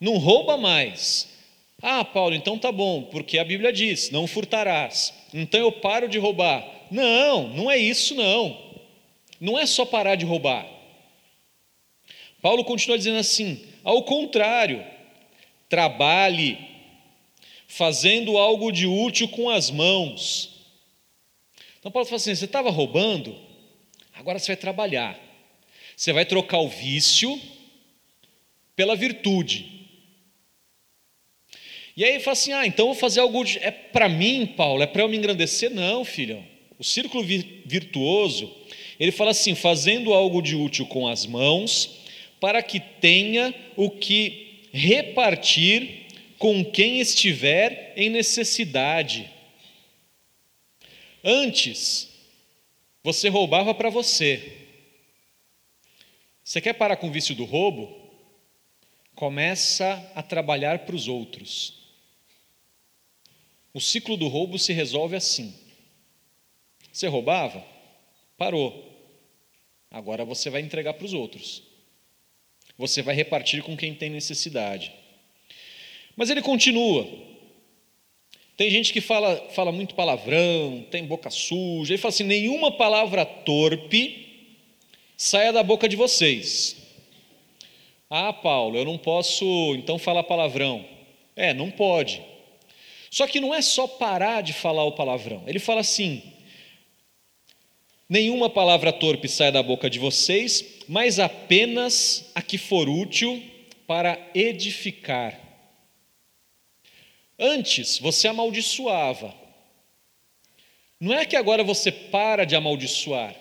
não 0.00 0.16
rouba 0.16 0.56
mais. 0.56 1.28
Ah, 1.80 2.04
Paulo, 2.04 2.34
então 2.34 2.58
tá 2.58 2.72
bom, 2.72 3.04
porque 3.04 3.38
a 3.38 3.44
Bíblia 3.44 3.72
diz: 3.72 4.10
não 4.10 4.26
furtarás. 4.26 5.14
Então 5.32 5.60
eu 5.60 5.70
paro 5.70 6.08
de 6.08 6.18
roubar. 6.18 6.66
Não, 6.90 7.46
não 7.50 7.70
é 7.70 7.78
isso, 7.78 8.16
não. 8.16 8.82
Não 9.40 9.56
é 9.56 9.64
só 9.64 9.84
parar 9.84 10.16
de 10.16 10.24
roubar. 10.24 10.77
Paulo 12.40 12.64
continua 12.64 12.96
dizendo 12.96 13.18
assim: 13.18 13.64
ao 13.84 14.02
contrário, 14.02 14.84
trabalhe, 15.68 16.58
fazendo 17.66 18.38
algo 18.38 18.70
de 18.72 18.86
útil 18.86 19.28
com 19.28 19.50
as 19.50 19.70
mãos. 19.70 20.66
Então 21.78 21.90
Paulo 21.90 22.06
fala 22.06 22.16
assim: 22.16 22.34
você 22.34 22.44
estava 22.44 22.70
roubando, 22.70 23.36
agora 24.14 24.38
você 24.38 24.48
vai 24.48 24.56
trabalhar. 24.56 25.18
Você 25.96 26.12
vai 26.12 26.24
trocar 26.24 26.58
o 26.58 26.68
vício 26.68 27.40
pela 28.76 28.94
virtude. 28.94 29.78
E 31.96 32.04
aí 32.04 32.10
ele 32.12 32.20
fala 32.20 32.34
assim: 32.34 32.52
ah, 32.52 32.64
então 32.64 32.86
vou 32.86 32.94
fazer 32.94 33.18
algo. 33.18 33.42
De... 33.42 33.58
É 33.58 33.72
para 33.72 34.08
mim, 34.08 34.46
Paulo, 34.46 34.82
é 34.82 34.86
para 34.86 35.02
eu 35.02 35.08
me 35.08 35.16
engrandecer? 35.16 35.70
Não, 35.70 36.04
filhão. 36.04 36.44
O 36.78 36.84
círculo 36.84 37.24
virtuoso, 37.24 38.48
ele 39.00 39.10
fala 39.10 39.32
assim: 39.32 39.56
fazendo 39.56 40.14
algo 40.14 40.40
de 40.40 40.54
útil 40.54 40.86
com 40.86 41.08
as 41.08 41.26
mãos, 41.26 41.97
para 42.40 42.62
que 42.62 42.80
tenha 42.80 43.54
o 43.76 43.90
que 43.90 44.68
repartir 44.72 46.06
com 46.38 46.64
quem 46.64 47.00
estiver 47.00 47.92
em 47.96 48.08
necessidade. 48.08 49.30
Antes, 51.22 52.08
você 53.02 53.28
roubava 53.28 53.74
para 53.74 53.90
você. 53.90 54.56
Você 56.44 56.60
quer 56.60 56.74
parar 56.74 56.96
com 56.96 57.08
o 57.08 57.12
vício 57.12 57.34
do 57.34 57.44
roubo? 57.44 57.96
Começa 59.14 60.10
a 60.14 60.22
trabalhar 60.22 60.80
para 60.80 60.94
os 60.94 61.08
outros. 61.08 61.76
O 63.74 63.80
ciclo 63.80 64.16
do 64.16 64.28
roubo 64.28 64.58
se 64.58 64.72
resolve 64.72 65.16
assim. 65.16 65.54
Você 66.92 67.08
roubava? 67.08 67.64
Parou. 68.36 68.86
Agora 69.90 70.24
você 70.24 70.48
vai 70.48 70.60
entregar 70.60 70.94
para 70.94 71.04
os 71.04 71.12
outros 71.12 71.67
você 72.78 73.02
vai 73.02 73.14
repartir 73.14 73.62
com 73.62 73.76
quem 73.76 73.92
tem 73.92 74.08
necessidade. 74.08 74.92
Mas 76.16 76.30
ele 76.30 76.40
continua. 76.40 77.06
Tem 78.56 78.70
gente 78.70 78.92
que 78.92 79.00
fala, 79.00 79.36
fala 79.50 79.70
muito 79.70 79.94
palavrão, 79.94 80.86
tem 80.90 81.04
boca 81.04 81.30
suja. 81.30 81.92
Ele 81.92 82.00
fala 82.00 82.14
assim: 82.14 82.24
nenhuma 82.24 82.72
palavra 82.72 83.24
torpe 83.24 84.26
saia 85.16 85.52
da 85.52 85.62
boca 85.62 85.88
de 85.88 85.96
vocês. 85.96 86.76
Ah, 88.08 88.32
Paulo, 88.32 88.78
eu 88.78 88.84
não 88.84 88.96
posso 88.96 89.44
então 89.74 89.98
falar 89.98 90.22
palavrão. 90.22 90.84
É, 91.36 91.52
não 91.52 91.70
pode. 91.70 92.22
Só 93.10 93.26
que 93.26 93.40
não 93.40 93.54
é 93.54 93.60
só 93.60 93.86
parar 93.86 94.42
de 94.42 94.52
falar 94.52 94.84
o 94.84 94.92
palavrão. 94.92 95.42
Ele 95.46 95.58
fala 95.58 95.80
assim: 95.80 96.22
nenhuma 98.08 98.48
palavra 98.48 98.92
torpe 98.92 99.28
saia 99.28 99.52
da 99.52 99.62
boca 99.62 99.90
de 99.90 99.98
vocês, 99.98 100.77
mas 100.88 101.18
apenas 101.18 102.30
a 102.34 102.40
que 102.40 102.56
for 102.56 102.88
útil 102.88 103.42
para 103.86 104.18
edificar. 104.34 105.38
Antes 107.38 107.98
você 107.98 108.26
amaldiçoava, 108.26 109.34
Não 111.00 111.14
é 111.14 111.24
que 111.24 111.36
agora 111.36 111.62
você 111.62 111.92
para 111.92 112.44
de 112.44 112.56
amaldiçoar, 112.56 113.36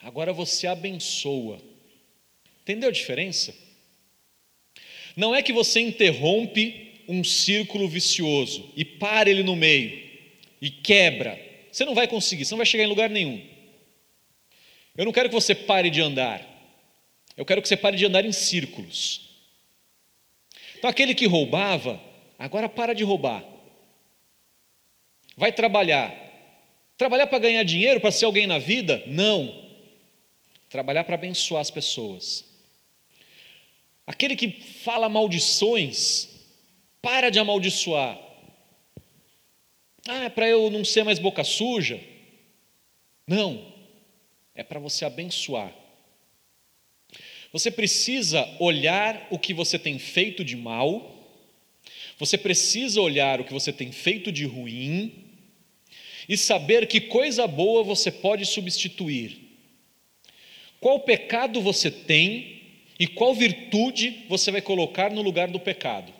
agora 0.00 0.32
você 0.32 0.66
abençoa. 0.66 1.60
Entendeu 2.62 2.88
a 2.88 2.92
diferença? 2.92 3.54
Não 5.16 5.32
é 5.32 5.42
que 5.42 5.52
você 5.52 5.78
interrompe 5.78 7.04
um 7.06 7.22
círculo 7.22 7.88
vicioso 7.88 8.72
e 8.76 8.84
para 8.84 9.30
ele 9.30 9.44
no 9.44 9.54
meio 9.54 10.10
e 10.60 10.70
quebra. 10.70 11.38
Você 11.70 11.84
não 11.84 11.94
vai 11.94 12.08
conseguir, 12.08 12.44
você 12.44 12.52
não 12.52 12.58
vai 12.58 12.66
chegar 12.66 12.82
em 12.82 12.88
lugar 12.88 13.10
nenhum. 13.10 13.40
Eu 14.96 15.04
não 15.04 15.12
quero 15.12 15.28
que 15.28 15.34
você 15.34 15.54
pare 15.54 15.88
de 15.88 16.00
andar. 16.00 16.51
Eu 17.36 17.44
quero 17.44 17.62
que 17.62 17.68
você 17.68 17.76
pare 17.76 17.96
de 17.96 18.06
andar 18.06 18.24
em 18.24 18.32
círculos. 18.32 19.30
Então, 20.76 20.90
aquele 20.90 21.14
que 21.14 21.26
roubava, 21.26 22.00
agora 22.38 22.68
para 22.68 22.94
de 22.94 23.04
roubar. 23.04 23.44
Vai 25.36 25.52
trabalhar. 25.52 26.12
Trabalhar 26.96 27.26
para 27.26 27.38
ganhar 27.38 27.62
dinheiro, 27.62 28.00
para 28.00 28.10
ser 28.10 28.26
alguém 28.26 28.46
na 28.46 28.58
vida? 28.58 29.02
Não. 29.06 29.70
Trabalhar 30.68 31.04
para 31.04 31.14
abençoar 31.14 31.60
as 31.60 31.70
pessoas. 31.70 32.44
Aquele 34.06 34.36
que 34.36 34.50
fala 34.50 35.08
maldições, 35.08 36.28
para 37.00 37.30
de 37.30 37.38
amaldiçoar. 37.38 38.18
Ah, 40.06 40.24
é 40.24 40.28
para 40.28 40.48
eu 40.48 40.70
não 40.70 40.84
ser 40.84 41.04
mais 41.04 41.18
boca 41.18 41.44
suja? 41.44 42.00
Não, 43.26 43.72
é 44.54 44.62
para 44.62 44.80
você 44.80 45.04
abençoar. 45.04 45.72
Você 47.52 47.70
precisa 47.70 48.48
olhar 48.58 49.28
o 49.30 49.38
que 49.38 49.52
você 49.52 49.78
tem 49.78 49.98
feito 49.98 50.44
de 50.44 50.56
mal, 50.56 51.10
você 52.18 52.38
precisa 52.38 53.00
olhar 53.00 53.40
o 53.40 53.44
que 53.44 53.52
você 53.52 53.72
tem 53.72 53.92
feito 53.92 54.30
de 54.32 54.44
ruim 54.44 55.12
e 56.28 56.36
saber 56.36 56.86
que 56.86 57.00
coisa 57.00 57.46
boa 57.46 57.82
você 57.82 58.10
pode 58.10 58.46
substituir. 58.46 59.38
Qual 60.80 61.00
pecado 61.00 61.60
você 61.60 61.90
tem 61.90 62.62
e 63.02 63.06
qual 63.08 63.34
virtude 63.34 64.24
você 64.28 64.52
vai 64.52 64.60
colocar 64.60 65.10
no 65.10 65.22
lugar 65.22 65.48
do 65.48 65.58
pecado. 65.58 66.12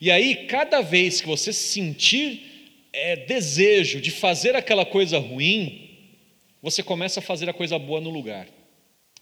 E 0.00 0.08
aí, 0.08 0.46
cada 0.46 0.80
vez 0.80 1.20
que 1.20 1.26
você 1.26 1.52
sentir 1.52 2.78
é, 2.92 3.16
desejo 3.16 4.00
de 4.00 4.12
fazer 4.12 4.54
aquela 4.54 4.86
coisa 4.86 5.18
ruim, 5.18 5.90
você 6.62 6.80
começa 6.80 7.18
a 7.18 7.22
fazer 7.22 7.48
a 7.50 7.52
coisa 7.52 7.76
boa 7.76 8.00
no 8.00 8.10
lugar. 8.10 8.46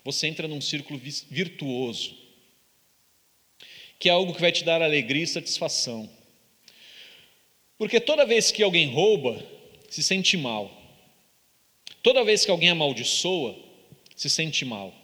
Você 0.05 0.27
entra 0.27 0.47
num 0.47 0.61
círculo 0.61 1.01
virtuoso, 1.31 2.15
que 3.99 4.09
é 4.09 4.13
algo 4.13 4.35
que 4.35 4.41
vai 4.41 4.53
te 4.53 4.63
dar 4.63 4.83
alegria 4.83 5.25
e 5.25 5.27
satisfação. 5.27 6.11
Porque 7.79 7.99
toda 7.99 8.27
vez 8.27 8.53
que 8.53 8.63
alguém 8.63 8.91
rouba, 8.91 9.43
se 9.89 10.03
sente 10.03 10.37
mal. 10.37 10.71
Toda 12.03 12.23
vez 12.23 12.45
que 12.45 12.51
alguém 12.51 12.69
amaldiçoa, 12.69 13.57
se 14.15 14.29
sente 14.29 14.65
mal. 14.65 14.95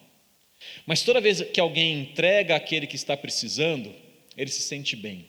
Mas 0.85 1.03
toda 1.03 1.21
vez 1.21 1.41
que 1.41 1.61
alguém 1.61 2.01
entrega 2.01 2.55
aquele 2.55 2.87
que 2.87 2.97
está 2.97 3.17
precisando, 3.17 3.95
ele 4.37 4.51
se 4.51 4.61
sente 4.61 4.95
bem. 4.97 5.27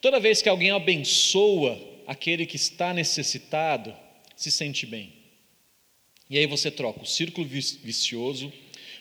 Toda 0.00 0.18
vez 0.18 0.40
que 0.40 0.48
alguém 0.48 0.70
abençoa 0.70 1.78
aquele 2.06 2.46
que 2.46 2.56
está 2.56 2.94
necessitado, 2.94 3.94
se 4.34 4.50
sente 4.50 4.86
bem. 4.86 5.12
E 6.30 6.38
aí 6.38 6.46
você 6.46 6.70
troca 6.70 7.02
o 7.02 7.06
círculo 7.06 7.46
vicioso 7.46 8.50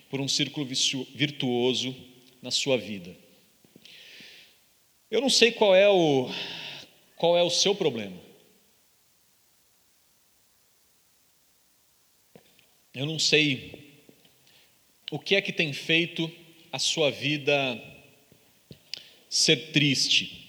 por 0.09 0.19
um 0.19 0.27
círculo 0.27 0.65
virtuoso 0.65 1.95
na 2.41 2.51
sua 2.51 2.77
vida. 2.77 3.15
Eu 5.09 5.21
não 5.21 5.29
sei 5.29 5.51
qual 5.51 5.75
é 5.75 5.87
o 5.87 6.29
qual 7.15 7.37
é 7.37 7.43
o 7.43 7.49
seu 7.49 7.75
problema. 7.75 8.17
Eu 12.93 13.05
não 13.05 13.19
sei 13.19 14.03
o 15.11 15.19
que 15.19 15.35
é 15.35 15.41
que 15.41 15.53
tem 15.53 15.73
feito 15.73 16.31
a 16.71 16.79
sua 16.79 17.11
vida 17.11 17.81
ser 19.29 19.71
triste. 19.71 20.39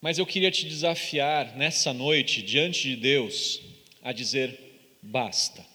Mas 0.00 0.18
eu 0.18 0.26
queria 0.26 0.50
te 0.50 0.66
desafiar 0.66 1.56
nessa 1.56 1.92
noite, 1.92 2.42
diante 2.42 2.82
de 2.82 2.96
Deus, 2.96 3.60
a 4.02 4.12
dizer 4.12 4.58
basta. 5.02 5.69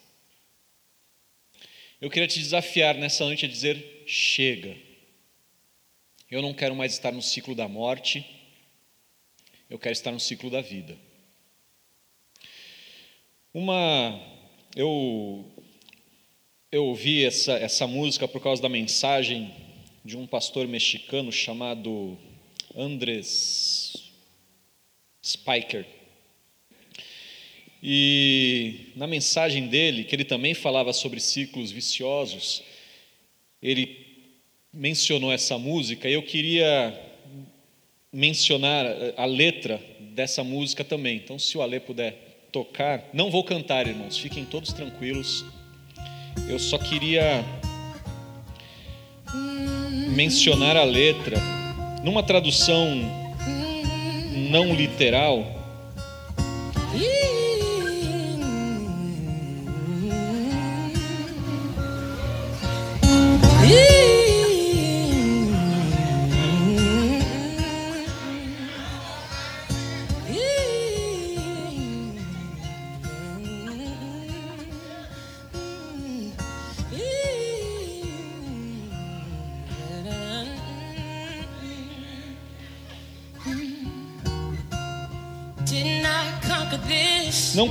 Eu 2.05 2.09
queria 2.11 2.27
te 2.27 2.37
desafiar 2.37 2.93
nessa 2.93 3.25
noite 3.25 3.45
a 3.45 3.49
dizer 3.49 4.03
chega. 4.05 4.77
Eu 6.29 6.39
não 6.39 6.53
quero 6.53 6.75
mais 6.75 6.93
estar 6.93 7.11
no 7.11 7.19
ciclo 7.19 7.55
da 7.55 7.67
morte, 7.67 8.23
eu 9.67 9.79
quero 9.79 9.93
estar 9.93 10.11
no 10.11 10.19
ciclo 10.19 10.51
da 10.51 10.61
vida. 10.61 10.95
Uma 13.51 14.21
eu, 14.75 15.51
eu 16.71 16.85
ouvi 16.85 17.25
essa, 17.25 17.53
essa 17.53 17.87
música 17.87 18.27
por 18.27 18.39
causa 18.39 18.61
da 18.61 18.69
mensagem 18.69 19.51
de 20.03 20.15
um 20.15 20.27
pastor 20.27 20.67
mexicano 20.67 21.31
chamado 21.31 22.19
Andres 22.75 24.13
Spiker. 25.23 25.87
E 27.87 28.91
na 28.95 29.05
mensagem 29.05 29.67
dele, 29.67 30.03
que 30.03 30.15
ele 30.15 30.25
também 30.25 30.55
falava 30.55 30.91
sobre 30.91 31.19
ciclos 31.19 31.69
viciosos, 31.69 32.63
ele 33.61 34.07
mencionou 34.73 35.31
essa 35.31 35.55
música 35.59 36.09
e 36.09 36.13
eu 36.13 36.23
queria 36.23 36.99
mencionar 38.11 38.87
a 39.15 39.25
letra 39.25 39.79
dessa 39.99 40.43
música 40.43 40.83
também. 40.83 41.17
Então, 41.17 41.37
se 41.37 41.59
o 41.59 41.61
Ale 41.61 41.79
puder 41.79 42.47
tocar. 42.51 43.07
Não 43.13 43.29
vou 43.29 43.43
cantar, 43.43 43.85
irmãos, 43.85 44.17
fiquem 44.17 44.45
todos 44.45 44.73
tranquilos. 44.73 45.45
Eu 46.49 46.57
só 46.57 46.79
queria 46.79 47.45
mencionar 50.15 50.75
a 50.75 50.83
letra 50.83 51.37
numa 52.03 52.23
tradução 52.23 52.95
não 54.49 54.73
literal. 54.73 55.64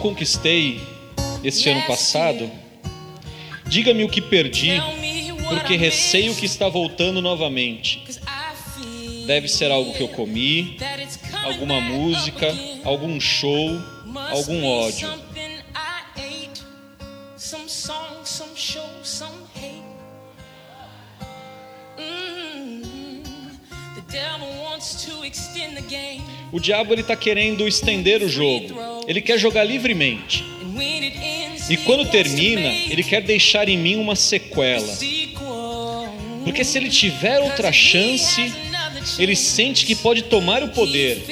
Conquistei 0.05 0.83
este 1.43 1.71
ano 1.71 1.81
passado, 1.87 2.51
diga-me 3.67 4.05
o 4.05 4.09
que 4.11 4.21
perdi, 4.21 4.73
porque 5.49 5.77
receio 5.77 6.35
que 6.35 6.45
está 6.45 6.69
voltando 6.69 7.23
novamente. 7.23 8.05
Deve 9.27 9.49
ser 9.49 9.71
algo 9.71 9.95
que 9.95 10.03
eu 10.03 10.09
comi, 10.09 10.77
alguma 11.43 11.81
música, 11.81 12.55
algum 12.85 13.19
show, 13.19 13.81
algum 14.31 14.67
ódio. 14.67 15.09
O 26.53 26.61
diabo 26.61 26.93
ele 26.93 27.01
está 27.01 27.17
querendo 27.17 27.67
estender 27.67 28.23
o 28.23 28.29
jogo. 28.29 28.84
Ele 29.07 29.21
quer 29.21 29.39
jogar 29.39 29.65
livremente. 29.65 30.45
E 31.69 31.77
quando 31.79 32.11
termina, 32.11 32.69
ele 32.91 33.03
quer 33.03 33.23
deixar 33.23 33.69
em 33.69 33.79
mim 33.79 33.97
uma 33.97 34.15
sequela. 34.15 34.97
Porque 36.45 36.63
se 36.63 36.77
ele 36.77 36.91
tiver 36.91 37.41
outra 37.41 37.73
chance, 37.73 38.53
ele 39.19 39.35
sente 39.35 39.87
que 39.87 39.95
pode 39.95 40.23
tomar 40.23 40.63
o 40.63 40.69
poder, 40.69 41.25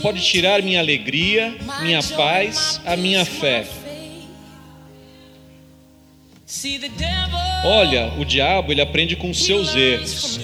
pode 0.00 0.20
tirar 0.20 0.62
minha 0.62 0.78
alegria, 0.78 1.54
minha 1.82 2.02
paz, 2.02 2.80
a 2.86 2.96
minha 2.96 3.24
fé. 3.24 3.66
Olha, 7.64 8.12
o 8.18 8.24
diabo 8.24 8.72
ele 8.72 8.80
aprende 8.80 9.16
com 9.16 9.34
seus 9.34 9.74
erros, 9.74 10.38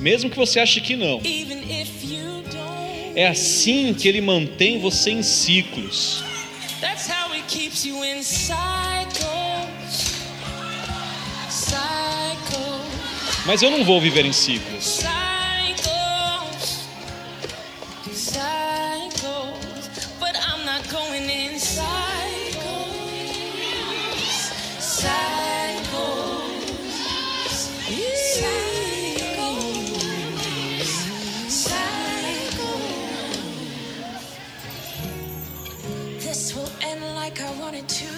mesmo 0.00 0.30
que 0.30 0.36
você 0.36 0.60
ache 0.60 0.80
que 0.80 0.96
não. 0.96 1.20
É 3.14 3.28
assim 3.28 3.92
que 3.92 4.08
ele 4.08 4.20
mantém 4.22 4.80
você 4.80 5.10
em 5.10 5.22
ciclos. 5.22 6.24
That's 6.80 7.08
how 7.08 7.34
he 7.34 7.42
keeps 7.42 7.84
you 7.84 8.02
in 8.02 8.22
cycles. 8.22 8.56
Cycles. 11.50 12.82
Mas 13.44 13.62
eu 13.62 13.70
não 13.70 13.84
vou 13.84 14.00
viver 14.00 14.24
em 14.24 14.32
ciclos. 14.32 15.02
Cycles. 15.02 16.86
Cycles. 18.12 19.90
But 20.18 20.34
I'm 20.36 20.64
not 20.64 20.88
going 20.88 21.28
inside. 21.30 21.91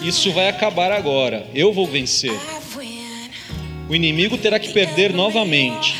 Isso 0.05 0.31
vai 0.31 0.47
acabar 0.47 0.91
agora. 0.91 1.47
Eu 1.51 1.73
vou 1.73 1.87
vencer. 1.87 2.39
O 3.89 3.95
inimigo 3.95 4.37
terá 4.37 4.59
que 4.59 4.71
perder 4.71 5.11
novamente. 5.11 5.95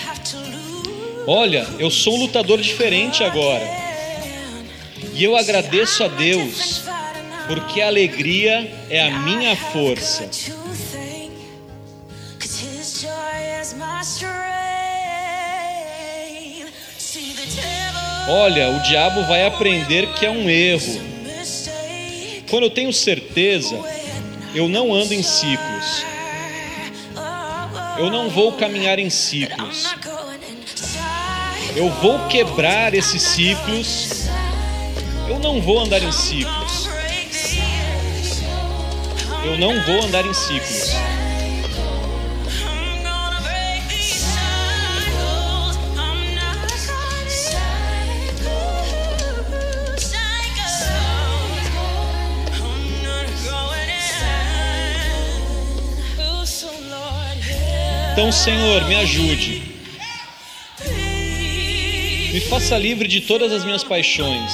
Olha, 1.26 1.68
eu 1.80 1.90
sou 1.90 2.14
um 2.14 2.20
lutador 2.20 2.62
diferente 2.62 3.24
agora. 3.24 3.68
E 5.12 5.24
eu 5.24 5.36
agradeço 5.36 6.04
a 6.04 6.08
Deus, 6.08 6.84
porque 7.48 7.82
a 7.82 7.88
alegria 7.88 8.72
é 8.92 9.02
a 9.02 9.20
minha 9.22 9.56
força. 9.56 10.30
Olha, 18.28 18.70
o 18.70 18.80
diabo 18.84 19.24
vai 19.24 19.48
aprender 19.48 20.14
que 20.14 20.28
é 20.28 20.30
um 20.30 20.48
erro. 20.48 21.02
Quando 22.48 22.64
eu 22.64 22.70
tenho 22.70 22.94
certeza, 22.94 23.95
eu 24.56 24.70
não 24.70 24.94
ando 24.94 25.14
em 25.14 25.22
ciclos. 25.22 26.06
Eu 27.98 28.10
não 28.10 28.30
vou 28.30 28.54
caminhar 28.54 28.98
em 28.98 29.10
ciclos. 29.10 29.94
Eu 31.76 31.90
vou 32.02 32.28
quebrar 32.30 32.94
esses 32.94 33.22
ciclos. 33.22 34.30
Eu 35.28 35.40
não 35.40 35.62
vou 35.62 35.80
andar 35.80 36.02
em 36.02 36.12
ciclos. 36.12 36.88
Eu 39.44 39.58
não 39.58 39.82
vou 39.84 40.02
andar 40.02 40.26
em 40.26 40.34
ciclos. 40.34 41.15
Então, 58.16 58.32
Senhor, 58.32 58.86
me 58.86 58.96
ajude. 58.96 59.62
Me 62.32 62.40
faça 62.50 62.78
livre 62.78 63.10
de 63.10 63.20
todas 63.20 63.52
as 63.52 63.66
minhas 63.66 63.84
paixões. 63.84 64.54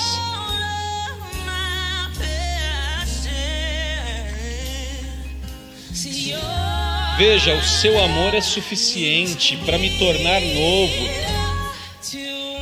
Veja, 7.20 7.54
o 7.54 7.62
seu 7.62 8.04
amor 8.04 8.34
é 8.34 8.42
suficiente 8.42 9.56
para 9.58 9.78
me 9.78 9.96
tornar 10.00 10.42
novo. 10.42 11.08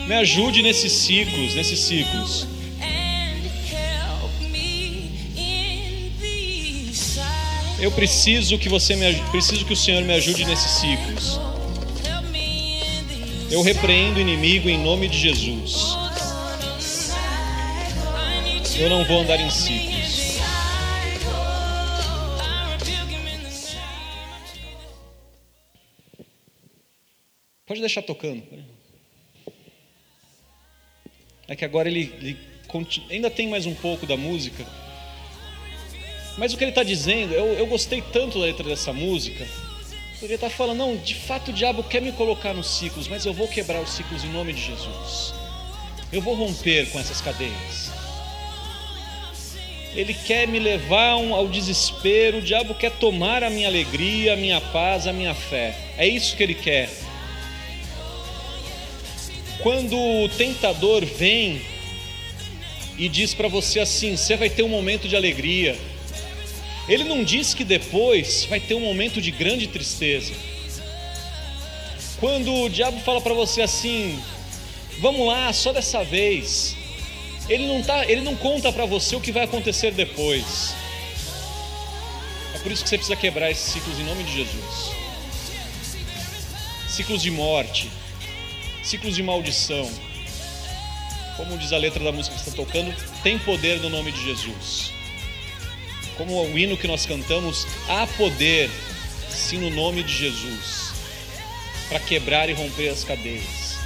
Me 0.06 0.16
ajude 0.16 0.62
nesses 0.62 0.92
ciclos, 0.92 1.56
nesses 1.56 1.80
ciclos. 1.80 2.46
Eu 7.82 7.92
preciso 7.94 8.60
que 8.60 8.68
você 8.68 8.94
me 8.94 9.16
preciso 9.32 9.66
que 9.66 9.72
o 9.72 9.76
Senhor 9.76 10.04
me 10.04 10.14
ajude 10.14 10.44
nesses 10.44 10.72
ciclos. 10.82 11.40
Eu 13.50 13.62
repreendo 13.62 14.18
o 14.18 14.22
inimigo 14.22 14.68
em 14.70 14.78
nome 14.78 15.08
de 15.08 15.18
Jesus. 15.18 15.96
Eu 18.78 18.90
não 18.90 19.06
vou 19.06 19.22
andar 19.22 19.40
em 19.40 19.50
ciclos. 19.50 20.40
Pode 27.66 27.80
deixar 27.80 28.02
tocando. 28.02 28.44
É 31.48 31.56
que 31.56 31.64
agora 31.64 31.88
ele, 31.88 32.14
ele 32.20 32.38
ainda 33.10 33.32
tem 33.32 33.48
mais 33.48 33.66
um 33.66 33.74
pouco 33.74 34.06
da 34.06 34.18
música. 34.18 34.66
Mas 36.40 36.54
o 36.54 36.58
que 36.58 36.64
ele 36.64 36.72
está 36.72 36.84
dizendo, 36.84 37.34
eu, 37.34 37.48
eu 37.54 37.68
gostei 37.68 38.02
tanto 38.02 38.40
da 38.40 38.46
letra 38.46 38.64
dessa 38.64 38.94
música, 38.94 39.46
ele 40.22 40.34
está 40.34 40.50
falando, 40.50 40.78
não, 40.78 40.96
de 40.96 41.16
fato 41.16 41.52
o 41.52 41.54
diabo 41.54 41.84
quer 41.84 42.02
me 42.02 42.14
colocar 42.14 42.54
nos 42.54 42.78
ciclos, 42.78 43.10
mas 43.10 43.26
eu 43.26 43.34
vou 43.34 43.48
quebrar 43.48 43.82
os 43.82 43.90
ciclos 43.90 44.24
em 44.24 44.30
nome 44.30 44.54
de 44.54 44.62
Jesus. 44.62 45.34
Eu 46.14 46.22
vou 46.22 46.36
romper 46.36 46.90
com 46.92 47.00
essas 47.00 47.20
cadeias. 47.20 47.92
Ele 49.94 50.14
quer 50.14 50.48
me 50.48 50.60
levar 50.60 51.12
ao 51.12 51.48
desespero, 51.50 52.38
o 52.38 52.42
diabo 52.42 52.74
quer 52.74 52.92
tomar 52.92 53.44
a 53.44 53.50
minha 53.50 53.68
alegria, 53.68 54.34
a 54.34 54.38
minha 54.38 54.62
paz, 54.62 55.08
a 55.08 55.14
minha 55.14 55.34
fé. 55.34 55.76
É 55.98 56.08
isso 56.08 56.38
que 56.38 56.44
ele 56.44 56.56
quer. 56.56 56.90
Quando 59.62 59.98
o 59.98 60.30
tentador 60.30 61.04
vem 61.06 61.62
e 62.98 63.10
diz 63.10 63.34
para 63.34 63.48
você 63.48 63.80
assim: 63.80 64.16
você 64.16 64.38
vai 64.38 64.50
ter 64.50 64.64
um 64.64 64.70
momento 64.70 65.08
de 65.08 65.16
alegria, 65.16 65.78
ele 66.90 67.04
não 67.04 67.24
diz 67.24 67.54
que 67.54 67.64
depois 67.64 68.46
vai 68.46 68.60
ter 68.60 68.74
um 68.74 68.80
momento 68.80 69.22
de 69.22 69.30
grande 69.30 69.68
tristeza. 69.68 70.34
Quando 72.20 72.52
o 72.52 72.70
diabo 72.70 73.00
fala 73.02 73.22
para 73.22 73.34
você 73.34 73.62
assim, 73.62 74.20
vamos 75.00 75.26
lá, 75.28 75.54
só 75.54 75.72
dessa 75.72 76.04
vez, 76.04 76.76
ele 77.48 77.68
não, 77.68 77.84
tá, 77.84 78.06
ele 78.10 78.22
não 78.22 78.36
conta 78.36 78.74
para 78.74 78.86
você 78.86 79.16
o 79.16 79.22
que 79.22 79.32
vai 79.32 79.44
acontecer 79.44 79.92
depois. 79.92 80.74
É 82.56 82.58
por 82.58 82.72
isso 82.72 82.84
que 82.84 82.90
você 82.90 82.98
precisa 82.98 83.16
quebrar 83.16 83.52
esses 83.52 83.72
ciclos 83.72 84.00
em 84.00 84.04
nome 84.04 84.24
de 84.24 84.34
Jesus. 84.34 84.92
Ciclos 86.90 87.22
de 87.22 87.30
morte, 87.30 87.88
ciclos 88.84 89.16
de 89.16 89.22
maldição. 89.22 89.90
Como 91.38 91.56
diz 91.56 91.72
a 91.72 91.78
letra 91.78 92.04
da 92.04 92.12
música 92.12 92.36
que 92.36 92.42
está 92.42 92.52
tocando, 92.52 92.94
tem 93.22 93.38
poder 93.38 93.80
no 93.80 93.90
nome 93.90 94.12
de 94.12 94.22
Jesus 94.26 94.99
como 96.20 96.44
o 96.44 96.60
hino 96.60 96.76
que 96.76 96.86
nós 96.86 97.06
cantamos, 97.06 97.66
há 97.88 98.06
poder, 98.06 98.70
sim, 99.30 99.58
no 99.58 99.70
nome 99.70 100.04
de 100.04 100.14
Jesus, 100.14 100.92
para 101.88 101.98
quebrar 102.02 102.50
e 102.50 102.54
romper 102.54 102.90
as 102.90 103.06
cadeias. 103.06 103.80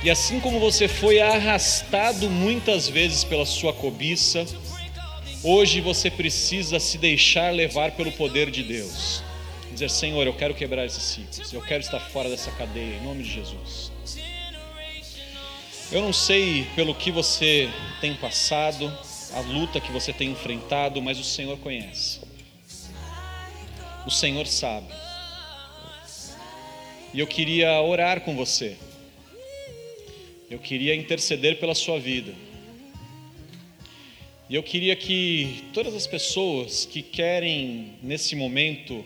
E 0.00 0.08
assim 0.08 0.38
como 0.38 0.60
você 0.60 0.86
foi 0.86 1.18
arrastado 1.18 2.30
muitas 2.30 2.88
vezes 2.88 3.24
pela 3.24 3.44
sua 3.44 3.72
cobiça, 3.72 4.46
hoje 5.42 5.80
você 5.80 6.08
precisa 6.08 6.78
se 6.78 6.98
deixar 6.98 7.52
levar 7.52 7.90
pelo 7.90 8.12
poder 8.12 8.48
de 8.48 8.62
Deus. 8.62 9.24
Dizer, 9.72 9.90
Senhor, 9.90 10.24
eu 10.24 10.34
quero 10.34 10.54
quebrar 10.54 10.86
esses 10.86 11.02
ciclos, 11.02 11.52
eu 11.52 11.60
quero 11.60 11.82
estar 11.82 11.98
fora 11.98 12.30
dessa 12.30 12.52
cadeia, 12.52 12.94
em 12.94 13.02
nome 13.02 13.24
de 13.24 13.32
Jesus. 13.32 13.90
Eu 15.90 16.00
não 16.00 16.12
sei 16.12 16.64
pelo 16.76 16.94
que 16.94 17.10
você 17.10 17.68
tem 18.00 18.14
passado, 18.14 18.96
a 19.36 19.40
luta 19.40 19.78
que 19.78 19.92
você 19.92 20.14
tem 20.14 20.30
enfrentado, 20.30 21.02
mas 21.02 21.18
o 21.18 21.22
Senhor 21.22 21.58
conhece. 21.58 22.20
O 24.06 24.10
Senhor 24.10 24.46
sabe. 24.46 24.86
E 27.12 27.20
eu 27.20 27.26
queria 27.26 27.82
orar 27.82 28.22
com 28.22 28.34
você. 28.34 28.78
Eu 30.48 30.58
queria 30.58 30.94
interceder 30.94 31.60
pela 31.60 31.74
sua 31.74 32.00
vida. 32.00 32.32
E 34.48 34.54
eu 34.54 34.62
queria 34.62 34.96
que 34.96 35.64
todas 35.74 35.94
as 35.94 36.06
pessoas 36.06 36.86
que 36.86 37.02
querem, 37.02 37.92
nesse 38.02 38.34
momento, 38.34 39.04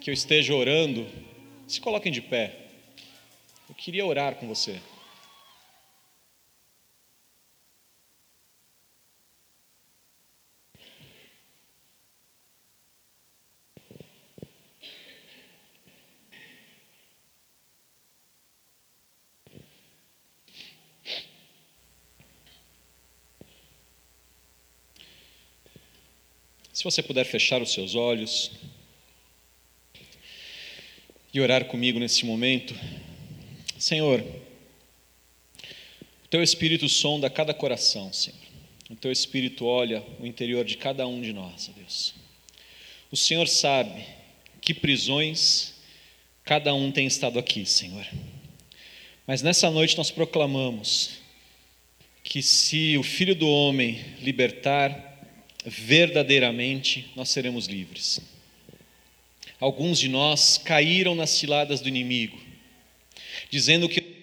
que 0.00 0.08
eu 0.08 0.14
esteja 0.14 0.54
orando, 0.54 1.06
se 1.68 1.82
coloquem 1.82 2.10
de 2.10 2.22
pé. 2.22 2.56
Eu 3.68 3.74
queria 3.74 4.06
orar 4.06 4.36
com 4.36 4.48
você. 4.48 4.80
Se 26.80 26.84
você 26.84 27.02
puder 27.02 27.26
fechar 27.26 27.60
os 27.60 27.74
seus 27.74 27.94
olhos 27.94 28.52
e 31.30 31.38
orar 31.38 31.66
comigo 31.66 31.98
nesse 31.98 32.24
momento, 32.24 32.74
Senhor, 33.78 34.24
o 36.24 36.28
teu 36.30 36.42
Espírito 36.42 36.88
sonda 36.88 37.28
cada 37.28 37.52
coração, 37.52 38.10
Senhor. 38.14 38.40
O 38.88 38.96
teu 38.96 39.12
Espírito 39.12 39.66
olha 39.66 40.02
o 40.18 40.24
interior 40.24 40.64
de 40.64 40.78
cada 40.78 41.06
um 41.06 41.20
de 41.20 41.34
nós, 41.34 41.70
Deus. 41.76 42.14
O 43.12 43.16
Senhor 43.16 43.46
sabe 43.46 44.02
que 44.62 44.72
prisões 44.72 45.74
cada 46.44 46.72
um 46.72 46.90
tem 46.90 47.06
estado 47.06 47.38
aqui, 47.38 47.66
Senhor. 47.66 48.06
Mas 49.26 49.42
nessa 49.42 49.70
noite 49.70 49.98
nós 49.98 50.10
proclamamos 50.10 51.18
que 52.24 52.42
se 52.42 52.96
o 52.96 53.02
Filho 53.02 53.34
do 53.34 53.50
Homem 53.50 54.02
libertar, 54.22 55.09
verdadeiramente 55.64 57.10
nós 57.14 57.28
seremos 57.28 57.66
livres. 57.66 58.20
Alguns 59.58 59.98
de 59.98 60.08
nós 60.08 60.58
caíram 60.58 61.14
nas 61.14 61.30
ciladas 61.30 61.80
do 61.80 61.88
inimigo, 61.88 62.38
dizendo 63.50 63.88
que 63.88 64.19